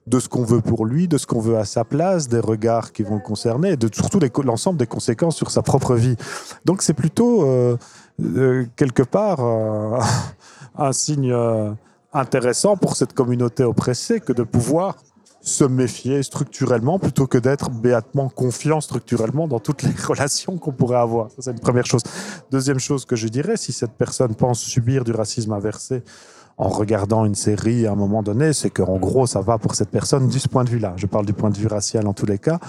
de 0.07 0.19
ce 0.19 0.29
qu'on 0.29 0.43
veut 0.43 0.63
pour 0.63 0.87
lui, 0.87 1.07
de 1.07 1.19
ce 1.19 1.27
qu'on 1.27 1.41
veut 1.41 1.59
à 1.59 1.65
sa 1.65 1.85
place, 1.85 2.27
des 2.27 2.41
regards 2.41 2.93
qui 2.93 3.05
vont 3.05 3.17
le 3.17 3.21
concerner, 3.21 3.73
et 3.73 3.77
de 3.77 3.89
surtout 3.93 4.19
l'ensemble 4.43 4.79
des 4.79 4.87
conséquences 4.87 5.37
sur 5.37 5.51
sa 5.51 5.63
propre 5.63 5.95
vie. 5.95 6.17
Donc 6.65 6.83
c'est 6.83 6.95
plutôt 6.95 7.45
euh, 7.45 7.77
euh, 8.21 8.67
quelque 8.75 9.03
part 9.03 9.41
un 10.77 10.93
signe 10.93 11.33
intéressant 12.13 12.77
pour 12.77 12.97
cette 12.97 13.13
communauté 13.13 13.63
oppressée 13.63 14.19
que 14.19 14.33
de 14.33 14.43
pouvoir 14.43 14.97
se 15.41 15.65
méfier 15.65 16.23
structurellement 16.23 16.99
plutôt 16.99 17.27
que 17.27 17.39
d'être 17.39 17.71
béatement 17.71 18.29
confiant 18.29 18.81
structurellement 18.81 19.49
dans 19.49 19.59
toutes 19.59 19.83
les 19.83 19.95
relations 20.07 20.59
qu'on 20.59 20.73
pourrait 20.73 20.99
avoir. 20.99 21.31
Ça, 21.31 21.37
C'est 21.41 21.53
une 21.53 21.61
première 21.61 21.87
chose. 21.87 22.03
Deuxième 22.51 22.79
chose 22.79 23.05
que 23.05 23.17
je 23.17 23.29
dirais, 23.29 23.57
si 23.57 23.73
cette 23.73 23.93
personne 23.93 24.35
pense 24.35 24.61
subir 24.61 25.05
du 25.05 25.13
racisme 25.13 25.53
inversé 25.53 26.03
en 26.59 26.69
regardant 26.69 27.25
une 27.25 27.35
série 27.35 27.87
à 27.87 27.93
un 27.93 27.95
moment 27.95 28.23
donné, 28.23 28.53
c'est 28.53 28.69
qu'en 28.69 28.99
gros, 28.99 29.27
ça 29.27 29.41
va 29.41 29.57
pour 29.57 29.75
cette 29.75 29.89
personne 29.89 30.29
de 30.29 30.39
ce 30.39 30.47
point 30.47 30.65
de 30.65 30.69
vue-là. 30.69 30.93
Je 30.97 31.07
parle 31.07 31.25
du 31.25 31.33
point 31.33 31.49
de 31.49 31.57
vue 31.57 31.69
racial 31.69 32.07
en 32.07 32.13
tous 32.13 32.27
les 32.27 32.39
cas. 32.39 32.61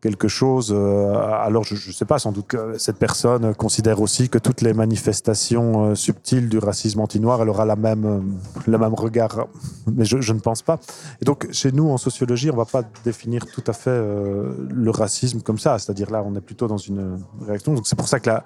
Quelque 0.00 0.28
chose, 0.28 0.72
euh, 0.72 1.12
alors 1.16 1.64
je 1.64 1.74
ne 1.74 1.92
sais 1.92 2.04
pas, 2.04 2.20
sans 2.20 2.30
doute 2.30 2.46
que 2.46 2.78
cette 2.78 2.98
personne 2.98 3.52
considère 3.56 4.00
aussi 4.00 4.28
que 4.28 4.38
toutes 4.38 4.60
les 4.60 4.72
manifestations 4.72 5.86
euh, 5.86 5.94
subtiles 5.96 6.48
du 6.48 6.58
racisme 6.58 7.00
anti-noir, 7.00 7.42
elle 7.42 7.48
aura 7.48 7.64
la 7.64 7.74
même, 7.74 8.04
euh, 8.04 8.20
le 8.68 8.78
même 8.78 8.94
regard, 8.94 9.48
mais 9.92 10.04
je, 10.04 10.20
je 10.20 10.32
ne 10.32 10.38
pense 10.38 10.62
pas. 10.62 10.78
Et 11.20 11.24
donc, 11.24 11.48
chez 11.50 11.72
nous, 11.72 11.90
en 11.90 11.98
sociologie, 11.98 12.48
on 12.50 12.52
ne 12.52 12.58
va 12.58 12.64
pas 12.64 12.82
définir 13.04 13.44
tout 13.46 13.64
à 13.66 13.72
fait 13.72 13.90
le 13.90 14.90
racisme 14.90 15.40
comme 15.40 15.58
ça, 15.58 15.80
c'est-à-dire 15.80 16.12
là, 16.12 16.22
on 16.24 16.36
est 16.36 16.40
plutôt 16.40 16.68
dans 16.68 16.76
une 16.78 17.18
réaction. 17.44 17.74
Donc, 17.74 17.88
c'est 17.88 17.96
pour 17.96 18.06
ça 18.06 18.20
que 18.20 18.30
la, 18.30 18.44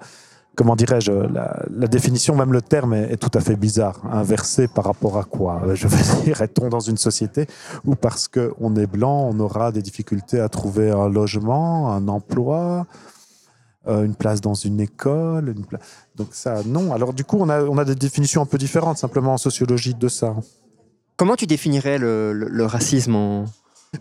comment 0.55 0.75
dirais-je, 0.75 1.11
la, 1.11 1.63
la 1.69 1.87
définition, 1.87 2.35
même 2.35 2.53
le 2.53 2.61
terme 2.61 2.93
est, 2.93 3.13
est 3.13 3.17
tout 3.17 3.31
à 3.33 3.41
fait 3.41 3.55
bizarre. 3.55 4.01
Inversé 4.11 4.67
par 4.67 4.85
rapport 4.85 5.17
à 5.17 5.23
quoi? 5.23 5.61
Euh, 5.65 5.75
Je 5.75 5.87
veux 5.87 6.23
dire, 6.23 6.41
est-on 6.41 6.69
dans 6.69 6.79
une 6.79 6.97
société 6.97 7.47
où 7.85 7.95
parce 7.95 8.27
qu'on 8.27 8.75
est 8.75 8.87
blanc, 8.87 9.29
on 9.31 9.39
aura 9.39 9.71
des 9.71 9.81
difficultés 9.81 10.39
à 10.39 10.49
trouver 10.49 10.91
un 10.91 11.09
logement, 11.09 11.91
un 11.91 12.07
emploi, 12.07 12.85
euh, 13.87 14.03
une 14.05 14.15
place 14.15 14.39
dans 14.41 14.53
une 14.53 14.79
école 14.79 15.49
une 15.49 15.65
pla- 15.65 15.79
Donc 16.15 16.29
ça, 16.31 16.61
non. 16.65 16.93
Alors 16.93 17.13
du 17.13 17.23
coup, 17.23 17.37
on 17.39 17.49
a, 17.49 17.63
on 17.63 17.77
a 17.77 17.85
des 17.85 17.95
définitions 17.95 18.41
un 18.41 18.45
peu 18.45 18.57
différentes 18.57 18.97
simplement 18.97 19.33
en 19.33 19.37
sociologie 19.37 19.93
de 19.93 20.07
ça. 20.07 20.35
Comment 21.17 21.35
tu 21.35 21.47
définirais 21.47 21.97
le, 21.97 22.31
le- 22.33 22.47
le 22.47 22.65
racisme 22.65 23.15
en... 23.15 23.45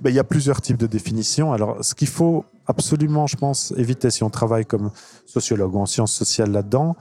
Ben, 0.00 0.08
il 0.10 0.16
y 0.16 0.18
a 0.18 0.24
plusieurs 0.24 0.60
types 0.62 0.78
de 0.78 0.86
définitions. 0.86 1.52
Alors, 1.52 1.84
ce 1.84 1.94
qu'il 1.94 2.08
faut 2.08 2.44
absolument, 2.66 3.27
je 3.27 3.37
pense, 3.37 3.72
éviter 3.77 4.11
si 4.11 4.22
on 4.22 4.31
travaille 4.31 4.66
comme 4.66 4.90
sociologue 5.27 5.75
ou 5.75 5.81
en 5.81 5.87
sciences 5.87 6.12
sociales 6.12 6.51
là-dedans, 6.51 6.96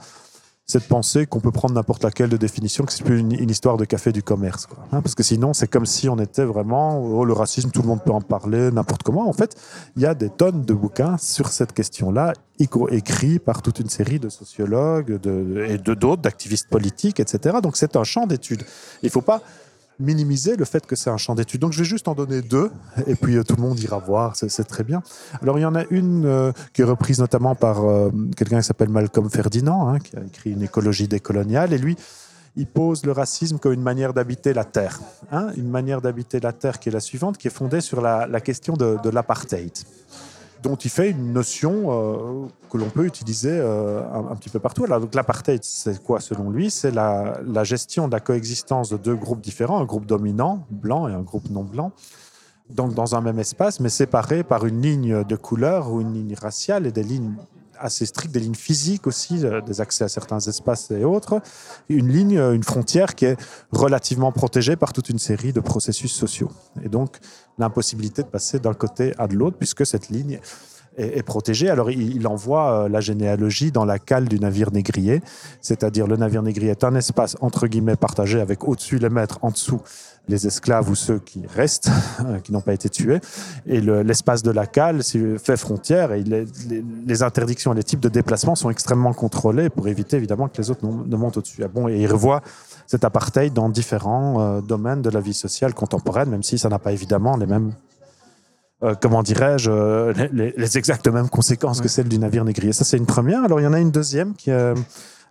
c'est 0.66 0.78
de 0.78 0.84
penser 0.84 1.26
qu'on 1.26 1.40
peut 1.40 1.50
prendre 1.50 1.74
n'importe 1.74 2.04
laquelle 2.04 2.30
de 2.30 2.36
définition, 2.36 2.84
que 2.84 2.92
c'est 2.92 3.04
plus 3.04 3.18
une, 3.18 3.50
histoire 3.50 3.76
de 3.76 3.84
café 3.84 4.12
du 4.12 4.22
commerce. 4.22 4.68
Hein, 4.92 5.02
parce 5.02 5.14
que 5.14 5.22
sinon, 5.22 5.52
c'est 5.52 5.66
comme 5.66 5.86
si 5.86 6.08
on 6.08 6.18
était 6.18 6.44
vraiment, 6.44 6.98
oh, 6.98 7.24
le 7.24 7.32
racisme, 7.32 7.70
tout 7.70 7.82
le 7.82 7.88
monde 7.88 8.02
peut 8.02 8.12
en 8.12 8.20
parler, 8.20 8.70
n'importe 8.70 9.02
comment. 9.02 9.28
En 9.28 9.32
fait, 9.32 9.56
il 9.96 10.02
y 10.02 10.06
a 10.06 10.14
des 10.14 10.30
tonnes 10.30 10.62
de 10.62 10.72
bouquins 10.72 11.18
sur 11.18 11.48
cette 11.48 11.72
question-là, 11.72 12.32
écrits 12.58 13.38
par 13.38 13.60
toute 13.60 13.80
une 13.80 13.88
série 13.88 14.20
de 14.20 14.28
sociologues 14.28 15.18
et 15.68 15.78
de 15.78 15.94
d'autres, 15.94 16.22
d'activistes 16.22 16.68
politiques, 16.68 17.18
etc. 17.18 17.56
Donc, 17.62 17.76
c'est 17.76 17.96
un 17.96 18.04
champ 18.04 18.26
d'études. 18.26 18.62
Il 19.02 19.06
ne 19.06 19.10
faut 19.10 19.20
pas 19.20 19.42
minimiser 20.02 20.56
le 20.56 20.64
fait 20.64 20.86
que 20.86 20.96
c'est 20.96 21.10
un 21.10 21.16
champ 21.16 21.34
d'études. 21.34 21.60
Donc 21.60 21.72
je 21.72 21.78
vais 21.78 21.84
juste 21.84 22.08
en 22.08 22.14
donner 22.14 22.42
deux, 22.42 22.70
et 23.06 23.14
puis 23.14 23.36
euh, 23.36 23.44
tout 23.44 23.56
le 23.56 23.62
monde 23.62 23.78
ira 23.80 23.98
voir, 23.98 24.36
c'est 24.36 24.64
très 24.64 24.84
bien. 24.84 25.02
Alors 25.40 25.58
il 25.58 25.62
y 25.62 25.64
en 25.64 25.74
a 25.74 25.84
une 25.90 26.26
euh, 26.26 26.52
qui 26.72 26.82
est 26.82 26.84
reprise 26.84 27.18
notamment 27.18 27.54
par 27.54 27.84
euh, 27.84 28.10
quelqu'un 28.36 28.60
qui 28.60 28.66
s'appelle 28.66 28.90
Malcolm 28.90 29.30
Ferdinand, 29.30 29.88
hein, 29.88 29.98
qui 29.98 30.16
a 30.16 30.20
écrit 30.20 30.50
une 30.50 30.62
écologie 30.62 31.08
décoloniale, 31.08 31.72
et 31.72 31.78
lui, 31.78 31.96
il 32.56 32.66
pose 32.66 33.06
le 33.06 33.12
racisme 33.12 33.58
comme 33.58 33.72
une 33.72 33.82
manière 33.82 34.12
d'habiter 34.12 34.52
la 34.52 34.64
Terre. 34.64 35.00
hein, 35.30 35.48
une 35.56 35.70
manière 35.70 36.02
d'habiter 36.02 36.38
la 36.38 36.52
Terre 36.52 36.78
qui 36.78 36.90
est 36.90 36.92
la 36.92 37.00
suivante, 37.00 37.38
qui 37.38 37.48
est 37.48 37.52
fondée 37.52 37.80
sur 37.80 38.02
la, 38.02 38.40
question 38.40 38.74
de 38.74 39.08
l'apartheid 39.08 39.72
dont 40.62 40.76
il 40.76 40.90
fait 40.90 41.10
une 41.10 41.32
notion 41.32 41.86
euh, 41.88 42.46
que 42.70 42.78
l'on 42.78 42.88
peut 42.88 43.04
utiliser 43.04 43.50
euh, 43.52 44.02
un, 44.12 44.36
petit 44.36 44.48
peu 44.48 44.60
partout. 44.60 44.86
Donc 44.86 45.14
l'apartheid, 45.14 45.62
c'est 45.64 46.02
quoi 46.02 46.20
selon 46.20 46.50
lui? 46.50 46.70
C'est 46.70 46.92
la, 46.92 47.40
la 47.44 47.64
gestion 47.64 48.06
de 48.06 48.12
la 48.12 48.20
coexistence 48.20 48.90
de 48.90 48.96
deux 48.96 49.16
groupes 49.16 49.40
différents, 49.40 49.80
un 49.80 49.84
groupe 49.84 50.06
dominant, 50.06 50.64
blanc, 50.70 51.08
et 51.08 51.12
un 51.12 51.22
groupe 51.22 51.50
non 51.50 51.64
blanc, 51.64 51.92
donc 52.70 52.94
dans 52.94 53.14
un 53.14 53.20
même 53.20 53.38
espace, 53.38 53.80
mais 53.80 53.88
séparés 53.88 54.44
par 54.44 54.64
une 54.64 54.80
ligne 54.80 55.24
de 55.24 55.36
couleur 55.36 55.92
ou 55.92 56.00
une 56.00 56.14
ligne 56.14 56.34
raciale 56.40 56.86
et 56.86 56.92
des 56.92 57.02
lignes 57.02 57.34
assez 57.82 58.06
strictes, 58.06 58.32
des 58.32 58.40
lignes 58.40 58.54
physiques 58.54 59.06
aussi, 59.06 59.44
euh, 59.44 59.60
des 59.60 59.80
accès 59.80 60.04
à 60.04 60.08
certains 60.08 60.38
espaces 60.38 60.90
et 60.90 61.04
autres, 61.04 61.40
une 61.88 62.08
ligne, 62.08 62.38
euh, 62.38 62.54
une 62.54 62.64
frontière 62.64 63.14
qui 63.14 63.26
est 63.26 63.36
relativement 63.72 64.32
protégée 64.32 64.76
par 64.76 64.92
toute 64.92 65.08
une 65.08 65.18
série 65.18 65.52
de 65.52 65.60
processus 65.60 66.12
sociaux. 66.12 66.50
Et 66.82 66.88
donc, 66.88 67.18
l'impossibilité 67.58 68.22
de 68.22 68.28
passer 68.28 68.58
d'un 68.58 68.74
côté 68.74 69.12
à 69.18 69.26
de 69.26 69.34
l'autre, 69.34 69.56
puisque 69.58 69.84
cette 69.84 70.08
ligne 70.08 70.40
est, 70.96 71.18
est 71.18 71.22
protégée. 71.22 71.68
Alors, 71.70 71.90
il, 71.90 72.16
il 72.16 72.26
envoie 72.26 72.84
euh, 72.84 72.88
la 72.88 73.00
généalogie 73.00 73.70
dans 73.72 73.84
la 73.84 73.98
cale 73.98 74.28
du 74.28 74.38
navire 74.38 74.72
négrier, 74.72 75.22
c'est-à-dire 75.60 76.06
le 76.06 76.16
navire 76.16 76.42
négrier 76.42 76.70
est 76.70 76.84
un 76.84 76.94
espace 76.94 77.36
entre 77.40 77.66
guillemets 77.66 77.96
partagé 77.96 78.40
avec 78.40 78.66
au-dessus 78.66 78.98
les 78.98 79.08
maîtres, 79.10 79.38
en 79.42 79.50
dessous 79.50 79.80
les 80.28 80.46
esclaves 80.46 80.88
ou 80.88 80.94
ceux 80.94 81.18
qui 81.18 81.42
restent, 81.52 81.90
euh, 82.24 82.38
qui 82.38 82.52
n'ont 82.52 82.60
pas 82.60 82.74
été 82.74 82.88
tués. 82.88 83.20
Et 83.66 83.80
le- 83.80 84.02
l'espace 84.02 84.42
de 84.44 84.52
la 84.52 84.66
cale 84.66 85.02
fait 85.02 85.56
frontière 85.56 86.12
et 86.12 86.22
les, 86.22 86.44
les- 86.68 86.84
les 87.06 87.22
interdictions 87.24 87.72
et 87.72 87.76
les 87.76 87.82
types 87.82 87.98
de 88.00 88.08
déplacements 88.08 88.54
sont 88.54 88.70
extrêmement 88.70 89.12
contrôlés 89.12 89.68
pour 89.68 89.88
éviter 89.88 90.16
évidemment 90.16 90.48
que 90.48 90.60
les 90.62 90.70
autres 90.70 90.86
ne 90.86 91.16
montent 91.16 91.38
au-dessus. 91.38 91.62
Ah 91.64 91.68
bon, 91.68 91.88
et 91.88 92.00
il 92.00 92.06
revoit 92.06 92.40
cet 92.86 93.04
apartheid 93.04 93.52
dans 93.52 93.68
différents 93.68 94.40
euh, 94.40 94.60
domaines 94.60 95.02
de 95.02 95.10
la 95.10 95.20
vie 95.20 95.34
sociale 95.34 95.74
contemporaine, 95.74 96.28
même 96.30 96.42
si 96.44 96.56
ça 96.56 96.68
n'a 96.68 96.78
pas 96.78 96.92
évidemment 96.92 97.36
les 97.36 97.46
mêmes, 97.46 97.72
euh, 98.82 98.94
comment 99.00 99.22
dirais-je, 99.22 99.70
euh, 99.70 100.12
les, 100.32 100.78
exactes 100.78 101.06
mêmes 101.06 101.28
conséquences 101.28 101.80
que 101.80 101.88
celles 101.88 102.08
du 102.08 102.18
navire 102.18 102.44
négrier. 102.44 102.72
Ça, 102.72 102.84
c'est 102.84 102.96
une 102.96 103.06
première. 103.06 103.44
Alors, 103.44 103.60
il 103.60 103.64
y 103.64 103.66
en 103.66 103.72
a 103.72 103.78
une 103.78 103.92
deuxième 103.92 104.34
qui 104.34 104.50
est 104.50 104.74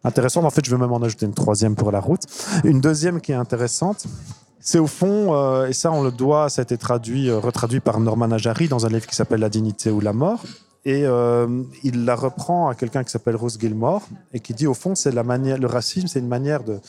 intéressante. 0.04 0.46
En 0.46 0.50
fait, 0.50 0.66
je 0.66 0.72
vais 0.72 0.78
même 0.78 0.94
en 0.94 1.02
ajouter 1.02 1.26
une 1.26 1.34
troisième 1.34 1.76
pour 1.76 1.92
la 1.92 2.00
route. 2.00 2.22
Une 2.64 2.80
deuxième 2.80 3.20
qui 3.20 3.34
est 3.34 3.36
intéressante. 3.36 4.06
C'est 4.62 4.80
au 4.80 4.88
fond, 4.88 5.34
euh, 5.34 5.68
et 5.68 5.74
ça 5.74 5.92
on 5.92 6.04
le 6.04 6.12
doit, 6.12 6.48
ça 6.50 6.62
a 6.62 6.64
été 6.64 6.78
traduit, 6.78 7.32
retraduit 7.32 7.80
par 7.80 8.00
Norman 8.00 8.32
Ajari 8.32 8.68
dans 8.68 8.86
un 8.86 8.90
livre 8.90 9.08
qui 9.08 9.16
s'appelle 9.16 9.40
La 9.40 9.50
dignité 9.50 9.90
ou 9.90 10.00
la 10.00 10.14
mort. 10.14 10.44
Et 10.86 11.06
il 11.84 12.06
la 12.06 12.16
reprend 12.16 12.70
à 12.70 12.74
quelqu'un 12.76 13.04
qui 13.04 13.12
s'appelle 13.12 13.36
Rose 13.36 13.58
Gilmore 13.60 14.02
et 14.34 14.40
qui 14.40 14.56
dit 14.56 14.66
au 14.66 14.74
fond, 14.74 14.96
c'est 14.96 15.12
la 15.12 15.24
manière, 15.24 15.60
le 15.60 15.68
racisme, 15.68 16.08
c'est 16.08 16.20
une 16.20 16.28
manière 16.28 16.64
de 16.64 16.80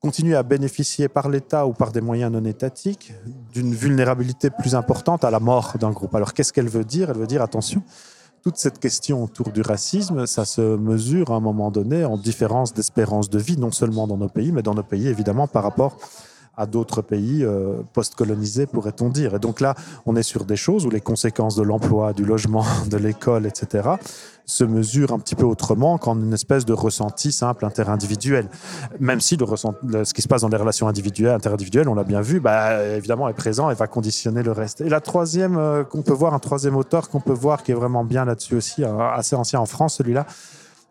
continuer 0.00 0.34
à 0.34 0.42
bénéficier 0.42 1.08
par 1.08 1.28
l'État 1.28 1.66
ou 1.66 1.72
par 1.72 1.92
des 1.92 2.00
moyens 2.00 2.32
non 2.32 2.44
étatiques 2.44 3.12
d'une 3.52 3.74
vulnérabilité 3.74 4.48
plus 4.50 4.74
importante 4.74 5.24
à 5.24 5.30
la 5.30 5.40
mort 5.40 5.74
d'un 5.78 5.90
groupe. 5.90 6.14
Alors 6.14 6.32
qu'est-ce 6.32 6.52
qu'elle 6.52 6.68
veut 6.68 6.84
dire? 6.84 7.10
Elle 7.10 7.18
veut 7.18 7.26
dire 7.26 7.42
attention, 7.42 7.82
toute 8.42 8.56
cette 8.56 8.78
question 8.78 9.22
autour 9.22 9.50
du 9.50 9.60
racisme, 9.60 10.26
ça 10.26 10.46
se 10.46 10.62
mesure 10.62 11.30
à 11.30 11.34
un 11.34 11.40
moment 11.40 11.70
donné 11.70 12.06
en 12.06 12.16
différence 12.16 12.72
d'espérance 12.72 13.28
de 13.28 13.38
vie, 13.38 13.58
non 13.58 13.70
seulement 13.70 14.06
dans 14.06 14.16
nos 14.16 14.30
pays, 14.30 14.52
mais 14.52 14.62
dans 14.62 14.74
nos 14.74 14.82
pays 14.82 15.08
évidemment 15.08 15.46
par 15.46 15.62
rapport 15.62 15.98
à 16.56 16.66
d'autres 16.66 17.00
pays 17.02 17.42
euh, 17.44 17.76
post-colonisés, 17.94 18.66
pourrait-on 18.66 19.08
dire. 19.08 19.34
Et 19.34 19.38
donc 19.38 19.60
là, 19.60 19.74
on 20.04 20.14
est 20.16 20.22
sur 20.22 20.44
des 20.44 20.56
choses 20.56 20.84
où 20.84 20.90
les 20.90 21.00
conséquences 21.00 21.56
de 21.56 21.62
l'emploi, 21.62 22.12
du 22.12 22.24
logement, 22.24 22.64
de 22.90 22.96
l'école, 22.96 23.46
etc., 23.46 23.88
se 24.46 24.64
mesurent 24.64 25.12
un 25.12 25.20
petit 25.20 25.36
peu 25.36 25.44
autrement 25.46 25.96
qu'en 25.96 26.18
une 26.18 26.32
espèce 26.32 26.64
de 26.66 26.72
ressenti 26.72 27.30
simple 27.30 27.64
interindividuel. 27.64 28.48
Même 28.98 29.20
si 29.20 29.36
le 29.36 29.44
ressent- 29.44 29.74
le- 29.86 30.04
ce 30.04 30.12
qui 30.12 30.22
se 30.22 30.28
passe 30.28 30.42
dans 30.42 30.48
les 30.48 30.56
relations 30.56 30.88
individuelles, 30.88 31.34
interindividuelles, 31.34 31.88
on 31.88 31.94
l'a 31.94 32.02
bien 32.02 32.20
vu, 32.20 32.40
bah, 32.40 32.82
évidemment 32.84 33.28
est 33.28 33.32
présent 33.34 33.70
et 33.70 33.74
va 33.74 33.86
conditionner 33.86 34.42
le 34.42 34.50
reste. 34.50 34.80
Et 34.80 34.88
la 34.88 35.00
troisième 35.00 35.56
euh, 35.56 35.84
qu'on 35.84 36.02
peut 36.02 36.12
voir, 36.12 36.34
un 36.34 36.40
troisième 36.40 36.74
auteur 36.74 37.08
qu'on 37.10 37.20
peut 37.20 37.32
voir 37.32 37.62
qui 37.62 37.70
est 37.70 37.76
vraiment 37.76 38.02
bien 38.04 38.24
là-dessus 38.24 38.56
aussi, 38.56 38.82
euh, 38.82 38.98
assez 39.12 39.36
ancien 39.36 39.60
en 39.60 39.66
France, 39.66 39.94
celui-là, 39.98 40.26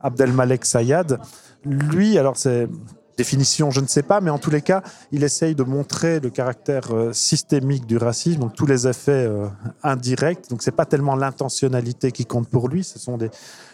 Abdelmalek 0.02 0.64
Sayad. 0.66 1.20
Lui, 1.66 2.18
alors 2.18 2.38
c'est 2.38 2.70
définition, 3.20 3.70
je 3.70 3.82
ne 3.82 3.88
sais 3.88 4.02
pas, 4.02 4.22
mais 4.22 4.32
en 4.32 4.38
tous 4.38 4.50
les 4.50 4.62
cas, 4.62 4.82
il 5.12 5.26
essaye 5.26 5.54
de 5.54 5.64
montrer 5.64 6.22
le 6.22 6.30
caractère 6.30 6.94
euh, 6.94 7.12
systémique 7.12 7.86
du 7.86 7.98
racisme, 7.98 8.40
donc 8.40 8.56
tous 8.56 8.66
les 8.66 8.88
effets 8.88 9.28
euh, 9.28 9.48
indirects. 9.84 10.50
Donc 10.50 10.62
c'est 10.62 10.72
pas 10.72 10.86
tellement 10.86 11.18
l'intentionnalité 11.18 12.14
qui 12.14 12.26
compte 12.26 12.48
pour 12.48 12.70
lui, 12.70 12.86
ce 12.86 12.98
sont 12.98 13.18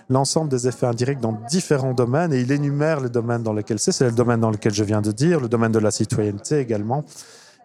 l'ensemble 0.09 0.49
des 0.49 0.67
effets 0.67 0.87
indirects 0.87 1.19
dans 1.19 1.37
différents 1.47 1.93
domaines 1.93 2.33
et 2.33 2.39
il 2.41 2.51
énumère 2.51 3.01
les 3.01 3.09
domaines 3.09 3.43
dans 3.43 3.53
lesquels 3.53 3.77
c'est. 3.77 3.91
C'est 3.91 4.05
le 4.05 4.11
domaine 4.23 4.39
dans 4.39 4.49
lequel 4.49 4.73
je 4.73 4.83
viens 4.83 5.01
de 5.01 5.11
dire, 5.11 5.39
le 5.39 5.47
domaine 5.47 5.71
de 5.71 5.79
la 5.79 5.91
citoyenneté 5.91 6.59
également. 6.59 7.05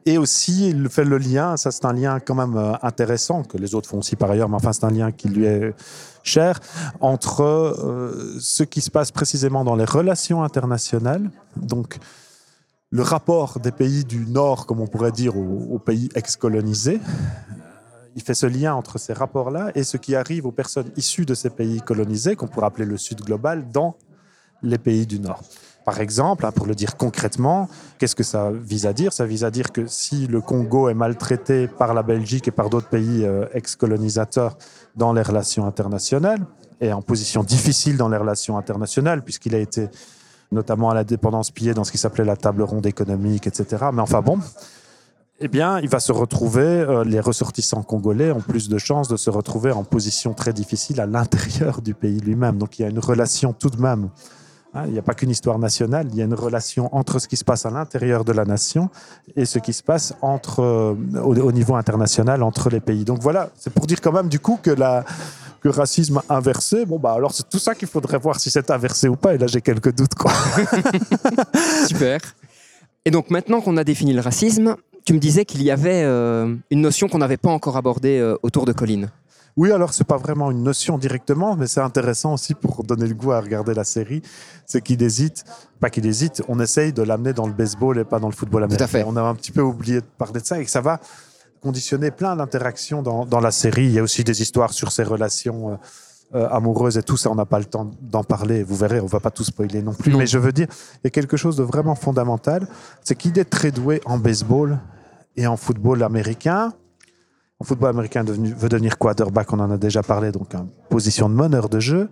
Et 0.06 0.16
aussi, 0.16 0.70
il 0.70 0.88
fait 0.88 1.04
le 1.04 1.18
lien, 1.18 1.56
ça 1.56 1.70
c'est 1.70 1.84
un 1.84 1.92
lien 1.92 2.20
quand 2.20 2.34
même 2.34 2.56
euh, 2.56 2.72
intéressant, 2.82 3.42
que 3.42 3.58
les 3.58 3.74
autres 3.74 3.88
font 3.88 3.98
aussi 3.98 4.16
par 4.16 4.30
ailleurs, 4.30 4.48
mais 4.48 4.56
enfin 4.56 4.72
c'est 4.72 4.84
un 4.84 4.90
lien 4.90 5.12
qui 5.12 5.28
lui 5.28 5.44
est 5.44 5.74
cher, 6.22 6.58
entre 7.00 7.42
euh, 7.42 8.36
ce 8.40 8.62
qui 8.62 8.80
se 8.80 8.90
passe 8.90 9.10
précisément 9.10 9.62
dans 9.62 9.76
les 9.76 9.84
relations 9.84 10.42
internationales, 10.42 11.30
donc 11.56 11.98
le 12.90 13.02
rapport 13.02 13.60
des 13.60 13.72
pays 13.72 14.04
du 14.04 14.26
Nord, 14.26 14.66
comme 14.66 14.80
on 14.80 14.86
pourrait 14.86 15.12
dire, 15.12 15.36
aux, 15.36 15.68
aux 15.70 15.78
pays 15.78 16.08
ex-colonisés. 16.14 17.00
Il 18.16 18.22
fait 18.22 18.34
ce 18.34 18.46
lien 18.46 18.74
entre 18.74 18.98
ces 18.98 19.12
rapports-là 19.12 19.70
et 19.76 19.84
ce 19.84 19.96
qui 19.96 20.16
arrive 20.16 20.44
aux 20.44 20.50
personnes 20.50 20.90
issues 20.96 21.24
de 21.24 21.34
ces 21.34 21.50
pays 21.50 21.80
colonisés, 21.80 22.34
qu'on 22.34 22.48
pourrait 22.48 22.66
appeler 22.66 22.86
le 22.86 22.96
Sud 22.96 23.20
global, 23.20 23.70
dans 23.70 23.96
les 24.62 24.78
pays 24.78 25.06
du 25.06 25.20
Nord. 25.20 25.42
Par 25.84 26.00
exemple, 26.00 26.44
hein, 26.44 26.52
pour 26.52 26.66
le 26.66 26.74
dire 26.74 26.96
concrètement, 26.96 27.68
qu'est-ce 27.98 28.14
que 28.14 28.22
ça 28.22 28.50
vise 28.50 28.86
à 28.86 28.92
dire? 28.92 29.12
Ça 29.12 29.24
vise 29.24 29.44
à 29.44 29.50
dire 29.50 29.72
que 29.72 29.86
si 29.86 30.26
le 30.26 30.40
Congo 30.40 30.88
est 30.88 30.94
maltraité 30.94 31.68
par 31.68 31.94
la 31.94 32.02
Belgique 32.02 32.48
et 32.48 32.50
par 32.50 32.68
d'autres 32.68 32.88
pays 32.88 33.24
euh, 33.24 33.46
ex-colonisateurs 33.54 34.58
dans 34.96 35.12
les 35.12 35.22
relations 35.22 35.66
internationales, 35.66 36.44
et 36.80 36.92
en 36.92 37.02
position 37.02 37.42
difficile 37.42 37.96
dans 37.96 38.08
les 38.08 38.16
relations 38.16 38.58
internationales, 38.58 39.22
puisqu'il 39.22 39.54
a 39.54 39.58
été 39.58 39.88
notamment 40.52 40.90
à 40.90 40.94
la 40.94 41.04
dépendance 41.04 41.50
pillée 41.50 41.74
dans 41.74 41.84
ce 41.84 41.92
qui 41.92 41.98
s'appelait 41.98 42.24
la 42.24 42.36
table 42.36 42.62
ronde 42.62 42.86
économique, 42.86 43.46
etc. 43.46 43.86
Mais 43.92 44.02
enfin 44.02 44.20
bon, 44.20 44.38
eh 45.38 45.48
bien, 45.48 45.78
il 45.78 45.88
va 45.88 46.00
se 46.00 46.12
retrouver, 46.12 46.62
euh, 46.62 47.04
les 47.04 47.20
ressortissants 47.20 47.82
congolais 47.82 48.32
ont 48.32 48.40
plus 48.40 48.68
de 48.68 48.78
chances 48.78 49.08
de 49.08 49.16
se 49.16 49.30
retrouver 49.30 49.72
en 49.72 49.84
position 49.84 50.34
très 50.34 50.52
difficile 50.52 51.00
à 51.00 51.06
l'intérieur 51.06 51.80
du 51.80 51.94
pays 51.94 52.20
lui-même. 52.20 52.58
Donc 52.58 52.78
il 52.78 52.82
y 52.82 52.84
a 52.84 52.88
une 52.88 52.98
relation 52.98 53.52
tout 53.52 53.70
de 53.70 53.80
même 53.80 54.10
il 54.86 54.92
n'y 54.92 54.98
a 54.98 55.02
pas 55.02 55.14
qu'une 55.14 55.30
histoire 55.30 55.58
nationale, 55.58 56.06
il 56.10 56.16
y 56.16 56.22
a 56.22 56.24
une 56.24 56.34
relation 56.34 56.94
entre 56.94 57.18
ce 57.18 57.28
qui 57.28 57.36
se 57.36 57.44
passe 57.44 57.66
à 57.66 57.70
l'intérieur 57.70 58.24
de 58.24 58.32
la 58.32 58.44
nation 58.44 58.88
et 59.36 59.44
ce 59.44 59.58
qui 59.58 59.72
se 59.72 59.82
passe 59.82 60.14
entre, 60.22 60.60
euh, 60.60 60.94
au, 61.22 61.34
au 61.36 61.52
niveau 61.52 61.74
international 61.74 62.42
entre 62.42 62.70
les 62.70 62.80
pays. 62.80 63.04
Donc 63.04 63.20
voilà, 63.20 63.50
c'est 63.56 63.72
pour 63.72 63.86
dire 63.86 64.00
quand 64.00 64.12
même 64.12 64.28
du 64.28 64.38
coup 64.38 64.58
que, 64.62 64.70
la, 64.70 65.04
que 65.60 65.68
racisme 65.68 66.22
inversé, 66.28 66.86
bon 66.86 66.98
bah 66.98 67.12
alors 67.12 67.32
c'est 67.32 67.48
tout 67.48 67.58
ça 67.58 67.74
qu'il 67.74 67.88
faudrait 67.88 68.18
voir 68.18 68.38
si 68.38 68.50
c'est 68.50 68.70
inversé 68.70 69.08
ou 69.08 69.16
pas, 69.16 69.34
et 69.34 69.38
là 69.38 69.46
j'ai 69.46 69.60
quelques 69.60 69.92
doutes. 69.92 70.14
Quoi. 70.14 70.32
Super. 71.88 72.20
Et 73.04 73.10
donc 73.10 73.30
maintenant 73.30 73.60
qu'on 73.60 73.76
a 73.76 73.84
défini 73.84 74.12
le 74.12 74.20
racisme, 74.20 74.76
tu 75.04 75.14
me 75.14 75.18
disais 75.18 75.44
qu'il 75.44 75.62
y 75.62 75.70
avait 75.70 76.02
euh, 76.04 76.54
une 76.70 76.80
notion 76.80 77.08
qu'on 77.08 77.18
n'avait 77.18 77.36
pas 77.36 77.50
encore 77.50 77.76
abordée 77.76 78.18
euh, 78.18 78.36
autour 78.42 78.66
de 78.66 78.72
Colline. 78.72 79.10
Oui, 79.56 79.72
alors 79.72 79.92
c'est 79.92 80.04
pas 80.04 80.16
vraiment 80.16 80.50
une 80.50 80.62
notion 80.62 80.98
directement, 80.98 81.56
mais 81.56 81.66
c'est 81.66 81.80
intéressant 81.80 82.34
aussi 82.34 82.54
pour 82.54 82.84
donner 82.84 83.06
le 83.06 83.14
goût 83.14 83.32
à 83.32 83.40
regarder 83.40 83.74
la 83.74 83.84
série. 83.84 84.22
C'est 84.66 84.80
qu'il 84.80 85.02
hésite, 85.02 85.44
pas 85.80 85.90
qu'il 85.90 86.06
hésite, 86.06 86.42
on 86.48 86.60
essaye 86.60 86.92
de 86.92 87.02
l'amener 87.02 87.32
dans 87.32 87.46
le 87.46 87.52
baseball 87.52 87.98
et 87.98 88.04
pas 88.04 88.20
dans 88.20 88.28
le 88.28 88.34
football 88.34 88.64
américain. 88.64 88.86
fait. 88.86 89.04
On 89.06 89.16
a 89.16 89.22
un 89.22 89.34
petit 89.34 89.52
peu 89.52 89.62
oublié 89.62 90.00
de 90.00 90.06
parler 90.18 90.40
de 90.40 90.46
ça 90.46 90.60
et 90.60 90.64
que 90.64 90.70
ça 90.70 90.80
va 90.80 91.00
conditionner 91.60 92.10
plein 92.10 92.36
d'interactions 92.36 93.02
dans, 93.02 93.26
dans 93.26 93.40
la 93.40 93.50
série. 93.50 93.84
Il 93.84 93.92
y 93.92 93.98
a 93.98 94.02
aussi 94.02 94.24
des 94.24 94.40
histoires 94.40 94.72
sur 94.72 94.92
ses 94.92 95.02
relations. 95.02 95.72
euh, 95.72 95.76
euh, 96.32 96.48
amoureuses 96.48 96.96
et 96.96 97.02
tout 97.02 97.16
ça, 97.16 97.28
on 97.28 97.34
n'a 97.34 97.44
pas 97.44 97.58
le 97.58 97.64
temps 97.64 97.90
d'en 98.00 98.22
parler. 98.22 98.62
Vous 98.62 98.76
verrez, 98.76 99.00
on 99.00 99.06
va 99.06 99.18
pas 99.18 99.32
tout 99.32 99.42
spoiler 99.42 99.82
non 99.82 99.92
plus. 99.94 100.12
Non. 100.12 100.18
Mais 100.18 100.28
je 100.28 100.38
veux 100.38 100.52
dire, 100.52 100.68
il 100.98 101.00
y 101.02 101.06
a 101.08 101.10
quelque 101.10 101.36
chose 101.36 101.56
de 101.56 101.64
vraiment 101.64 101.96
fondamental, 101.96 102.68
c'est 103.02 103.16
qu'il 103.16 103.36
est 103.36 103.50
très 103.50 103.72
doué 103.72 104.00
en 104.04 104.16
baseball 104.16 104.78
et 105.36 105.48
en 105.48 105.56
football 105.56 106.04
américain. 106.04 106.72
En 107.60 107.64
football 107.64 107.90
américain, 107.90 108.24
devenu- 108.24 108.54
veut 108.54 108.68
devenir 108.70 108.96
quarterback, 108.98 109.52
on 109.52 109.60
en 109.60 109.70
a 109.70 109.76
déjà 109.76 110.02
parlé, 110.02 110.32
donc 110.32 110.54
en 110.54 110.66
position 110.88 111.28
de 111.28 111.34
meneur 111.34 111.68
de 111.68 111.78
jeu. 111.78 112.08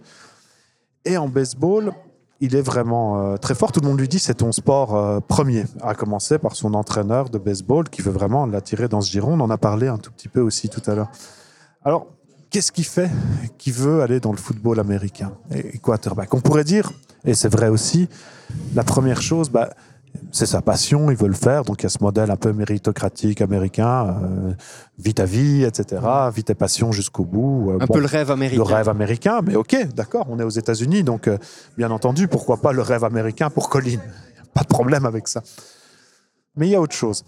Et 1.07 1.16
en 1.16 1.26
baseball, 1.28 1.92
il 2.40 2.55
est 2.55 2.61
vraiment 2.62 3.32
euh, 3.32 3.36
très 3.38 3.55
fort. 3.55 3.72
Tout 3.72 3.80
le 3.80 3.88
monde 3.88 3.99
lui 3.99 4.09
dit 4.09 4.18
c'est 4.18 4.34
ton 4.34 4.53
sport 4.53 4.94
euh, 4.94 5.20
premier, 5.20 5.64
à 5.80 5.94
commencer 5.94 6.38
par 6.38 6.55
son 6.55 6.74
entraîneur 6.74 7.30
de 7.30 7.38
baseball 7.38 7.88
qui 7.88 8.03
veut 8.03 8.12
vraiment 8.12 8.44
l'attirer 8.46 8.88
dans 8.88 9.01
ce 9.01 9.11
giron. 9.11 9.32
On 9.34 9.40
en 9.40 9.51
a 9.51 9.57
parlé 9.57 9.88
un 9.88 9.96
tout 9.96 10.12
petit 10.12 10.28
peu 10.28 10.40
aussi 10.42 10.68
tout 10.68 10.82
à 10.88 10.94
l'heure. 10.94 11.11
Alors, 11.82 12.07
qu'est-ce 12.51 12.70
qui 12.70 12.84
fait 12.84 13.11
qu'il 13.57 13.72
veut 13.72 14.03
aller 14.03 14.20
dans 14.20 14.32
le 14.32 14.36
football 14.38 14.78
américain 14.80 15.32
et 15.51 15.78
quarterback? 15.78 16.34
On 16.34 16.40
pourrait 16.40 16.64
dire, 16.64 16.92
et 17.24 17.32
c'est 17.34 17.49
vrai 17.49 17.68
aussi, 17.68 18.09
la 18.74 18.84
première 18.84 19.22
chose, 19.22 19.49
bah, 19.49 19.70
c'est 20.30 20.46
sa 20.46 20.62
passion, 20.62 21.11
il 21.11 21.16
veut 21.16 21.28
le 21.28 21.34
faire. 21.34 21.64
Donc 21.64 21.80
il 21.80 21.84
y 21.84 21.86
a 21.86 21.90
ce 21.90 22.02
modèle 22.02 22.30
un 22.30 22.36
peu 22.36 22.52
méritocratique 22.52 23.40
américain, 23.40 24.18
euh, 24.22 24.52
vie 24.98 25.14
ta 25.14 25.24
vie, 25.24 25.64
etc. 25.64 26.02
Vie 26.34 26.44
tes 26.44 26.54
passions 26.54 26.92
jusqu'au 26.92 27.24
bout. 27.24 27.70
Euh, 27.70 27.74
Un 27.80 27.86
bon, 27.86 27.94
peu 27.94 28.00
le 28.00 28.06
rêve 28.06 28.30
américain. 28.30 28.56
le 28.59 28.62
rêve 28.62 28.88
américain, 28.88 29.40
mais 29.42 29.56
ok, 29.56 29.94
d'accord, 29.94 30.26
on 30.28 30.38
est 30.38 30.44
aux 30.44 30.48
États-Unis, 30.50 31.02
donc 31.02 31.28
euh, 31.28 31.38
bien 31.76 31.90
entendu, 31.90 32.28
pourquoi 32.28 32.59
pas 32.59 32.72
le 32.72 32.82
rêve 32.82 33.04
américain 33.04 33.50
pour 33.50 33.68
Colin? 33.68 33.98
Pas 34.54 34.62
de 34.62 34.68
problème 34.68 35.06
avec 35.06 35.28
ça. 35.28 35.42
Mais 36.56 36.66
il 36.68 36.70
y 36.70 36.74
a 36.74 36.80
autre 36.80 36.94
chose. 36.94 37.24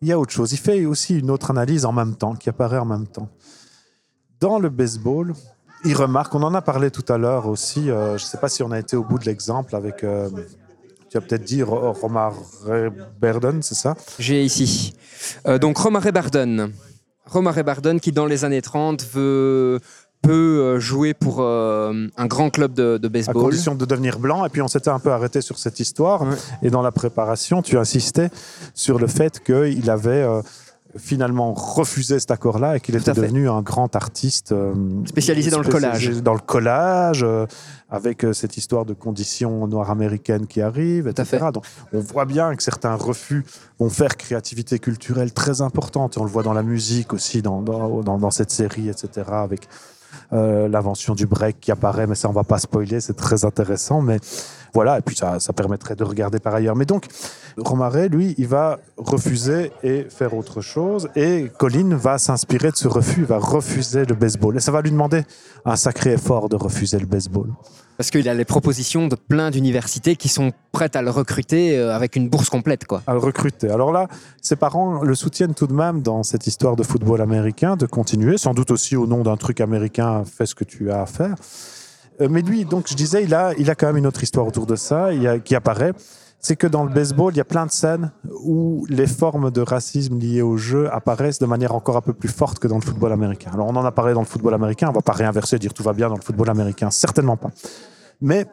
Il 0.00 0.08
y 0.08 0.12
a 0.12 0.18
autre 0.18 0.32
chose. 0.32 0.52
Il 0.52 0.58
fait 0.58 0.86
aussi 0.86 1.18
une 1.18 1.30
autre 1.30 1.50
analyse 1.50 1.84
en 1.84 1.92
même 1.92 2.14
temps, 2.14 2.34
qui 2.34 2.48
apparaît 2.48 2.78
en 2.78 2.84
même 2.84 3.06
temps. 3.06 3.28
Dans 4.40 4.58
le 4.58 4.70
baseball, 4.70 5.34
il 5.84 5.94
remarque, 5.94 6.34
on 6.34 6.42
en 6.42 6.54
a 6.54 6.62
parlé 6.62 6.90
tout 6.90 7.04
à 7.12 7.18
l'heure 7.18 7.46
aussi, 7.46 7.90
euh, 7.90 8.16
je 8.18 8.24
ne 8.24 8.28
sais 8.28 8.38
pas 8.38 8.48
si 8.48 8.62
on 8.62 8.70
a 8.70 8.78
été 8.78 8.96
au 8.96 9.04
bout 9.04 9.18
de 9.18 9.26
l'exemple 9.26 9.76
avec, 9.76 10.04
tu 11.14 11.18
as 11.18 11.20
peut-être 11.20 11.44
dit 11.44 11.62
Ro- 11.62 11.92
Romar 11.92 12.34
Berden, 13.20 13.62
c'est 13.62 13.76
ça? 13.76 13.94
J'ai 14.18 14.42
ici. 14.44 14.94
Euh, 15.46 15.58
donc 15.58 15.78
Romare 15.78 16.10
Barden. 16.12 16.72
Romare 17.26 17.62
Barden 17.62 18.00
qui 18.00 18.10
dans 18.10 18.26
les 18.26 18.44
années 18.44 18.60
30 18.62 19.04
veut 19.12 19.78
peut 20.22 20.32
euh, 20.32 20.80
jouer 20.80 21.12
pour 21.14 21.36
euh, 21.42 22.06
un 22.16 22.26
grand 22.26 22.48
club 22.50 22.72
de, 22.72 22.96
de 22.98 23.06
à 23.06 23.10
baseball. 23.10 23.42
condition 23.44 23.74
de 23.76 23.84
devenir 23.84 24.18
blanc. 24.18 24.44
Et 24.44 24.48
puis 24.48 24.60
on 24.62 24.68
s'était 24.68 24.88
un 24.90 24.98
peu 24.98 25.12
arrêté 25.12 25.40
sur 25.40 25.58
cette 25.58 25.78
histoire. 25.78 26.24
Et 26.62 26.70
dans 26.70 26.82
la 26.82 26.90
préparation, 26.90 27.62
tu 27.62 27.78
insistais 27.78 28.30
sur 28.74 28.98
le 28.98 29.06
fait 29.06 29.40
qu'il 29.44 29.88
avait 29.90 30.10
euh, 30.22 30.40
finalement 30.96 31.52
refusé 31.54 32.20
cet 32.20 32.30
accord-là 32.30 32.76
et 32.76 32.80
qu'il 32.80 32.94
était 32.96 33.12
devenu 33.12 33.48
un 33.48 33.62
grand 33.62 33.96
artiste 33.96 34.52
euh, 34.52 34.74
Spécialisé 35.06 35.50
dans 35.50 35.60
le 35.60 35.68
collage. 35.68 36.08
Dans 36.22 36.34
le 36.34 36.40
collage, 36.40 37.22
euh, 37.22 37.46
avec 37.90 38.24
euh, 38.24 38.32
cette 38.32 38.56
histoire 38.56 38.84
de 38.84 38.94
conditions 38.94 39.66
noires 39.66 39.90
américaines 39.90 40.46
qui 40.46 40.60
arrivent, 40.60 41.08
etc. 41.08 41.46
Donc 41.52 41.64
on 41.92 42.00
voit 42.00 42.24
bien 42.24 42.54
que 42.54 42.62
certains 42.62 42.94
refus 42.94 43.44
vont 43.78 43.90
faire 43.90 44.16
créativité 44.16 44.78
culturelle 44.78 45.32
très 45.32 45.60
importante. 45.60 46.16
Et 46.16 46.20
on 46.20 46.24
le 46.24 46.30
voit 46.30 46.42
dans 46.42 46.54
la 46.54 46.62
musique 46.62 47.12
aussi, 47.12 47.42
dans, 47.42 47.60
dans, 47.62 48.02
dans, 48.02 48.18
dans 48.18 48.30
cette 48.30 48.50
série, 48.50 48.88
etc. 48.88 49.26
Avec 49.30 49.68
euh, 50.32 50.68
l'invention 50.68 51.14
du 51.14 51.26
break 51.26 51.60
qui 51.60 51.70
apparaît, 51.70 52.06
mais 52.06 52.14
ça 52.14 52.28
on 52.28 52.32
va 52.32 52.44
pas 52.44 52.58
spoiler, 52.58 53.00
c'est 53.00 53.16
très 53.16 53.44
intéressant. 53.44 54.00
Mais 54.00 54.18
voilà, 54.74 54.98
et 54.98 55.02
puis 55.02 55.14
ça, 55.14 55.38
ça 55.38 55.52
permettrait 55.52 55.94
de 55.94 56.02
regarder 56.02 56.40
par 56.40 56.54
ailleurs. 56.54 56.74
Mais 56.74 56.84
donc, 56.84 57.06
Romaret, 57.56 58.08
lui, 58.08 58.34
il 58.38 58.48
va 58.48 58.80
refuser 58.96 59.70
et 59.84 60.06
faire 60.10 60.34
autre 60.34 60.60
chose. 60.60 61.08
Et 61.14 61.50
Colin 61.58 61.96
va 61.96 62.18
s'inspirer 62.18 62.72
de 62.72 62.76
ce 62.76 62.88
refus, 62.88 63.20
il 63.20 63.26
va 63.26 63.38
refuser 63.38 64.04
le 64.04 64.16
baseball. 64.16 64.56
Et 64.56 64.60
ça 64.60 64.72
va 64.72 64.82
lui 64.82 64.90
demander 64.90 65.22
un 65.64 65.76
sacré 65.76 66.12
effort 66.12 66.48
de 66.48 66.56
refuser 66.56 66.98
le 66.98 67.06
baseball. 67.06 67.52
Parce 67.96 68.10
qu'il 68.10 68.28
a 68.28 68.34
les 68.34 68.44
propositions 68.44 69.06
de 69.06 69.14
plein 69.14 69.52
d'universités 69.52 70.16
qui 70.16 70.28
sont 70.28 70.50
prêtes 70.72 70.96
à 70.96 71.02
le 71.02 71.10
recruter 71.10 71.78
euh, 71.78 71.94
avec 71.94 72.16
une 72.16 72.28
bourse 72.28 72.50
complète. 72.50 72.86
Quoi. 72.86 73.02
à 73.06 73.12
le 73.12 73.20
recruter. 73.20 73.70
Alors 73.70 73.92
là, 73.92 74.08
ses 74.42 74.56
parents 74.56 75.04
le 75.04 75.14
soutiennent 75.14 75.54
tout 75.54 75.68
de 75.68 75.72
même 75.72 76.02
dans 76.02 76.24
cette 76.24 76.48
histoire 76.48 76.74
de 76.74 76.82
football 76.82 77.20
américain, 77.20 77.76
de 77.76 77.86
continuer, 77.86 78.36
sans 78.36 78.52
doute 78.52 78.72
aussi 78.72 78.96
au 78.96 79.06
nom 79.06 79.22
d'un 79.22 79.36
truc 79.36 79.60
américain, 79.60 80.24
fais 80.24 80.46
ce 80.46 80.56
que 80.56 80.64
tu 80.64 80.90
as 80.90 81.02
à 81.02 81.06
faire. 81.06 81.36
Euh, 82.20 82.28
Mais 82.30 82.42
lui, 82.42 82.64
donc 82.64 82.86
je 82.88 82.94
disais, 82.94 83.24
il 83.24 83.34
a, 83.34 83.52
il 83.58 83.70
a 83.70 83.74
quand 83.74 83.86
même 83.86 83.96
une 83.96 84.06
autre 84.06 84.22
histoire 84.22 84.46
autour 84.46 84.66
de 84.66 84.76
ça 84.76 85.12
il 85.12 85.26
a- 85.26 85.38
qui 85.38 85.54
apparaît. 85.54 85.92
C'est 86.38 86.56
que 86.56 86.66
dans 86.66 86.84
le 86.84 86.90
baseball, 86.92 87.32
il 87.32 87.38
y 87.38 87.40
a 87.40 87.44
plein 87.44 87.64
de 87.64 87.70
scènes 87.70 88.12
où 88.44 88.84
les 88.90 89.06
formes 89.06 89.50
de 89.50 89.62
racisme 89.62 90.18
liées 90.18 90.42
au 90.42 90.58
jeu 90.58 90.92
apparaissent 90.92 91.38
de 91.38 91.46
manière 91.46 91.74
encore 91.74 91.96
un 91.96 92.02
peu 92.02 92.12
plus 92.12 92.28
forte 92.28 92.58
que 92.58 92.68
dans 92.68 92.76
le 92.76 92.82
football 92.82 93.12
américain. 93.12 93.50
Alors 93.54 93.66
on 93.66 93.76
en 93.76 93.84
a 93.84 93.92
parlé 93.92 94.12
dans 94.12 94.20
le 94.20 94.26
football 94.26 94.52
américain, 94.52 94.88
on 94.90 94.92
va 94.92 95.00
pas 95.00 95.12
réinverser, 95.14 95.58
dire 95.58 95.72
tout 95.72 95.82
va 95.82 95.94
bien 95.94 96.08
dans 96.10 96.16
le 96.16 96.20
football 96.22 96.50
américain, 96.50 96.90
certainement 96.90 97.38
pas. 97.38 97.50
Mais 98.20 98.44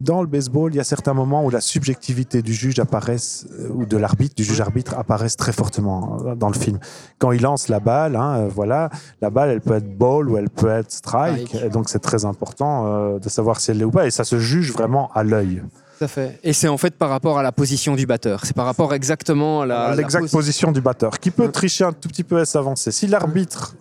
dans 0.00 0.20
le 0.20 0.26
baseball, 0.26 0.74
il 0.74 0.76
y 0.76 0.80
a 0.80 0.84
certains 0.84 1.14
moments 1.14 1.44
où 1.44 1.50
la 1.50 1.60
subjectivité 1.62 2.42
du 2.42 2.52
juge 2.52 2.78
apparaisse, 2.78 3.46
euh, 3.58 3.68
ou 3.72 3.86
de 3.86 3.96
l'arbitre, 3.96 4.34
du 4.34 4.44
juge-arbitre 4.44 4.94
apparaissent 4.98 5.36
très 5.36 5.52
fortement 5.52 6.18
euh, 6.26 6.34
dans 6.34 6.48
le 6.48 6.54
film. 6.58 6.78
Quand 7.18 7.32
il 7.32 7.40
lance 7.42 7.68
la 7.68 7.80
balle, 7.80 8.14
hein, 8.16 8.40
euh, 8.40 8.48
voilà, 8.48 8.90
la 9.22 9.30
balle, 9.30 9.48
elle 9.50 9.60
peut 9.62 9.74
être 9.74 9.96
ball 9.96 10.28
ou 10.28 10.36
elle 10.36 10.50
peut 10.50 10.68
être 10.68 10.90
strike. 10.92 11.48
Strike. 11.48 11.64
Et 11.64 11.68
donc, 11.70 11.88
c'est 11.88 11.98
très 12.00 12.24
important 12.26 12.86
euh, 12.86 13.18
de 13.18 13.28
savoir 13.30 13.58
si 13.60 13.70
elle 13.70 13.78
l'est 13.78 13.84
ou 13.84 13.90
pas. 13.90 14.06
Et 14.06 14.10
ça 14.10 14.24
se 14.24 14.38
juge 14.38 14.72
vraiment 14.72 15.10
à 15.14 15.22
l'œil. 15.22 15.62
Tout 15.98 16.04
à 16.04 16.08
fait. 16.08 16.38
Et 16.44 16.52
c'est 16.52 16.68
en 16.68 16.76
fait 16.76 16.94
par 16.94 17.08
rapport 17.08 17.38
à 17.38 17.42
la 17.42 17.52
position 17.52 17.94
du 17.96 18.04
batteur. 18.06 18.44
C'est 18.44 18.54
par 18.54 18.66
rapport 18.66 18.92
exactement 18.92 19.62
à 19.62 19.66
la, 19.66 19.94
L'exacte 19.96 20.26
posi- 20.26 20.30
position 20.30 20.72
du 20.72 20.82
batteur, 20.82 21.18
qui 21.18 21.30
peut 21.30 21.50
tricher 21.50 21.84
un 21.84 21.92
tout 21.94 22.08
petit 22.10 22.22
peu 22.24 22.38
et 22.38 22.44
s'avancer. 22.44 22.90
Si 22.92 23.06
l'arbitre 23.06 23.74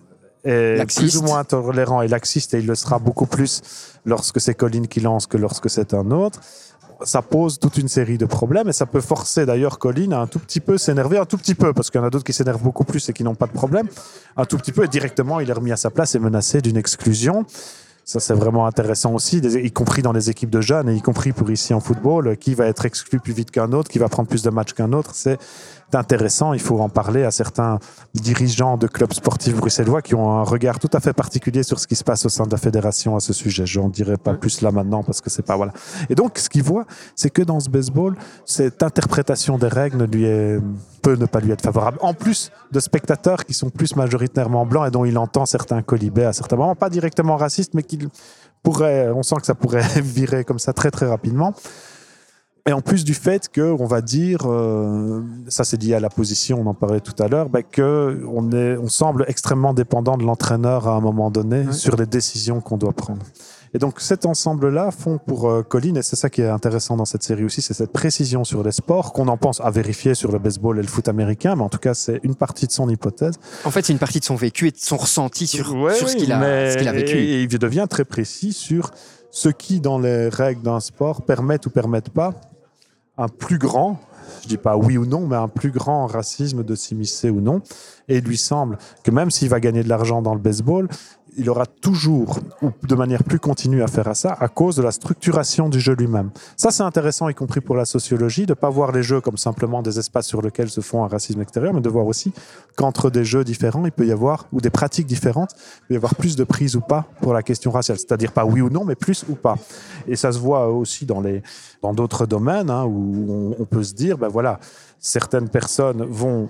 est 0.46 0.78
Laxiste. 0.78 1.02
plus 1.02 1.18
ou 1.18 1.24
moins 1.24 1.44
tolérant 1.44 2.02
et 2.02 2.08
laxiste, 2.08 2.54
et 2.54 2.60
il 2.60 2.68
le 2.68 2.76
sera 2.76 3.00
beaucoup 3.00 3.26
plus 3.26 3.62
lorsque 4.06 4.40
c'est 4.40 4.54
Colin 4.54 4.84
qui 4.84 5.00
lance 5.00 5.28
que 5.28 5.38
lorsque 5.38 5.70
c'est 5.70 5.94
un 5.94 6.12
autre, 6.12 6.40
ça 7.04 7.22
pose 7.22 7.60
toute 7.60 7.78
une 7.78 7.88
série 7.88 8.18
de 8.18 8.26
problèmes 8.26 8.70
et 8.70 8.74
ça 8.74 8.86
peut 8.86 9.02
forcer 9.02 9.46
d'ailleurs 9.46 9.80
Colin 9.80 10.12
à 10.12 10.20
un 10.20 10.28
tout 10.28 10.40
petit 10.40 10.60
peu 10.60 10.78
s'énerver, 10.78 11.18
un 11.18 11.26
tout 11.26 11.38
petit 11.38 11.56
peu, 11.56 11.74
parce 11.74 11.90
qu'il 11.90 12.00
y 12.00 12.04
en 12.04 12.08
a 12.08 12.10
d'autres 12.10 12.24
qui 12.24 12.34
s'énervent 12.34 12.64
beaucoup 12.64 12.86
plus 12.86 13.10
et 13.10 13.14
qui 13.14 13.24
n'ont 13.24 13.36
pas 13.36 13.48
de 13.48 13.52
problème, 13.52 13.88
un 14.38 14.46
tout 14.46 14.58
petit 14.58 14.72
peu 14.72 14.86
et 14.86 14.88
directement 14.88 15.40
il 15.40 15.50
est 15.50 15.54
remis 15.54 15.72
à 15.72 15.78
sa 15.78 15.90
place 15.90 16.16
et 16.16 16.20
menacé 16.20 16.62
d'une 16.62 16.78
exclusion. 16.78 17.46
Ça, 18.08 18.20
c'est 18.20 18.36
vraiment 18.36 18.68
intéressant 18.68 19.14
aussi, 19.14 19.40
y 19.40 19.72
compris 19.72 20.04
dans 20.04 20.12
les 20.12 20.30
équipes 20.30 20.52
de 20.52 20.62
jeunes 20.62 20.90
et 20.90 20.94
y 20.94 21.02
compris 21.02 21.34
pour 21.34 21.50
ici 21.50 21.74
en 21.74 21.80
football, 21.80 22.28
euh, 22.28 22.36
qui 22.36 22.54
va 22.54 22.68
être 22.68 22.86
exclu 22.86 23.20
plus 23.20 23.34
vite 23.34 23.50
qu'un 23.50 23.72
autre, 23.72 23.90
qui 23.90 23.98
va 23.98 24.10
prendre 24.10 24.30
plus 24.30 24.44
de 24.44 24.52
matchs 24.52 24.74
qu'un 24.74 24.94
autre. 24.94 25.16
C'est 25.16 25.40
intéressant. 25.96 26.54
Il 26.54 26.60
faut 26.60 26.80
en 26.80 26.90
parler 26.90 27.24
à 27.24 27.32
certains 27.32 27.80
dirigeants 28.14 28.78
de 28.78 28.88
clubs 28.88 29.14
sportifs 29.14 29.56
bruxellois 29.56 30.02
qui 30.02 30.16
ont 30.16 30.32
un 30.32 30.44
regard 30.44 30.80
tout 30.80 30.90
à 30.94 31.00
fait 31.00 31.14
particulier 31.14 31.64
sur 31.64 31.80
ce 31.80 31.88
qui 31.88 31.96
se 31.96 32.04
passe 32.04 32.26
au 32.26 32.30
sein 32.30 32.46
de 32.46 32.52
la 32.52 32.58
fédération 32.58 33.16
à 33.16 33.20
ce 33.20 33.34
sujet. 33.34 33.66
Je 33.66 33.80
n'en 33.80 33.90
dirai 33.90 34.18
pas 34.18 34.34
plus 34.34 34.62
là 34.62 34.72
maintenant 34.72 35.04
parce 35.04 35.22
que 35.22 35.30
c'est 35.30 35.46
pas 35.46 35.56
voilà. 35.56 35.74
Et 36.10 36.16
donc, 36.16 36.38
ce 36.38 36.50
qu'il 36.50 36.64
voit, 36.64 36.86
c'est 37.16 37.30
que 37.30 37.42
dans 37.42 37.60
ce 37.60 37.70
baseball, 37.70 38.16
cette 38.46 38.84
interprétation 38.84 39.58
des 39.58 39.68
règles 39.68 39.98
ne 39.98 40.06
lui 40.06 40.26
est, 40.26 40.60
peut 41.02 41.16
ne 41.16 41.26
pas 41.26 41.40
lui 41.40 41.52
être 41.52 41.62
favorable. 41.62 41.98
En 42.02 42.14
plus 42.14 42.52
de 42.72 42.80
spectateurs 42.80 43.46
qui 43.46 43.54
sont 43.54 43.70
plus 43.70 43.96
majoritairement 43.96 44.66
blancs 44.66 44.88
et 44.88 44.92
dont 44.92 45.06
il 45.06 45.18
entend 45.18 45.46
certains 45.46 45.82
colibés 45.82 46.26
à 46.26 46.34
certains 46.34 46.56
moments, 46.56 46.76
pas 46.76 46.90
directement 46.90 47.38
racistes, 47.38 47.74
mais 47.74 47.84
qui 47.84 48.00
pourrait, 48.64 49.10
on 49.10 49.24
sent 49.24 49.36
que 49.38 49.46
ça 49.46 49.56
pourrait 49.56 49.88
virer 50.02 50.44
comme 50.44 50.60
ça 50.60 50.74
très 50.74 50.92
très 50.92 51.08
rapidement. 51.08 51.54
Et 52.68 52.74
en 52.74 52.82
plus 52.82 53.04
du 53.04 53.14
fait 53.14 53.48
que, 53.50 53.62
on 53.62 53.86
va 53.86 54.02
dire, 54.02 54.40
euh, 54.46 55.22
ça 55.50 55.64
c'est 55.64 55.80
lié 55.80 55.94
à 55.94 56.00
la 56.00 56.10
position, 56.10 56.62
on 56.62 56.66
en 56.66 56.74
parlait 56.74 57.00
tout 57.00 57.14
à 57.22 57.28
l'heure, 57.28 57.48
bah, 57.48 57.62
que 57.62 58.24
on 58.28 58.52
est, 58.52 58.76
on 58.78 58.88
semble 58.88 59.24
extrêmement 59.28 59.76
dépendant 59.76 60.18
de 60.18 60.24
l'entraîneur 60.24 60.88
à 60.88 60.96
un 60.96 61.00
moment 61.00 61.30
donné 61.30 61.66
Ouais. 61.68 61.74
sur 61.74 61.96
les 61.96 62.08
décisions 62.08 62.62
qu'on 62.62 62.78
doit 62.78 62.92
prendre. 62.94 63.22
Et 63.76 63.78
donc 63.78 64.00
cet 64.00 64.26
ensemble-là 64.26 64.90
font 64.90 65.20
pour 65.20 65.48
euh, 65.48 65.62
Colin, 65.62 65.94
et 65.94 66.02
c'est 66.02 66.16
ça 66.16 66.32
qui 66.32 66.42
est 66.42 66.48
intéressant 66.50 66.98
dans 66.98 67.06
cette 67.06 67.22
série 67.22 67.44
aussi, 67.44 67.62
c'est 67.62 67.76
cette 67.76 67.92
précision 67.92 68.44
sur 68.44 68.64
les 68.64 68.72
sports 68.72 69.14
qu'on 69.14 69.28
en 69.28 69.38
pense 69.38 69.62
à 69.62 69.70
vérifier 69.70 70.16
sur 70.16 70.32
le 70.32 70.40
baseball 70.40 70.80
et 70.80 70.82
le 70.82 70.88
foot 70.88 71.08
américain, 71.08 71.56
mais 71.56 71.62
en 71.64 71.70
tout 71.70 71.78
cas 71.78 71.94
c'est 71.94 72.20
une 72.24 72.34
partie 72.34 72.66
de 72.66 72.72
son 72.72 72.90
hypothèse. 72.90 73.36
En 73.66 73.70
fait, 73.70 73.86
c'est 73.86 73.94
une 73.94 74.00
partie 74.00 74.20
de 74.22 74.26
son 74.26 74.36
vécu 74.36 74.70
et 74.70 74.72
de 74.72 74.78
son 74.80 74.98
ressenti 74.98 75.46
sur, 75.46 75.76
Ouais, 75.76 75.94
sur 75.94 76.10
ce 76.10 76.16
qu'il 76.16 76.32
a, 76.32 76.76
qu'il 76.76 76.88
a 76.88 76.94
vécu. 76.94 77.16
Et, 77.18 77.34
et 77.34 77.42
il 77.44 77.60
devient 77.60 77.86
très 77.88 78.06
précis 78.06 78.54
sur 78.54 78.90
ce 79.30 79.50
qui, 79.50 79.82
dans 79.82 80.00
les 80.00 80.30
règles 80.30 80.64
d'un 80.64 80.80
sport, 80.80 81.22
permettent 81.22 81.68
ou 81.68 81.70
permettent 81.70 82.10
pas 82.10 82.34
un 83.18 83.28
plus 83.28 83.58
grand 83.58 84.00
je 84.46 84.48
dis 84.48 84.58
pas 84.58 84.78
oui 84.78 84.98
ou 84.98 85.06
non, 85.06 85.28
mais 85.28 85.36
un 85.36 85.48
plus 85.48 85.72
grand 85.72 86.06
racisme 86.08 86.64
de 86.64 86.76
s'immiscer 86.76 87.30
ou 87.30 87.42
non. 87.42 87.62
Et 88.08 88.18
il 88.18 88.24
lui 88.24 88.38
semble 88.38 88.78
que 89.04 89.12
même 89.12 89.32
s'il 89.32 89.50
va 89.50 89.60
gagner 89.60 89.84
de 89.84 89.90
l'argent 89.90 90.22
dans 90.22 90.34
le 90.34 90.40
baseball, 90.40 90.88
il 91.38 91.50
aura 91.50 91.66
toujours, 91.66 92.40
ou 92.62 92.72
de 92.84 92.96
manière 92.96 93.24
plus 93.24 93.40
continue, 93.40 93.84
à 93.84 93.88
faire 93.88 94.08
à 94.08 94.16
ça 94.16 94.36
à 94.40 94.48
cause 94.48 94.76
de 94.76 94.84
la 94.84 94.92
structuration 94.92 95.70
du 95.70 95.80
jeu 95.80 95.94
lui-même. 95.94 96.30
Ça, 96.58 96.72
c'est 96.72 96.84
intéressant, 96.84 97.30
y 97.30 97.34
compris 97.34 97.62
pour 97.62 97.76
la 97.76 97.86
sociologie, 97.86 98.46
de 98.46 98.52
ne 98.52 98.56
pas 98.56 98.70
voir 98.70 98.92
les 98.92 99.04
jeux 99.04 99.22
comme 99.22 99.38
simplement 99.38 99.82
des 99.82 100.00
espaces 100.00 100.28
sur 100.28 100.42
lesquels 100.42 100.70
se 100.70 100.82
font 100.82 101.04
un 101.04 101.08
racisme 101.08 101.42
extérieur, 101.42 101.74
mais 101.74 101.82
de 101.82 101.90
voir 101.90 102.06
aussi 102.06 102.34
qu'entre 102.76 103.10
des 103.10 103.26
jeux 103.26 103.44
différents, 103.44 103.86
il 103.86 103.92
peut 103.92 104.06
y 104.06 104.12
avoir, 104.12 104.48
ou 104.52 104.62
des 104.62 104.70
pratiques 104.70 105.08
différentes, 105.08 105.52
il 105.56 105.88
peut 105.88 105.94
y 105.96 105.98
avoir 105.98 106.16
plus 106.16 106.36
de 106.36 106.44
prise 106.44 106.76
ou 106.76 106.82
pas 106.82 107.06
pour 107.22 107.34
la 107.34 107.44
question 107.44 107.72
raciale. 107.72 107.98
C'est-à-dire 107.98 108.32
pas 108.32 108.46
oui 108.46 108.62
ou 108.62 108.70
non, 108.70 108.86
mais 108.86 108.96
plus 108.96 109.26
ou 109.30 109.36
pas. 109.36 109.58
Et 110.08 110.16
ça 110.16 110.32
se 110.32 110.40
voit 110.40 110.70
aussi 110.70 111.06
dans 111.06 111.22
les 111.22 111.42
dans 111.82 111.94
d'autres 111.94 112.26
domaines 112.26 112.70
hein, 112.70 112.86
où 112.86 113.26
on, 113.30 113.56
on 113.62 113.66
peut 113.66 113.84
se 113.84 113.94
dire, 113.94 114.18
ben 114.18 114.28
voilà, 114.28 114.60
certaines 115.00 115.50
personnes 115.50 116.04
vont 116.04 116.50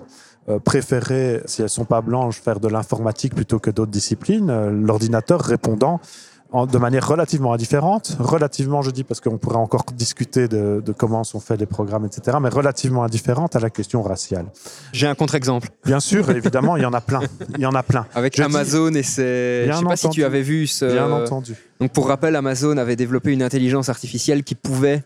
préférer, 0.64 1.42
si 1.46 1.62
elles 1.62 1.68
sont 1.68 1.84
pas 1.84 2.00
blanches, 2.02 2.40
faire 2.40 2.60
de 2.60 2.68
l'informatique 2.68 3.34
plutôt 3.34 3.58
que 3.58 3.70
d'autres 3.70 3.90
disciplines, 3.90 4.50
euh, 4.50 4.70
l'ordinateur 4.70 5.40
répondant 5.40 6.00
de 6.54 6.78
manière 6.78 7.06
relativement 7.06 7.52
indifférente, 7.52 8.16
relativement, 8.20 8.80
je 8.80 8.90
dis, 8.92 9.02
parce 9.04 9.20
qu'on 9.20 9.36
pourrait 9.36 9.56
encore 9.56 9.84
discuter 9.94 10.46
de, 10.48 10.80
de 10.82 10.92
comment 10.92 11.22
sont 11.24 11.40
faits 11.40 11.58
les 11.58 11.66
programmes, 11.66 12.06
etc., 12.06 12.38
mais 12.40 12.48
relativement 12.48 13.02
indifférente 13.02 13.56
à 13.56 13.60
la 13.60 13.68
question 13.68 14.00
raciale. 14.00 14.46
J'ai 14.92 15.06
un 15.08 15.14
contre-exemple 15.16 15.68
Bien 15.84 15.98
sûr, 16.00 16.30
évidemment, 16.30 16.76
il 16.76 16.84
y 16.84 16.86
en 16.86 16.94
a 16.94 17.00
plein. 17.02 17.20
Il 17.56 17.60
y 17.60 17.66
en 17.66 17.74
a 17.74 17.82
plein. 17.82 18.06
avec 18.14 18.36
Je 18.36 18.42
dis- 18.42 18.46
Amazon 18.46 18.94
et 18.94 19.02
c'est. 19.02 19.64
Je 19.64 19.70
Bien 19.70 19.78
sais 19.80 19.84
pas 19.84 19.96
si 19.96 20.08
tu 20.10 20.24
avais 20.24 20.40
vu 20.42 20.66
ce. 20.68 20.84
Bien 20.90 21.10
entendu. 21.10 21.56
Donc 21.80 21.92
pour 21.92 22.06
rappel, 22.08 22.36
Amazon 22.36 22.76
avait 22.78 22.96
développé 22.96 23.32
une 23.32 23.42
intelligence 23.42 23.88
artificielle 23.88 24.44
qui 24.44 24.54
pouvait 24.54 25.02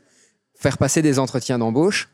faire 0.55 0.77
passer 0.79 1.01
des 1.03 1.19
entretiens 1.19 1.59
d'embauche. 1.59 2.11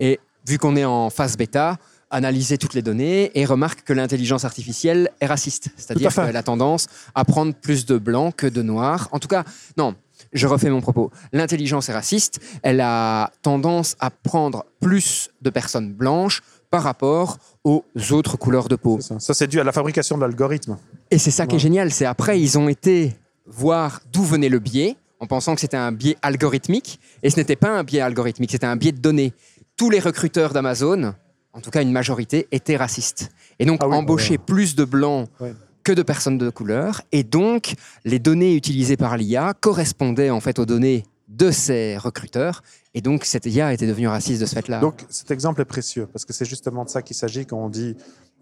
Et 0.00 0.18
vu 0.48 0.58
qu'on 0.58 0.74
est 0.74 0.86
en 0.86 1.10
phase 1.10 1.36
bêta, 1.36 1.76
analyser 2.10 2.58
toutes 2.58 2.74
les 2.74 2.82
données 2.82 3.30
et 3.38 3.44
remarque 3.44 3.82
que 3.82 3.92
l'intelligence 3.92 4.44
artificielle 4.44 5.10
est 5.20 5.26
raciste. 5.26 5.68
C'est-à-dire 5.76 6.12
qu'elle 6.14 6.36
a 6.36 6.42
tendance 6.42 6.86
à 7.14 7.24
prendre 7.24 7.54
plus 7.54 7.86
de 7.86 7.98
blancs 7.98 8.34
que 8.36 8.46
de 8.46 8.62
noirs. 8.62 9.08
En 9.12 9.18
tout 9.18 9.28
cas, 9.28 9.44
non, 9.76 9.94
je 10.32 10.46
refais 10.46 10.70
mon 10.70 10.80
propos. 10.80 11.10
L'intelligence 11.32 11.88
est 11.88 11.92
raciste. 11.92 12.40
Elle 12.62 12.80
a 12.80 13.30
tendance 13.42 13.96
à 14.00 14.10
prendre 14.10 14.66
plus 14.80 15.30
de 15.42 15.50
personnes 15.50 15.92
blanches 15.92 16.42
par 16.70 16.82
rapport 16.82 17.38
aux 17.64 17.84
autres 18.10 18.36
couleurs 18.36 18.68
de 18.68 18.76
peau. 18.76 19.00
Ça, 19.00 19.18
Ça, 19.18 19.34
c'est 19.34 19.48
dû 19.48 19.60
à 19.60 19.64
la 19.64 19.72
fabrication 19.72 20.16
de 20.16 20.22
l'algorithme. 20.22 20.78
Et 21.10 21.18
c'est 21.18 21.32
ça 21.32 21.46
qui 21.46 21.56
est 21.56 21.60
génial, 21.60 21.90
c'est 21.92 22.06
après 22.06 22.40
ils 22.40 22.56
ont 22.58 22.68
été 22.68 23.16
voir 23.46 24.00
d'où 24.12 24.22
venait 24.22 24.48
le 24.48 24.60
biais, 24.60 24.96
en 25.18 25.26
pensant 25.26 25.56
que 25.56 25.60
c'était 25.60 25.76
un 25.76 25.90
biais 25.90 26.16
algorithmique, 26.22 27.00
et 27.24 27.30
ce 27.30 27.36
n'était 27.36 27.56
pas 27.56 27.70
un 27.70 27.82
biais 27.82 28.00
algorithmique, 28.00 28.52
c'était 28.52 28.66
un 28.66 28.76
biais 28.76 28.92
de 28.92 29.00
données. 29.00 29.32
Tous 29.76 29.90
les 29.90 29.98
recruteurs 29.98 30.52
d'Amazon, 30.52 31.14
en 31.52 31.60
tout 31.60 31.70
cas 31.70 31.82
une 31.82 31.92
majorité, 31.92 32.46
étaient 32.52 32.76
racistes. 32.76 33.30
Et 33.58 33.64
donc 33.66 33.80
Ah 33.82 33.88
oui, 33.88 33.96
embaucher 33.96 34.32
ouais. 34.34 34.38
plus 34.38 34.74
de 34.76 34.84
blancs 34.84 35.28
Ouais. 35.40 35.54
que 35.84 35.92
de 35.92 36.02
personnes 36.02 36.38
de 36.38 36.50
couleur, 36.50 37.02
et 37.12 37.22
donc 37.24 37.74
les 38.04 38.18
données 38.18 38.54
utilisées 38.54 38.96
par 38.96 39.16
l'IA 39.16 39.54
correspondaient 39.60 40.30
en 40.30 40.40
fait 40.40 40.58
aux 40.58 40.66
données 40.66 41.04
de 41.28 41.50
ces 41.50 41.96
recruteurs, 41.96 42.62
et 42.94 43.00
donc 43.00 43.24
cette 43.24 43.46
IA 43.46 43.72
était 43.72 43.86
devenue 43.86 44.08
raciste 44.08 44.40
de 44.40 44.46
ce 44.46 44.54
fait-là. 44.54 44.80
Donc 44.80 45.04
cet 45.08 45.30
exemple 45.30 45.60
est 45.60 45.64
précieux 45.64 46.06
parce 46.12 46.24
que 46.24 46.32
c'est 46.32 46.44
justement 46.44 46.84
de 46.84 46.90
ça 46.90 47.02
qu'il 47.02 47.16
s'agit 47.16 47.46
quand 47.46 47.56
on 47.58 47.68
dit 47.68 47.96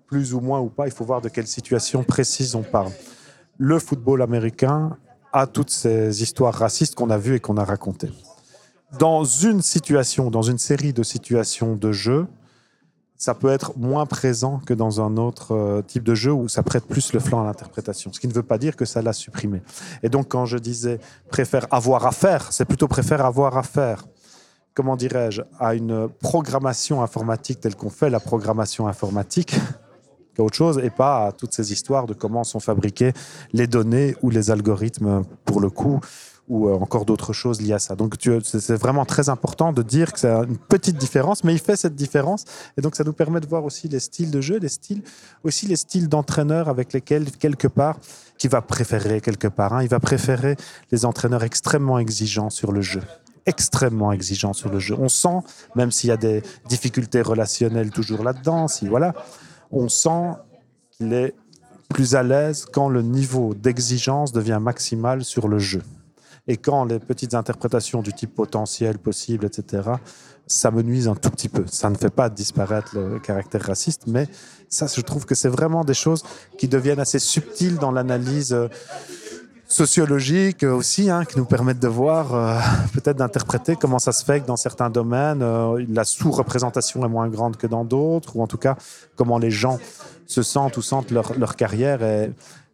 plus 0.06 0.32
ou 0.34 0.40
moins 0.40 0.60
ou 0.60 0.68
pas. 0.68 0.86
Il 0.86 0.92
faut 0.92 1.04
voir 1.04 1.20
de 1.20 1.28
quelle 1.28 1.46
situation 1.46 2.02
précise 2.02 2.54
on 2.54 2.62
parle. 2.62 2.90
Le 3.58 3.78
football 3.78 4.22
américain 4.22 4.96
a 5.34 5.46
toutes 5.46 5.70
ces 5.70 6.22
histoires 6.22 6.54
racistes 6.54 6.94
qu'on 6.94 7.10
a 7.10 7.18
vues 7.18 7.34
et 7.36 7.40
qu'on 7.40 7.58
a 7.58 7.64
racontées. 7.64 8.10
Dans 8.98 9.22
une 9.24 9.60
situation, 9.60 10.30
dans 10.30 10.40
une 10.42 10.56
série 10.56 10.94
de 10.94 11.02
situations 11.02 11.76
de 11.76 11.92
jeu, 11.92 12.26
ça 13.18 13.34
peut 13.34 13.50
être 13.50 13.76
moins 13.76 14.06
présent 14.06 14.60
que 14.64 14.72
dans 14.72 15.00
un 15.00 15.16
autre 15.16 15.52
euh, 15.52 15.82
type 15.82 16.04
de 16.04 16.14
jeu 16.14 16.32
où 16.32 16.48
ça 16.48 16.62
prête 16.62 16.86
plus 16.86 17.12
le 17.12 17.18
flanc 17.18 17.42
à 17.42 17.44
l'interprétation. 17.44 18.12
Ce 18.12 18.20
qui 18.20 18.28
ne 18.28 18.32
veut 18.32 18.44
pas 18.44 18.58
dire 18.58 18.76
que 18.76 18.84
ça 18.84 19.02
l'a 19.02 19.12
supprimé. 19.12 19.60
Et 20.04 20.08
donc 20.08 20.28
quand 20.28 20.46
je 20.46 20.56
disais 20.56 21.00
préfère 21.28 21.66
avoir 21.72 22.06
à 22.06 22.12
faire, 22.12 22.52
c'est 22.52 22.64
plutôt 22.64 22.86
préfère 22.86 23.24
avoir 23.24 23.58
à 23.58 23.64
faire 23.64 24.04
comment 24.78 24.94
dirais-je, 24.94 25.42
à 25.58 25.74
une 25.74 26.08
programmation 26.20 27.02
informatique 27.02 27.60
telle 27.60 27.74
qu'on 27.74 27.90
fait 27.90 28.10
la 28.10 28.20
programmation 28.20 28.86
informatique 28.86 29.56
qu'autre 30.36 30.54
chose 30.54 30.78
et 30.78 30.90
pas 30.90 31.26
à 31.26 31.32
toutes 31.32 31.52
ces 31.52 31.72
histoires 31.72 32.06
de 32.06 32.14
comment 32.14 32.44
sont 32.44 32.60
fabriquées 32.60 33.12
les 33.52 33.66
données 33.66 34.14
ou 34.22 34.30
les 34.30 34.52
algorithmes 34.52 35.24
pour 35.44 35.60
le 35.60 35.68
coup 35.68 35.98
ou 36.48 36.68
euh, 36.68 36.74
encore 36.74 37.04
d'autres 37.04 37.32
choses 37.32 37.60
liées 37.60 37.74
à 37.74 37.78
ça. 37.78 37.94
Donc 37.94 38.14
c'est 38.42 38.76
vraiment 38.76 39.04
très 39.04 39.28
important 39.28 39.72
de 39.72 39.82
dire 39.82 40.12
que 40.12 40.18
c'est 40.18 40.30
une 40.30 40.56
petite 40.56 40.96
différence, 40.96 41.44
mais 41.44 41.52
il 41.52 41.58
fait 41.58 41.76
cette 41.76 41.94
différence 41.94 42.44
et 42.76 42.80
donc 42.80 42.96
ça 42.96 43.04
nous 43.04 43.12
permet 43.12 43.40
de 43.40 43.46
voir 43.46 43.64
aussi 43.64 43.88
les 43.88 44.00
styles 44.00 44.30
de 44.30 44.40
jeu, 44.40 44.58
les 44.58 44.68
styles, 44.68 45.02
aussi 45.44 45.66
les 45.66 45.76
styles 45.76 46.08
d'entraîneurs 46.08 46.68
avec 46.68 46.92
lesquels 46.92 47.30
quelque 47.32 47.68
part 47.68 47.98
qui 48.38 48.48
va 48.48 48.62
préférer 48.62 49.20
quelque 49.20 49.48
part, 49.48 49.74
hein, 49.74 49.82
il 49.82 49.88
va 49.88 50.00
préférer 50.00 50.56
les 50.90 51.04
entraîneurs 51.04 51.44
extrêmement 51.44 51.98
exigeants 51.98 52.50
sur 52.50 52.72
le 52.72 52.80
jeu 52.80 53.02
extrêmement 53.46 54.12
exigeants 54.12 54.52
sur 54.52 54.70
le 54.70 54.78
jeu. 54.78 54.94
On 54.98 55.08
sent, 55.08 55.38
même 55.74 55.90
s'il 55.90 56.08
y 56.08 56.12
a 56.12 56.18
des 56.18 56.42
difficultés 56.68 57.22
relationnelles 57.22 57.90
toujours 57.90 58.22
là-dedans, 58.22 58.68
si 58.68 58.86
voilà, 58.86 59.14
on 59.70 59.88
sent 59.88 60.34
qu'il 60.90 61.14
est 61.14 61.34
plus 61.88 62.14
à 62.14 62.22
l'aise 62.22 62.66
quand 62.70 62.90
le 62.90 63.00
niveau 63.00 63.54
d'exigence 63.54 64.32
devient 64.32 64.58
maximal 64.60 65.24
sur 65.24 65.48
le 65.48 65.58
jeu. 65.58 65.82
Et 66.48 66.56
quand 66.56 66.86
les 66.86 66.98
petites 66.98 67.34
interprétations 67.34 68.02
du 68.02 68.12
type 68.12 68.34
potentiel, 68.34 68.98
possible, 68.98 69.44
etc., 69.44 69.90
ça 70.46 70.70
me 70.70 70.82
nuise 70.82 71.08
un 71.08 71.14
tout 71.14 71.30
petit 71.30 71.50
peu. 71.50 71.64
Ça 71.66 71.90
ne 71.90 71.96
fait 71.96 72.10
pas 72.10 72.30
disparaître 72.30 72.92
le 72.94 73.18
caractère 73.18 73.62
raciste, 73.62 74.04
mais 74.06 74.26
ça, 74.70 74.86
je 74.86 75.00
trouve 75.02 75.26
que 75.26 75.34
c'est 75.34 75.50
vraiment 75.50 75.84
des 75.84 75.94
choses 75.94 76.24
qui 76.56 76.68
deviennent 76.68 77.00
assez 77.00 77.18
subtiles 77.18 77.76
dans 77.76 77.92
l'analyse 77.92 78.54
euh, 78.54 78.68
sociologique 79.68 80.62
aussi, 80.62 81.10
hein, 81.10 81.26
qui 81.26 81.36
nous 81.36 81.44
permettent 81.44 81.80
de 81.80 81.88
voir, 81.88 82.34
euh, 82.34 82.58
peut-être 82.94 83.18
d'interpréter 83.18 83.76
comment 83.76 83.98
ça 83.98 84.12
se 84.12 84.24
fait 84.24 84.40
que 84.40 84.46
dans 84.46 84.56
certains 84.56 84.88
domaines, 84.88 85.42
euh, 85.42 85.84
la 85.90 86.04
sous-représentation 86.04 87.04
est 87.04 87.08
moins 87.08 87.28
grande 87.28 87.58
que 87.58 87.66
dans 87.66 87.84
d'autres, 87.84 88.36
ou 88.36 88.42
en 88.42 88.46
tout 88.46 88.56
cas, 88.56 88.76
comment 89.16 89.38
les 89.38 89.50
gens 89.50 89.78
se 90.26 90.42
sentent 90.42 90.78
ou 90.78 90.82
sentent 90.82 91.10
leur, 91.10 91.56
carrière 91.56 92.00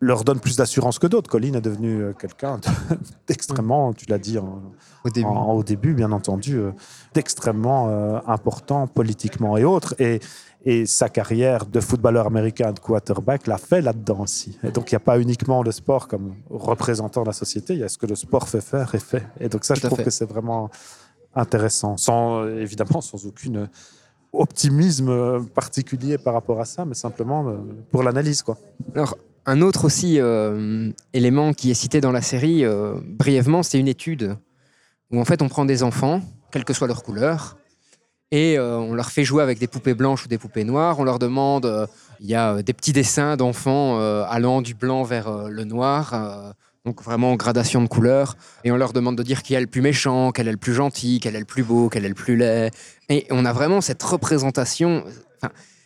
leur 0.01 0.25
donne 0.25 0.41
plus 0.41 0.57
d'assurance 0.57 0.99
que 0.99 1.07
d'autres. 1.07 1.31
Colline 1.31 1.55
est 1.55 1.61
devenu 1.61 2.03
euh, 2.03 2.13
quelqu'un 2.13 2.59
de- 2.59 2.97
d'extrêmement, 3.27 3.93
tu 3.95 4.05
l'as 4.09 4.19
dit 4.19 4.39
en, 4.39 4.63
au 5.05 5.09
début. 5.11 5.27
en- 5.27 5.53
au 5.53 5.63
début, 5.63 5.95
bien 5.95 6.13
entendu, 6.13 6.59
euh, 6.59 6.73
d'extrêmement 7.15 7.89
euh, 7.89 8.19
important 8.27 8.87
politiquement 8.87 9.57
et 9.57 9.65
autres. 9.65 9.95
Et, 10.01 10.21
et 10.67 10.87
sa 10.87 11.09
carrière 11.09 11.67
de 11.67 11.79
footballeur 11.81 12.27
américain 12.27 12.73
de 12.73 12.79
quarterback 12.81 13.47
l'a 13.47 13.59
fait 13.59 13.81
là-dedans 13.83 14.21
aussi. 14.21 14.59
Et 14.65 14.71
donc, 14.71 14.91
il 14.91 14.95
n'y 14.95 14.97
a 14.97 15.01
pas 15.01 15.19
uniquement 15.21 15.63
le 15.63 15.73
sport 15.73 16.09
comme 16.09 16.35
représentant 16.51 17.23
de 17.23 17.27
la 17.27 17.33
société, 17.35 17.75
il 17.75 17.81
y 17.81 17.85
a 17.85 17.89
ce 17.89 17.99
que 17.99 18.07
le 18.07 18.15
sport 18.17 18.49
fait 18.49 18.61
faire 18.63 18.95
et 18.95 18.99
fait. 18.99 19.27
Et 19.41 19.49
donc, 19.49 19.65
ça, 19.65 19.75
Tout 19.75 19.81
je 19.83 19.87
trouve 19.87 19.99
fait. 19.99 20.05
que 20.05 20.11
c'est 20.11 20.25
vraiment 20.29 20.71
intéressant. 21.35 21.97
Sans, 21.97 22.47
évidemment, 22.47 23.01
sans 23.01 23.27
aucune 23.27 23.69
optimisme 24.33 25.45
particulier 25.55 26.19
par 26.19 26.35
rapport 26.35 26.61
à 26.61 26.65
ça, 26.65 26.85
mais 26.85 26.95
simplement 26.95 27.57
pour 27.91 28.03
l'analyse, 28.03 28.43
quoi. 28.43 28.57
Alors, 28.95 29.17
un 29.47 29.61
autre 29.61 29.85
aussi 29.85 30.21
euh, 30.21 30.91
élément 31.13 31.53
qui 31.53 31.71
est 31.71 31.75
cité 31.75 32.01
dans 32.01 32.13
la 32.13 32.23
série, 32.23 32.65
euh, 32.65 32.95
brièvement, 33.03 33.63
c'est 33.63 33.79
une 33.79 33.89
étude 33.89 34.37
où 35.11 35.21
en 35.21 35.25
fait 35.25 35.43
on 35.43 35.49
prend 35.49 35.65
des 35.65 35.83
enfants, 35.83 36.23
quelle 36.51 36.65
que 36.65 36.73
soit 36.73 36.89
leur 36.89 37.03
couleur, 37.03 37.57
et 38.31 38.59
euh, 38.59 38.79
on 38.79 38.95
leur 38.95 39.11
fait 39.11 39.25
jouer 39.25 39.43
avec 39.43 39.59
des 39.59 39.67
poupées 39.67 39.95
blanches 39.95 40.25
ou 40.25 40.29
des 40.29 40.39
poupées 40.39 40.65
noires. 40.65 40.99
On 40.99 41.05
leur 41.05 41.19
demande, 41.19 41.89
il 42.21 42.27
y 42.27 42.35
a 42.35 42.63
des 42.63 42.73
petits 42.73 42.93
dessins 42.93 43.37
d'enfants 43.37 43.99
allant 44.25 44.63
du 44.63 44.75
blanc 44.75 45.03
vers 45.03 45.49
le 45.49 45.65
noir, 45.65 46.55
donc 46.85 47.03
vraiment 47.03 47.33
en 47.33 47.37
gradation 47.37 47.83
de 47.83 47.87
couleurs, 47.87 48.37
et 48.65 48.73
on 48.73 48.77
leur 48.77 48.93
demande 48.93 49.17
de 49.17 49.23
dire 49.23 49.43
qui 49.43 49.55
est 49.55 49.61
le 49.61 49.67
plus 49.67 49.83
méchant, 49.83 50.33
quel 50.33 50.49
est 50.49 50.53
le 50.53 50.57
plus 50.57 50.75
gentil, 50.75 51.21
quel 51.21 51.37
est 51.37 51.41
le 51.41 51.45
plus 51.45 51.63
beau, 51.63 51.89
quel 51.91 52.05
est 52.05 52.09
le 52.09 52.15
plus 52.15 52.37
laid. 52.37 52.71
Et 53.09 53.27
on 53.31 53.45
a 53.45 53.53
vraiment 53.53 53.81
cette 53.81 54.03
représentation. 54.03 55.05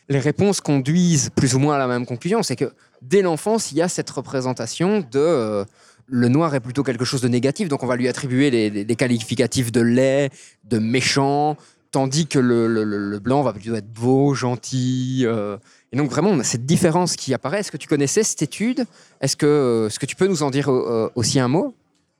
les 0.08 0.20
réponses 0.20 0.60
conduisent 0.60 1.30
plus 1.36 1.54
ou 1.54 1.58
moins 1.58 1.74
à 1.74 1.78
la 1.78 1.88
même 1.88 2.06
conclusion, 2.06 2.42
c'est 2.42 2.56
que 2.56 2.72
dès 3.02 3.22
l'enfance, 3.22 3.72
il 3.72 3.78
y 3.78 3.82
a 3.82 3.88
cette 3.88 4.10
représentation 4.10 5.00
de 5.00 5.18
euh, 5.18 5.64
le 6.06 6.28
noir 6.28 6.54
est 6.54 6.60
plutôt 6.60 6.82
quelque 6.82 7.04
chose 7.04 7.20
de 7.20 7.28
négatif, 7.28 7.68
donc 7.68 7.82
on 7.82 7.86
va 7.86 7.96
lui 7.96 8.08
attribuer 8.08 8.50
les, 8.50 8.70
les- 8.70 8.84
les 8.84 8.96
qualificatifs 8.96 9.70
de 9.72 9.80
laid, 9.82 10.30
de 10.64 10.78
méchant, 10.78 11.56
tandis 11.90 12.26
que 12.26 12.38
le, 12.38 12.66
le- 12.66 12.84
le- 12.84 12.98
le 13.10 13.18
blanc 13.18 13.42
va 13.42 13.52
plutôt 13.52 13.74
être 13.74 13.92
beau, 13.92 14.34
gentil. 14.34 15.22
euh. 15.26 15.56
et 15.92 15.96
donc 15.96 16.10
vraiment, 16.10 16.30
on 16.30 16.38
a 16.40 16.44
cette 16.44 16.66
différence 16.66 17.14
qui 17.16 17.32
apparaît. 17.34 17.60
Est-ce 17.60 17.70
que 17.72 17.76
tu 17.76 17.88
connaissais 17.88 18.22
cette 18.22 18.42
étude? 18.42 18.84
Est-ce 19.20 19.36
que, 19.36 19.46
euh, 19.46 19.86
est-ce 19.88 19.98
que 19.98 20.06
tu 20.06 20.16
peux 20.16 20.26
nous 20.26 20.42
en 20.42 20.50
dire 20.50 20.70
euh, 20.70 21.10
aussi 21.14 21.38
un 21.40 21.48
mot? 21.48 21.74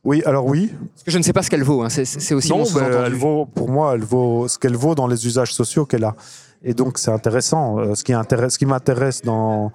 Oui, 0.05 0.23
alors 0.25 0.47
oui, 0.47 0.71
Parce 0.95 1.03
que 1.05 1.11
je 1.11 1.19
ne 1.19 1.23
sais 1.23 1.33
pas 1.33 1.43
ce 1.43 1.51
qu'elle 1.51 1.65
vaut, 1.65 1.83
hein, 1.83 1.89
c'est- 1.91 2.33
aussi 2.35 2.51
non, 2.51 2.59
mon 2.59 2.65
sous-entendu. 2.65 2.95
elle 3.07 3.15
vaut, 3.15 3.47
pour 3.47 3.69
moi, 3.69 3.95
elle 3.95 4.05
vaut 4.05 4.47
ce 4.49 4.57
qu'elle 4.59 4.77
vaut 4.77 4.95
dans 4.95 5.07
les 5.09 5.27
usages 5.27 5.53
sociaux 5.53 5.85
qu'elle 5.87 6.05
a. 6.05 6.15
Et 6.63 6.73
donc, 6.73 6.99
c'est 6.99 7.11
intéressant. 7.11 7.95
Ce 7.95 8.05
qui, 8.05 8.13
intéresse, 8.13 8.55
ce 8.55 8.59
qui 8.59 8.67
m'intéresse 8.67 9.23
dans, 9.23 9.73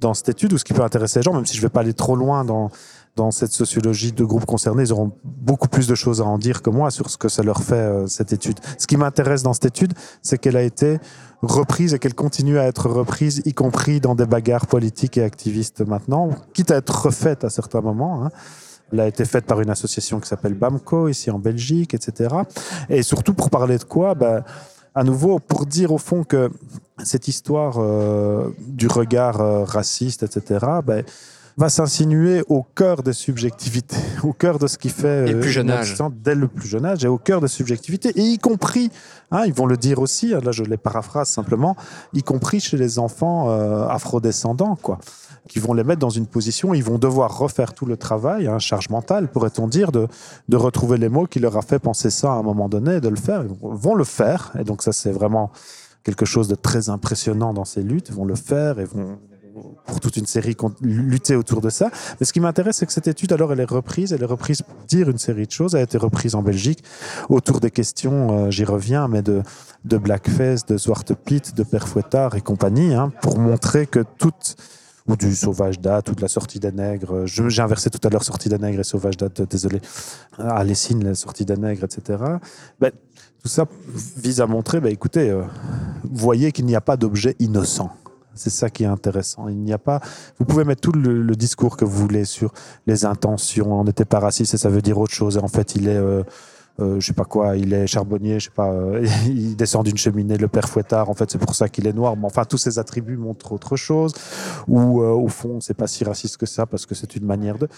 dans 0.00 0.14
cette 0.14 0.28
étude, 0.28 0.52
ou 0.52 0.58
ce 0.58 0.64
qui 0.64 0.72
peut 0.72 0.82
intéresser 0.82 1.20
les 1.20 1.22
gens, 1.22 1.32
même 1.32 1.46
si 1.46 1.54
je 1.54 1.60
ne 1.60 1.66
vais 1.66 1.70
pas 1.70 1.80
aller 1.80 1.94
trop 1.94 2.16
loin 2.16 2.44
dans, 2.44 2.70
dans 3.16 3.30
cette 3.30 3.52
sociologie 3.52 4.12
de 4.12 4.24
groupes 4.24 4.44
concernés, 4.44 4.82
ils 4.82 4.92
auront 4.92 5.12
beaucoup 5.24 5.68
plus 5.68 5.86
de 5.86 5.94
choses 5.94 6.20
à 6.20 6.24
en 6.24 6.38
dire 6.38 6.62
que 6.62 6.70
moi 6.70 6.90
sur 6.90 7.08
ce 7.08 7.16
que 7.16 7.28
ça 7.28 7.42
leur 7.42 7.62
fait, 7.62 7.74
euh, 7.74 8.06
cette 8.06 8.32
étude. 8.32 8.60
Ce 8.78 8.86
qui 8.86 8.96
m'intéresse 8.96 9.42
dans 9.42 9.54
cette 9.54 9.66
étude, 9.66 9.94
c'est 10.22 10.38
qu'elle 10.38 10.56
a 10.56 10.62
été 10.62 10.98
reprise 11.42 11.94
et 11.94 11.98
qu'elle 11.98 12.14
continue 12.14 12.58
à 12.58 12.64
être 12.64 12.88
reprise, 12.88 13.40
y 13.44 13.54
compris 13.54 14.00
dans 14.00 14.14
des 14.14 14.26
bagarres 14.26 14.66
politiques 14.66 15.16
et 15.16 15.22
activistes 15.22 15.80
maintenant, 15.80 16.30
quitte 16.52 16.70
à 16.70 16.76
être 16.76 17.06
refaite 17.06 17.44
à 17.44 17.50
certains 17.50 17.80
moments. 17.80 18.24
Hein. 18.24 18.30
Elle 18.92 19.00
a 19.00 19.08
été 19.08 19.24
faite 19.24 19.46
par 19.46 19.60
une 19.60 19.70
association 19.70 20.20
qui 20.20 20.28
s'appelle 20.28 20.54
BAMCO, 20.54 21.08
ici 21.08 21.30
en 21.30 21.38
Belgique, 21.38 21.94
etc. 21.94 22.34
Et 22.88 23.02
surtout 23.02 23.34
pour 23.34 23.50
parler 23.50 23.78
de 23.78 23.84
quoi 23.84 24.14
ben, 24.14 24.44
À 24.96 25.04
nouveau, 25.04 25.38
pour 25.38 25.66
dire 25.66 25.92
au 25.92 25.98
fond 25.98 26.24
que 26.24 26.50
cette 27.04 27.28
histoire 27.28 27.74
euh, 27.76 28.48
du 28.66 28.86
regard 28.86 29.42
euh, 29.42 29.62
raciste, 29.62 30.22
etc., 30.22 30.64
ben, 30.82 31.04
va 31.58 31.68
s'insinuer 31.68 32.42
au 32.48 32.62
cœur 32.62 33.02
des 33.02 33.12
subjectivités, 33.12 33.96
au 34.24 34.32
cœur 34.32 34.58
de 34.58 34.66
ce 34.66 34.78
qui 34.78 34.88
fait 34.88 35.26
le 35.26 35.40
plus 35.40 35.50
jeune 35.50 35.70
âge. 35.70 35.98
dès 36.22 36.34
le 36.34 36.48
plus 36.48 36.66
jeune 36.66 36.86
âge 36.86 37.04
et 37.04 37.08
au 37.08 37.18
cœur 37.18 37.42
des 37.42 37.48
subjectivités, 37.48 38.10
et 38.16 38.22
y 38.22 38.38
compris, 38.38 38.90
hein, 39.30 39.44
ils 39.44 39.52
vont 39.52 39.66
le 39.66 39.76
dire 39.76 39.98
aussi, 39.98 40.28
là 40.28 40.50
je 40.50 40.64
les 40.64 40.78
paraphrase 40.78 41.28
simplement, 41.28 41.76
y 42.14 42.22
compris 42.22 42.60
chez 42.60 42.78
les 42.78 42.98
enfants 42.98 43.50
euh, 43.50 43.86
afrodescendants, 43.88 44.76
quoi, 44.76 44.98
qui 45.48 45.58
vont 45.58 45.74
les 45.74 45.84
mettre 45.84 46.00
dans 46.00 46.10
une 46.10 46.26
position, 46.26 46.74
ils 46.74 46.84
vont 46.84 46.98
devoir 46.98 47.38
refaire 47.38 47.74
tout 47.74 47.86
le 47.86 47.96
travail, 47.96 48.46
hein, 48.46 48.58
charge 48.58 48.88
mentale, 48.88 49.28
pourrait-on 49.28 49.68
dire, 49.68 49.92
de, 49.92 50.08
de 50.48 50.56
retrouver 50.56 50.98
les 50.98 51.08
mots 51.08 51.26
qui 51.26 51.38
leur 51.38 51.56
a 51.56 51.62
fait 51.62 51.78
penser 51.78 52.10
ça 52.10 52.32
à 52.32 52.36
un 52.36 52.42
moment 52.42 52.68
donné, 52.68 53.00
de 53.00 53.08
le 53.08 53.16
faire, 53.16 53.42
ils 53.42 53.54
vont 53.60 53.94
le 53.94 54.04
faire, 54.04 54.52
et 54.58 54.64
donc 54.64 54.82
ça 54.82 54.92
c'est 54.92 55.12
vraiment 55.12 55.50
quelque 56.04 56.24
chose 56.24 56.48
de 56.48 56.54
très 56.54 56.88
impressionnant 56.88 57.52
dans 57.52 57.64
ces 57.64 57.82
luttes, 57.82 58.08
ils 58.10 58.14
vont 58.14 58.24
le 58.24 58.36
faire 58.36 58.78
et 58.78 58.84
vont 58.84 59.18
pour 59.86 60.00
toute 60.00 60.16
une 60.16 60.26
série 60.26 60.56
lutter 60.80 61.36
autour 61.36 61.60
de 61.60 61.70
ça. 61.70 61.90
Mais 62.20 62.26
ce 62.26 62.32
qui 62.32 62.40
m'intéresse, 62.40 62.76
c'est 62.76 62.86
que 62.86 62.92
cette 62.92 63.08
étude, 63.08 63.32
alors, 63.32 63.52
elle 63.52 63.60
est 63.60 63.64
reprise, 63.64 64.12
elle 64.12 64.22
est 64.22 64.26
reprise 64.26 64.62
pour 64.62 64.76
dire 64.86 65.08
une 65.08 65.18
série 65.18 65.46
de 65.46 65.50
choses, 65.50 65.74
elle 65.74 65.80
a 65.80 65.84
été 65.84 65.98
reprise 65.98 66.34
en 66.34 66.42
Belgique 66.42 66.82
autour 67.28 67.60
des 67.60 67.70
questions, 67.70 68.46
euh, 68.46 68.50
j'y 68.50 68.64
reviens, 68.64 69.08
mais 69.08 69.22
de, 69.22 69.42
de 69.84 69.98
Blackface, 69.98 70.66
de 70.66 70.76
Zwarte 70.76 71.14
Piet, 71.14 71.42
de 71.54 71.62
Père 71.62 71.88
Fouettard 71.88 72.34
et 72.34 72.40
compagnie, 72.40 72.94
hein, 72.94 73.12
pour 73.22 73.38
montrer 73.38 73.86
que 73.86 74.04
toute 74.18 74.56
ou 75.08 75.16
du 75.16 75.34
sauvage 75.34 75.80
date, 75.80 76.10
ou 76.10 76.14
de 76.14 76.22
la 76.22 76.28
sortie 76.28 76.58
des 76.58 76.72
nègres. 76.72 77.26
Je- 77.26 77.48
J'ai 77.48 77.62
inversé 77.62 77.90
tout 77.90 78.00
à 78.06 78.10
l'heure 78.10 78.24
sortie 78.24 78.48
des 78.48 78.58
nègres 78.58 78.80
et 78.80 78.84
sauvage 78.84 79.16
date, 79.16 79.42
désolé. 79.42 79.80
À 80.38 80.62
Lessine, 80.64 81.04
la 81.04 81.14
sortie 81.14 81.44
des 81.44 81.56
nègres, 81.56 81.84
etc. 81.84 82.18
Ben, 82.80 82.90
tout 83.42 83.48
ça 83.48 83.66
vise 84.16 84.40
à 84.40 84.46
montrer, 84.46 84.80
ben, 84.80 84.90
écoutez, 84.92 85.30
euh, 85.30 85.42
voyez 86.10 86.52
qu'il 86.52 86.66
n'y 86.66 86.74
a 86.76 86.80
pas 86.80 86.96
d'objet 86.96 87.36
innocent. 87.38 87.90
C'est 88.34 88.50
ça 88.50 88.68
qui 88.68 88.82
est 88.82 88.86
intéressant. 88.86 89.48
Il 89.48 89.56
n'y 89.56 89.72
a 89.72 89.78
pas. 89.78 90.00
Vous 90.38 90.44
pouvez 90.44 90.64
mettre 90.64 90.82
tout 90.82 90.92
le, 90.92 91.22
le 91.22 91.36
discours 91.36 91.78
que 91.78 91.86
vous 91.86 91.96
voulez 91.96 92.26
sur 92.26 92.52
les 92.86 93.06
intentions. 93.06 93.72
On 93.80 93.84
n'était 93.84 94.04
pas 94.04 94.18
raciste 94.20 94.52
et 94.52 94.58
ça 94.58 94.68
veut 94.68 94.82
dire 94.82 94.98
autre 94.98 95.14
chose. 95.14 95.36
Et 95.38 95.40
en 95.40 95.48
fait, 95.48 95.74
il 95.74 95.88
est, 95.88 95.96
euh, 95.96 96.22
euh, 96.80 97.00
je 97.00 97.06
sais 97.06 97.12
pas 97.14 97.24
quoi, 97.24 97.56
il 97.56 97.72
est 97.72 97.86
charbonnier, 97.86 98.38
je 98.38 98.44
sais 98.46 98.50
pas, 98.54 98.70
euh, 98.70 99.06
il 99.26 99.56
descend 99.56 99.84
d'une 99.84 99.96
cheminée, 99.96 100.36
le 100.36 100.48
père 100.48 100.68
Fouettard. 100.68 101.08
En 101.10 101.14
fait, 101.14 101.30
c'est 101.30 101.38
pour 101.38 101.54
ça 101.54 101.68
qu'il 101.68 101.86
est 101.86 101.92
noir. 101.92 102.16
Mais 102.16 102.26
enfin, 102.26 102.44
tous 102.44 102.58
ces 102.58 102.78
attributs 102.78 103.16
montrent 103.16 103.52
autre 103.52 103.76
chose. 103.76 104.12
Ou 104.68 105.00
euh, 105.02 105.08
au 105.10 105.28
fond, 105.28 105.60
c'est 105.60 105.74
pas 105.76 105.86
si 105.86 106.04
raciste 106.04 106.36
que 106.36 106.46
ça 106.46 106.66
parce 106.66 106.84
que 106.86 106.94
c'est 106.94 107.16
une 107.16 107.24
manière 107.24 107.58
de. 107.58 107.68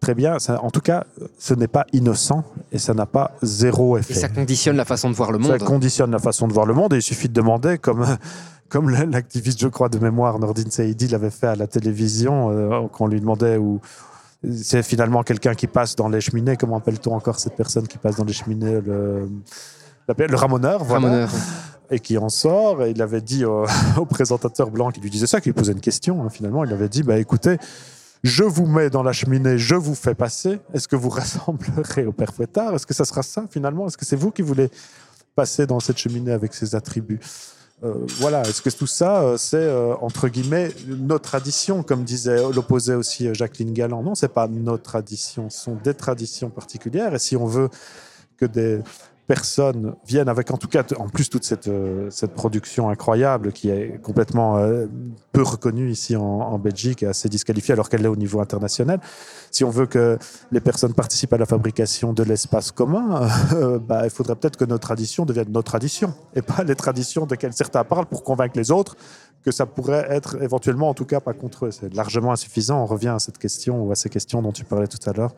Très 0.00 0.14
bien. 0.14 0.38
Ça- 0.40 0.60
en 0.64 0.70
tout 0.70 0.80
cas, 0.80 1.04
ce 1.38 1.54
n'est 1.54 1.68
pas 1.68 1.86
innocent 1.92 2.42
et 2.72 2.78
ça 2.78 2.92
n'a 2.92 3.06
pas 3.06 3.30
zéro 3.42 3.96
effet. 3.96 4.14
Et 4.14 4.16
ça 4.16 4.28
conditionne 4.28 4.76
la 4.76 4.84
façon 4.84 5.08
de 5.08 5.14
voir 5.14 5.30
le 5.30 5.40
Ça 5.40 5.48
monde. 5.52 5.62
conditionne 5.64 6.10
la 6.10 6.18
façon 6.18 6.48
de 6.48 6.52
voir 6.52 6.66
le 6.66 6.74
monde 6.74 6.92
et 6.92 6.96
il 6.96 7.02
suffit 7.02 7.28
de 7.28 7.32
demander, 7.34 7.78
comme, 7.78 8.04
comme 8.68 8.90
l'activiste, 8.90 9.60
je 9.60 9.68
crois, 9.68 9.88
de 9.88 9.98
mémoire, 10.00 10.40
Nordine 10.40 10.70
Saïdi 10.72 11.06
l'avait 11.06 11.30
fait 11.30 11.46
à 11.46 11.54
la 11.54 11.68
télévision, 11.68 12.50
euh, 12.50 12.80
quand 12.92 13.04
on 13.04 13.06
lui 13.06 13.20
demandait 13.20 13.56
où 13.58 13.80
c'est 14.50 14.82
finalement 14.82 15.22
quelqu'un 15.22 15.54
qui 15.54 15.66
passe 15.66 15.94
dans 15.94 16.08
les 16.08 16.20
cheminées, 16.20 16.56
comment 16.56 16.78
appelle-t-on 16.78 17.14
encore 17.14 17.38
cette 17.38 17.54
personne 17.54 17.86
qui 17.86 17.98
passe 17.98 18.16
dans 18.16 18.24
les 18.24 18.32
cheminées 18.32 18.80
le, 18.80 19.28
le 20.08 20.36
ramoneur, 20.36 20.82
voilà, 20.84 21.06
Ramoneur. 21.06 21.30
et 21.90 22.00
qui 22.00 22.18
en 22.18 22.28
sort. 22.28 22.84
Et 22.84 22.90
il 22.90 23.02
avait 23.02 23.20
dit 23.20 23.44
au, 23.44 23.66
au 23.96 24.04
présentateur 24.04 24.70
blanc 24.70 24.90
qui 24.90 25.00
lui 25.00 25.10
disait 25.10 25.26
ça, 25.26 25.40
qui 25.40 25.48
lui 25.48 25.54
posait 25.54 25.72
une 25.72 25.80
question, 25.80 26.22
hein, 26.22 26.28
finalement, 26.28 26.64
il 26.64 26.72
avait 26.72 26.88
dit, 26.88 27.02
bah, 27.02 27.18
écoutez, 27.18 27.58
je 28.24 28.44
vous 28.44 28.66
mets 28.66 28.90
dans 28.90 29.02
la 29.02 29.12
cheminée, 29.12 29.58
je 29.58 29.74
vous 29.74 29.94
fais 29.94 30.14
passer. 30.14 30.60
Est-ce 30.74 30.88
que 30.88 30.96
vous 30.96 31.08
ressemblerez 31.10 32.06
au 32.06 32.12
père 32.12 32.32
Fouettard? 32.34 32.74
Est-ce 32.74 32.86
que 32.86 32.94
ça 32.94 33.04
sera 33.04 33.22
ça 33.22 33.46
finalement? 33.50 33.86
Est-ce 33.86 33.96
que 33.96 34.04
c'est 34.04 34.16
vous 34.16 34.30
qui 34.30 34.42
voulez 34.42 34.70
passer 35.34 35.66
dans 35.66 35.80
cette 35.80 35.98
cheminée 35.98 36.32
avec 36.32 36.54
ces 36.54 36.74
attributs? 36.74 37.20
Euh, 37.84 37.94
Voilà, 38.18 38.42
est-ce 38.42 38.62
que 38.62 38.70
tout 38.70 38.86
ça, 38.86 39.22
euh, 39.22 39.36
c'est 39.36 39.56
euh, 39.56 39.94
entre 40.00 40.28
guillemets 40.28 40.70
nos 40.86 41.18
traditions, 41.18 41.82
comme 41.82 42.04
disait 42.04 42.40
l'opposé 42.52 42.94
aussi 42.94 43.34
Jacqueline 43.34 43.72
Galland? 43.72 44.02
Non, 44.02 44.14
c'est 44.14 44.32
pas 44.32 44.46
nos 44.46 44.78
traditions, 44.78 45.50
ce 45.50 45.64
sont 45.64 45.76
des 45.82 45.94
traditions 45.94 46.50
particulières. 46.50 47.14
Et 47.14 47.18
si 47.18 47.36
on 47.36 47.46
veut 47.46 47.70
que 48.36 48.46
des 48.46 48.80
personnes 49.26 49.94
viennent 50.06 50.28
avec, 50.28 50.50
en 50.50 50.56
tout 50.56 50.68
cas, 50.68 50.84
en 50.98 51.08
plus 51.08 51.30
toute 51.30 51.44
cette, 51.44 51.68
euh, 51.68 52.08
cette 52.10 52.34
production 52.34 52.88
incroyable 52.88 53.52
qui 53.52 53.70
est 53.70 54.00
complètement 54.02 54.58
euh, 54.58 54.86
peu 55.32 55.42
reconnue 55.42 55.90
ici 55.90 56.16
en, 56.16 56.58
Belgique 56.58 57.02
et 57.02 57.06
assez 57.06 57.28
disqualifiée 57.28 57.72
alors 57.72 57.88
qu'elle 57.88 58.04
est 58.04 58.08
au 58.08 58.16
niveau 58.16 58.40
international. 58.40 59.00
Si 59.50 59.64
on 59.64 59.70
veut 59.70 59.86
que 59.86 60.18
les 60.50 60.60
personnes 60.60 60.92
participent 60.92 61.32
à 61.32 61.38
la 61.38 61.46
fabrication 61.46 62.12
de 62.12 62.22
l'espace 62.22 62.72
commun, 62.72 63.28
euh, 63.52 63.78
bah, 63.78 64.02
il 64.04 64.10
faudrait 64.10 64.36
peut-être 64.36 64.56
que 64.56 64.64
nos 64.64 64.78
traditions 64.78 65.24
deviennent 65.24 65.52
nos 65.52 65.62
traditions 65.62 66.14
et 66.34 66.42
pas 66.42 66.64
les 66.64 66.74
traditions 66.74 67.26
desquelles 67.26 67.52
certains 67.52 67.84
parlent 67.84 68.06
pour 68.06 68.22
convaincre 68.24 68.56
les 68.56 68.70
autres 68.70 68.96
que 69.44 69.50
ça 69.50 69.66
pourrait 69.66 70.06
être 70.08 70.40
éventuellement, 70.40 70.88
en 70.88 70.94
tout 70.94 71.04
cas, 71.04 71.20
pas 71.20 71.32
contre 71.32 71.66
eux. 71.66 71.70
C'est 71.72 71.92
largement 71.94 72.32
insuffisant. 72.32 72.80
On 72.82 72.86
revient 72.86 73.08
à 73.08 73.18
cette 73.18 73.38
question 73.38 73.82
ou 73.82 73.90
à 73.90 73.96
ces 73.96 74.08
questions 74.08 74.40
dont 74.40 74.52
tu 74.52 74.64
parlais 74.64 74.86
tout 74.86 74.98
à 75.08 75.12
l'heure 75.12 75.34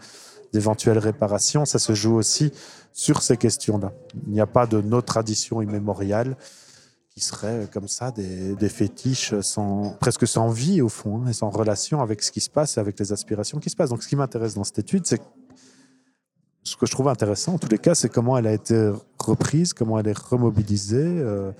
d'éventuelles 0.54 0.98
réparations. 0.98 1.64
Ça 1.64 1.78
se 1.78 1.94
joue 1.94 2.14
aussi 2.14 2.52
sur 2.92 3.22
ces 3.22 3.36
questions-là. 3.36 3.92
Il 4.26 4.32
n'y 4.32 4.40
a 4.40 4.46
pas 4.46 4.66
de 4.66 4.80
nos 4.80 5.02
traditions 5.02 5.60
immémoriales 5.60 6.36
qui 7.10 7.20
seraient 7.20 7.68
comme 7.72 7.88
ça 7.88 8.12
des, 8.12 8.68
fétiches 8.68 9.38
sans, 9.40 9.96
presque 10.00 10.26
sans 10.26 10.48
vie 10.48 10.80
au 10.80 10.88
fond 10.88 11.22
hein, 11.22 11.28
et 11.28 11.32
sans 11.32 11.50
relation 11.50 12.00
avec 12.00 12.22
ce 12.22 12.32
qui 12.32 12.40
se 12.40 12.50
passe 12.50 12.76
et 12.76 12.80
avec 12.80 12.98
les 12.98 13.12
aspirations 13.12 13.58
qui 13.58 13.68
se 13.68 13.76
passent. 13.76 13.90
Donc 13.90 14.02
ce 14.02 14.08
qui 14.08 14.16
m'intéresse 14.16 14.54
dans 14.54 14.64
cette 14.64 14.78
étude, 14.78 15.06
c'est 15.06 15.20
ce 16.62 16.76
que 16.76 16.86
je 16.86 16.92
trouve 16.92 17.08
intéressant 17.08 17.54
en 17.54 17.58
tous 17.58 17.68
les 17.68 17.78
cas, 17.78 17.94
c'est 17.94 18.08
comment 18.08 18.38
elle 18.38 18.46
a 18.46 18.52
été 18.52 18.90
reprise, 19.18 19.74
comment 19.74 19.98
elle 19.98 20.08
est 20.08 20.18
remobilisée 20.18 20.96
euh, 20.98 21.52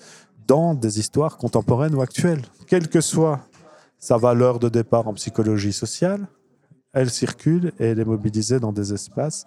dans 0.47 0.75
des 0.75 0.99
histoires 0.99 1.37
contemporaines 1.37 1.95
ou 1.95 2.01
actuelles. 2.01 2.43
Quelle 2.67 2.89
que 2.89 3.01
soit 3.01 3.41
sa 3.99 4.17
valeur 4.19 4.59
de 4.59 4.69
départ 4.69 5.09
en 5.09 5.15
psychologie 5.15 5.73
sociale, 5.73 6.27
elle 6.95 7.11
circule 7.11 7.73
et 7.79 7.87
elle 7.87 8.01
est 8.01 8.05
mobilisée 8.05 8.61
dans 8.61 8.73
des 8.73 8.93
espaces 8.93 9.47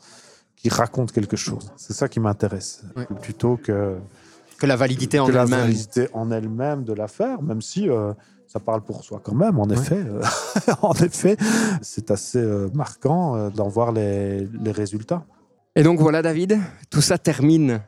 qui 0.56 0.70
racontent 0.70 1.14
quelque 1.14 1.38
chose. 1.38 1.72
C'est 1.78 1.94
ça 1.94 2.08
qui 2.08 2.20
m'intéresse, 2.20 2.84
plutôt 3.22 3.58
que, 3.58 3.98
Que 4.58 4.66
la 4.66 4.76
validité 4.76 5.20
en 5.20 5.28
que 5.28 5.32
la 5.32 5.44
elle-même. 5.44 5.60
validité 5.62 6.08
en 6.14 6.32
elle-même 6.32 6.84
de 6.84 6.94
l'affaire, 6.94 7.42
même 7.42 7.62
si 7.62 7.90
euh, 7.90 8.14
ça 8.48 8.60
parle 8.60 8.82
pour 8.82 9.04
soi 9.04 9.22
quand 9.24 9.36
même. 9.36 9.60
En 9.60 9.70
effet, 9.70 10.04
euh, 10.06 10.22
en 10.82 10.94
effet, 10.94 11.38
c'est 11.82 12.10
assez 12.12 12.40
euh, 12.40 12.70
marquant 12.74 13.36
euh, 13.36 13.50
d'en 13.50 13.68
voir 13.68 13.92
les, 13.92 14.46
les 14.46 14.72
résultats. 14.72 15.26
Et 15.76 15.84
donc 15.84 16.00
voilà, 16.00 16.22
David, 16.22 16.58
tout 16.90 17.02
ça 17.02 17.18
termine 17.18 17.82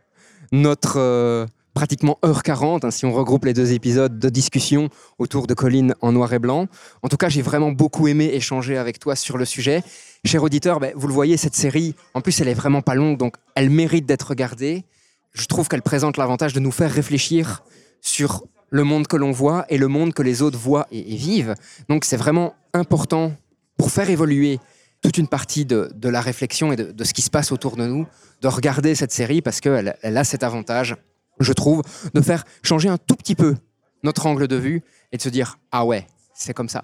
notre 0.51 1.47
pratiquement 1.79 2.19
heure 2.25 2.43
40, 2.43 2.83
hein, 2.83 2.91
si 2.91 3.05
on 3.05 3.13
regroupe 3.13 3.45
les 3.45 3.53
deux 3.53 3.71
épisodes 3.71 4.19
de 4.19 4.27
discussion 4.27 4.89
autour 5.17 5.47
de 5.47 5.53
Colline 5.53 5.95
en 6.01 6.11
noir 6.11 6.33
et 6.33 6.39
blanc. 6.39 6.67
En 7.03 7.07
tout 7.07 7.15
cas, 7.15 7.29
j'ai 7.29 7.41
vraiment 7.41 7.71
beaucoup 7.71 8.09
aimé 8.09 8.31
échanger 8.33 8.77
avec 8.77 8.99
toi 8.99 9.15
sur 9.15 9.37
le 9.37 9.45
sujet. 9.45 9.81
Cher 10.25 10.43
auditeur, 10.43 10.81
ben, 10.81 10.91
vous 10.93 11.07
le 11.07 11.13
voyez, 11.13 11.37
cette 11.37 11.55
série, 11.55 11.95
en 12.13 12.19
plus, 12.19 12.41
elle 12.41 12.49
est 12.49 12.53
vraiment 12.53 12.81
pas 12.81 12.95
longue, 12.95 13.17
donc 13.17 13.37
elle 13.55 13.69
mérite 13.69 14.05
d'être 14.05 14.27
regardée. 14.27 14.83
Je 15.31 15.45
trouve 15.45 15.69
qu'elle 15.69 15.81
présente 15.81 16.17
l'avantage 16.17 16.51
de 16.51 16.59
nous 16.59 16.71
faire 16.71 16.91
réfléchir 16.91 17.63
sur 18.01 18.43
le 18.71 18.83
monde 18.83 19.07
que 19.07 19.15
l'on 19.15 19.31
voit 19.31 19.65
et 19.69 19.77
le 19.77 19.87
monde 19.87 20.13
que 20.13 20.21
les 20.21 20.41
autres 20.41 20.59
voient 20.59 20.85
et, 20.91 21.15
vivent. 21.15 21.55
Donc 21.87 22.03
c'est 22.03 22.17
vraiment 22.17 22.55
important 22.73 23.31
pour 23.77 23.89
faire 23.89 24.09
évoluer 24.09 24.59
toute 25.01 25.17
une 25.17 25.29
partie 25.29 25.63
de, 25.63 25.89
la 26.03 26.19
réflexion 26.19 26.73
et 26.73 26.75
de, 26.75 27.03
ce 27.05 27.13
qui 27.13 27.21
se 27.21 27.29
passe 27.29 27.53
autour 27.53 27.77
de 27.77 27.85
nous, 27.85 28.05
de 28.41 28.49
regarder 28.49 28.95
cette 28.95 29.13
série 29.13 29.41
parce 29.41 29.61
qu'elle 29.61 29.95
elle 30.01 30.17
a 30.17 30.25
cet 30.25 30.43
avantage, 30.43 30.97
je 31.39 31.53
trouve, 31.53 31.81
de 32.13 32.21
faire 32.21 32.43
changer 32.63 32.89
un 32.89 32.97
tout 32.97 33.15
petit 33.15 33.35
peu 33.35 33.55
notre 34.03 34.25
angle 34.25 34.47
de 34.47 34.55
vue 34.55 34.83
et 35.11 35.17
de 35.17 35.21
se 35.21 35.29
dire 35.29 35.59
ah 35.71 35.85
ouais, 35.85 36.07
c'est 36.33 36.53
comme 36.53 36.69
ça. 36.69 36.83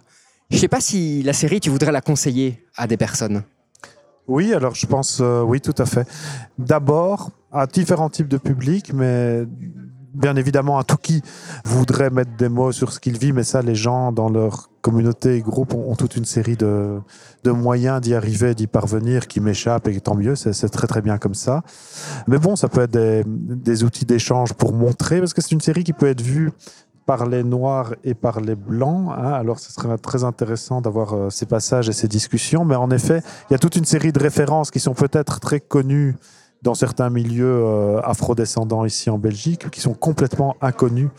Je 0.49 0.57
sais 0.57 0.67
pas 0.67 0.81
si 0.81 1.23
la 1.23 1.33
série, 1.33 1.59
tu 1.59 1.69
voudrais 1.69 1.91
la 1.91 2.01
conseiller 2.01 2.63
à 2.75 2.87
des 2.87 2.97
personnes. 2.97 3.43
Oui, 4.27 4.53
alors 4.53 4.75
je 4.75 4.85
pense, 4.85 5.19
euh, 5.21 5.41
oui, 5.41 5.61
tout 5.61 5.75
à 5.77 5.85
fait. 5.85 6.07
D'abord, 6.57 7.31
à 7.51 7.67
différents 7.67 8.09
types 8.09 8.27
de 8.27 8.37
publics, 8.37 8.93
mais 8.93 9.43
bien 10.13 10.35
évidemment 10.35 10.77
à 10.79 10.83
tout 10.83 10.97
qui 10.97 11.21
voudrait 11.65 12.09
mettre 12.09 12.35
des 12.37 12.49
mots 12.49 12.71
sur 12.71 12.91
ce 12.91 12.99
qu'il 12.99 13.17
vit, 13.17 13.33
mais 13.33 13.43
ça, 13.43 13.61
les 13.61 13.75
gens 13.75 14.11
dans 14.11 14.29
leur 14.29 14.69
communauté 14.85 15.37
et 15.37 15.41
groupe 15.41 15.73
ont, 15.73 15.95
toute 15.95 16.15
une 16.15 16.25
série 16.25 16.57
de, 16.57 17.01
moyens 17.43 17.99
d'y 18.01 18.13
arriver, 18.13 18.53
d'y 18.53 18.67
parvenir, 18.67 19.27
qui 19.27 19.39
m'échappent, 19.39 19.87
et 19.87 19.99
tant 19.99 20.13
mieux, 20.13 20.35
c'est 20.35 20.69
très 20.69 20.85
très 20.85 21.01
bien 21.01 21.17
comme 21.17 21.33
ça. 21.33 21.63
Mais 22.27 22.37
bon, 22.37 22.55
ça 22.55 22.69
peut 22.69 22.81
être 22.81 22.91
des, 22.91 23.83
outils 23.83 24.05
d'échange 24.05 24.53
pour 24.53 24.73
montrer, 24.73 25.17
parce 25.19 25.33
que 25.33 25.41
c'est 25.41 25.53
une 25.53 25.61
série 25.69 25.83
qui 25.83 25.93
peut 25.93 26.05
être 26.07 26.21
vue 26.21 26.51
par 27.07 27.25
les 27.25 27.43
noirs 27.43 27.95
et 28.03 28.13
par 28.13 28.41
les 28.41 28.53
blancs. 28.55 29.11
hein. 29.17 29.31
Alors, 29.31 29.57
ce 29.57 29.71
serait 29.71 29.97
très 29.97 30.23
intéressant 30.23 30.81
d'avoir 30.81 31.13
euh, 31.13 31.29
ces 31.31 31.47
passages 31.47 31.89
et 31.89 31.93
ces 31.93 32.07
discussions. 32.07 32.63
Mais 32.65 32.75
en 32.75 32.89
effet, 32.89 33.21
il 33.49 33.53
y 33.53 33.55
a 33.55 33.59
toute 33.59 33.75
une 33.75 33.85
série 33.85 34.11
de 34.11 34.19
références 34.19 34.71
qui 34.71 34.79
sont 34.79 34.95
peut-être 34.95 35.39
très 35.39 35.59
connues 35.59 36.15
dans 36.63 36.73
certains 36.73 37.11
milieux 37.11 37.45
euh, 37.45 37.99
afrodescendants 38.01 38.85
ici 38.85 39.09
en 39.09 39.19
Belgique, 39.19 39.69
qui 39.69 39.81
sont 39.81 39.93
complètement 39.93 40.55
inconnus 40.61 41.09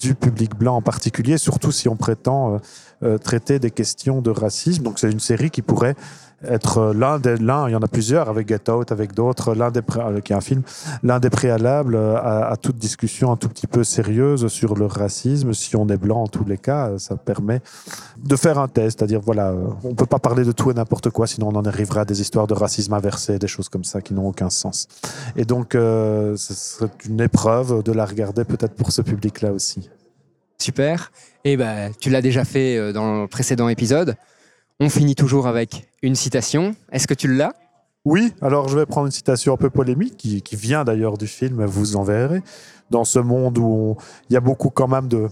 du 0.00 0.14
public 0.14 0.54
blanc 0.54 0.76
en 0.76 0.82
particulier, 0.82 1.38
surtout 1.38 1.72
si 1.72 1.88
on 1.88 1.96
prétend 1.96 2.54
euh, 2.54 2.58
euh, 3.02 3.18
traiter 3.18 3.58
des 3.58 3.70
questions 3.70 4.22
de 4.22 4.30
racisme. 4.30 4.82
Donc, 4.82 4.98
c'est 4.98 5.10
une 5.10 5.20
série 5.20 5.50
qui 5.50 5.62
pourrait 5.62 5.96
être 6.44 6.78
euh, 6.78 6.94
l'un 6.94 7.18
des 7.18 7.36
l'un, 7.36 7.68
il 7.68 7.72
y 7.72 7.74
en 7.74 7.80
a 7.80 7.88
plusieurs 7.88 8.28
avec 8.28 8.48
Get 8.48 8.70
Out, 8.70 8.92
avec 8.92 9.14
d'autres, 9.14 9.54
l'un 9.54 9.70
des 9.70 9.80
qui 10.24 10.32
est 10.32 10.36
un 10.36 10.40
film, 10.40 10.62
l'un 11.02 11.18
des 11.18 11.30
préalables 11.30 11.94
euh, 11.94 12.16
à, 12.16 12.56
toute 12.56 12.76
discussion 12.76 13.32
un 13.32 13.36
tout 13.36 13.48
petit 13.48 13.66
peu 13.66 13.84
sérieuse 13.84 14.46
sur 14.48 14.74
le 14.74 14.86
racisme. 14.86 15.52
Si 15.52 15.76
on 15.76 15.88
est 15.88 15.96
blanc 15.96 16.22
en 16.22 16.26
tous 16.26 16.44
les 16.44 16.58
cas, 16.58 16.98
ça 16.98 17.16
permet 17.16 17.60
de 18.22 18.36
faire 18.36 18.58
un 18.58 18.68
test, 18.68 18.98
c'est-à-dire 18.98 19.20
voilà, 19.20 19.54
on 19.84 19.94
peut 19.94 20.06
pas 20.06 20.18
parler 20.18 20.44
de 20.44 20.52
tout 20.52 20.70
et 20.70 20.74
n'importe 20.74 21.10
quoi, 21.10 21.26
sinon 21.26 21.48
on 21.48 21.56
en 21.56 21.64
arriverait 21.64 22.00
à 22.00 22.04
des 22.04 22.20
histoires 22.20 22.46
de 22.46 22.54
racisme 22.54 22.92
inversé, 22.92 23.38
des 23.38 23.48
choses 23.48 23.68
comme 23.68 23.84
ça 23.84 24.00
qui 24.00 24.14
n'ont 24.14 24.28
aucun 24.28 24.50
sens. 24.50 24.88
Et 25.36 25.44
donc, 25.44 25.74
euh, 25.74 26.36
ce 26.36 26.54
serait 26.54 26.90
une 27.08 27.20
épreuve 27.20 27.82
de 27.82 27.92
la 27.92 28.04
regarder 28.04 28.44
peut-être 28.44 28.74
pour 28.74 28.92
ce 28.92 29.02
public-là 29.02 29.52
aussi. 29.52 29.88
Super. 30.58 31.12
Et 31.44 31.56
ben, 31.56 31.92
tu 32.00 32.10
l'as 32.10 32.22
déjà 32.22 32.44
fait 32.44 32.76
euh, 32.76 32.92
dans 32.92 33.22
le 33.22 33.28
précédent 33.28 33.68
épisode. 33.68 34.16
On 34.80 34.90
finit 34.90 35.14
toujours 35.14 35.46
avec 35.46 35.88
une 36.02 36.14
citation. 36.14 36.74
Est-ce 36.92 37.06
que 37.06 37.14
tu 37.14 37.32
l'as? 37.32 37.52
Oui, 38.04 38.32
alors 38.40 38.68
je 38.68 38.78
vais 38.78 38.86
prendre 38.86 39.06
une 39.06 39.12
citation 39.12 39.54
un 39.54 39.56
peu 39.56 39.70
polémique 39.70 40.16
qui, 40.16 40.56
vient 40.56 40.84
d'ailleurs 40.84 41.18
du 41.18 41.26
film, 41.26 41.64
vous 41.64 41.96
en 41.96 42.04
verrez. 42.04 42.40
Dans 42.90 43.04
ce 43.04 43.18
monde 43.18 43.58
où 43.58 43.96
il 44.30 44.34
y 44.34 44.36
a 44.36 44.40
beaucoup 44.40 44.70
quand 44.70 44.86
même 44.86 45.08
de, 45.08 45.28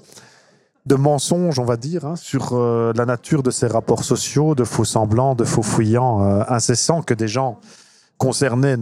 mensonges, 0.97 1.61
on 1.61 1.64
va 1.64 1.77
dire, 1.77 2.05
hein, 2.05 2.16
sur 2.16 2.53
euh, 2.53 2.93
la 2.97 3.07
nature 3.07 3.45
de 3.45 3.53
ces 3.53 3.68
rapports 3.68 4.03
sociaux, 4.03 4.57
de 4.57 4.64
faux 4.64 4.85
semblants, 4.85 5.37
de 5.37 5.45
faux 5.45 5.62
fouillants 5.62 6.25
euh, 6.25 6.43
incessants 6.49 7.03
que 7.03 7.14
des 7.14 7.29
gens 7.29 7.61
concernés 8.19 8.77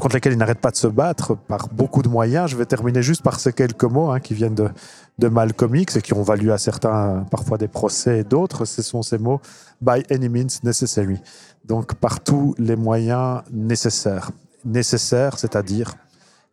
contre 0.00 0.14
lesquels 0.14 0.32
ils 0.32 0.38
n'arrêtent 0.38 0.60
pas 0.60 0.70
de 0.70 0.76
se 0.76 0.86
battre 0.86 1.36
par 1.36 1.68
beaucoup 1.68 2.02
de 2.02 2.08
moyens. 2.08 2.50
Je 2.50 2.56
vais 2.56 2.66
terminer 2.66 3.02
juste 3.02 3.22
par 3.22 3.38
ces 3.38 3.52
quelques 3.52 3.84
mots 3.84 4.10
hein, 4.10 4.20
qui 4.20 4.34
viennent 4.34 4.54
de, 4.54 4.68
de 5.18 5.28
Malcolm 5.28 5.74
X 5.74 5.96
et 5.96 6.02
qui 6.02 6.14
ont 6.14 6.22
valu 6.22 6.50
à 6.50 6.58
certains 6.58 7.26
parfois 7.30 7.58
des 7.58 7.68
procès 7.68 8.20
et 8.20 8.24
d'autres. 8.24 8.64
Ce 8.64 8.82
sont 8.82 9.02
ces 9.02 9.18
mots 9.18 9.40
by 9.80 10.02
any 10.10 10.28
means 10.28 10.60
necessary. 10.62 11.20
Donc 11.64 11.94
par 11.94 12.20
tous 12.20 12.54
les 12.58 12.76
moyens 12.76 13.42
nécessaires. 13.52 14.30
Nécessaires, 14.64 15.38
c'est-à-dire 15.38 15.94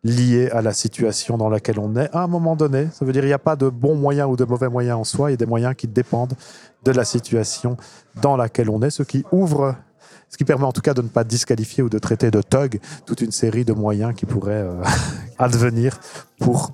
liés 0.04 0.50
à 0.50 0.62
la 0.62 0.72
situation 0.72 1.38
dans 1.38 1.48
laquelle 1.48 1.78
on 1.78 1.94
est 1.96 2.10
à 2.12 2.22
un 2.22 2.26
moment 2.26 2.56
donné. 2.56 2.88
Ça 2.92 3.04
veut 3.04 3.12
dire 3.12 3.22
qu'il 3.22 3.28
n'y 3.28 3.34
a 3.34 3.38
pas 3.38 3.56
de 3.56 3.68
bons 3.68 3.94
moyens 3.94 4.28
ou 4.30 4.36
de 4.36 4.44
mauvais 4.44 4.68
moyens 4.68 4.98
en 4.98 5.04
soi, 5.04 5.30
il 5.30 5.32
y 5.32 5.34
a 5.34 5.36
des 5.36 5.46
moyens 5.46 5.74
qui 5.76 5.86
dépendent 5.86 6.34
de 6.84 6.90
la 6.90 7.04
situation 7.04 7.76
dans 8.20 8.36
laquelle 8.36 8.68
on 8.68 8.82
est, 8.82 8.90
ce 8.90 9.04
qui 9.04 9.24
ouvre, 9.30 9.76
ce 10.32 10.38
qui 10.38 10.44
permet 10.46 10.64
en 10.64 10.72
tout 10.72 10.80
cas 10.80 10.94
de 10.94 11.02
ne 11.02 11.08
pas 11.08 11.24
disqualifier 11.24 11.82
ou 11.82 11.90
de 11.90 11.98
traiter 11.98 12.30
de 12.30 12.40
thug 12.40 12.80
toute 13.04 13.20
une 13.20 13.32
série 13.32 13.66
de 13.66 13.74
moyens 13.74 14.14
qui 14.16 14.24
pourraient 14.24 14.64
euh, 14.64 14.82
advenir 15.38 16.00
pour 16.38 16.72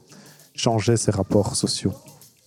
changer 0.54 0.96
ces 0.96 1.10
rapports 1.10 1.56
sociaux. 1.56 1.92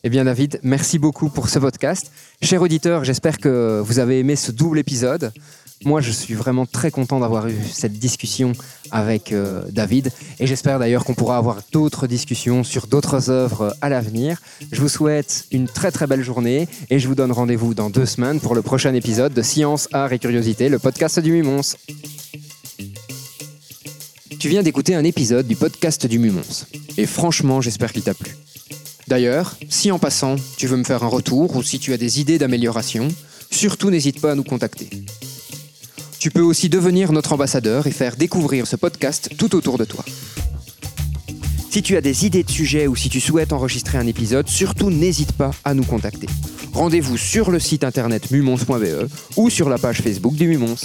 Eh 0.04 0.10
bien, 0.10 0.24
David, 0.24 0.60
merci 0.64 1.00
beaucoup 1.00 1.30
pour 1.30 1.50
ce 1.50 1.60
podcast. 1.60 2.12
Cher 2.42 2.62
auditeur, 2.62 3.04
j'espère 3.04 3.38
que 3.38 3.82
vous 3.86 4.00
avez 4.00 4.20
aimé 4.20 4.38
ce 4.38 4.54
double 4.54 4.80
épisode. 4.80 5.34
Moi, 5.84 6.00
je 6.00 6.12
suis 6.12 6.36
vraiment 6.36 6.68
très 6.68 6.92
content 6.92 7.20
d'avoir 7.20 7.48
eu 7.48 7.58
cette 7.72 7.94
discussion 7.94 8.52
avec 8.92 9.32
euh, 9.32 9.64
David 9.72 10.12
et 10.40 10.46
j'espère 10.46 10.78
d'ailleurs 10.78 11.06
qu'on 11.06 11.16
pourra 11.16 11.38
avoir 11.38 11.62
d'autres 11.72 12.06
discussions 12.06 12.64
sur 12.64 12.86
d'autres 12.86 13.32
œuvres 13.32 13.76
à 13.82 13.90
l'avenir. 13.90 14.40
Je 14.72 14.80
vous 14.80 14.90
souhaite 14.90 15.46
une 15.52 15.68
très 15.68 15.92
très 15.92 16.06
belle 16.06 16.22
journée 16.22 16.68
et 16.92 17.00
je 17.00 17.08
vous 17.08 17.16
donne 17.16 17.32
rendez-vous 17.32 17.74
dans 17.74 17.90
deux 17.90 18.06
semaines 18.06 18.40
pour 18.40 18.54
le 18.54 18.62
prochain 18.62 18.94
épisode 18.94 19.34
de 19.34 19.42
Science, 19.42 19.88
Art 19.92 20.14
et 20.14 20.20
Curiosité, 20.20 20.70
le 20.70 20.78
podcast 20.78 21.20
du 21.20 21.32
Mumons. 21.32 21.62
Tu 24.40 24.50
viens 24.50 24.62
d'écouter 24.62 24.94
un 24.94 25.04
épisode 25.04 25.48
du 25.48 25.56
podcast 25.56 26.06
du 26.06 26.20
Mumons 26.20 26.66
et 26.98 27.08
franchement, 27.08 27.60
j'espère 27.60 27.92
qu'il 27.92 28.04
t'a 28.04 28.14
plu. 28.14 28.36
D'ailleurs, 29.08 29.58
si 29.68 29.92
en 29.92 29.98
passant, 29.98 30.36
tu 30.58 30.68
veux 30.68 30.78
me 30.78 30.84
faire 30.84 31.04
un 31.04 31.08
retour 31.08 31.56
ou 31.56 31.64
si 31.64 31.80
tu 31.80 31.92
as 31.92 31.98
des 31.98 32.22
idées 32.22 32.38
d'amélioration, 32.38 33.08
surtout 33.50 33.90
n'hésite 33.90 34.22
pas 34.22 34.34
à 34.34 34.36
nous 34.36 34.44
contacter. 34.44 34.90
Tu 36.22 36.30
peux 36.30 36.42
aussi 36.42 36.70
devenir 36.70 37.14
notre 37.14 37.34
ambassadeur 37.34 37.88
et 37.88 37.92
faire 37.92 38.16
découvrir 38.16 38.68
ce 38.68 38.76
podcast 38.76 39.32
tout 39.40 39.56
autour 39.56 39.80
de 39.80 39.86
toi. 39.86 40.06
Si 41.72 41.82
tu 41.82 41.98
as 41.98 42.02
des 42.02 42.28
idées 42.28 42.44
de 42.44 42.52
sujets 42.52 42.86
ou 42.86 42.96
si 42.96 43.10
tu 43.10 43.20
souhaites 43.20 43.52
enregistrer 43.52 43.98
un 43.98 44.06
épisode, 44.06 44.48
surtout 44.48 44.92
n'hésite 44.92 45.32
pas 45.32 45.50
à 45.66 45.74
nous 45.74 45.84
contacter. 45.84 46.28
Rendez-vous 46.74 47.18
sur 47.18 47.50
le 47.50 47.58
site 47.58 47.84
internet 47.84 48.30
mumons.be 48.30 49.10
ou 49.36 49.50
sur 49.50 49.68
la 49.68 49.80
page 49.80 50.04
Facebook 50.04 50.36
du 50.36 50.48
Mumons. 50.48 50.76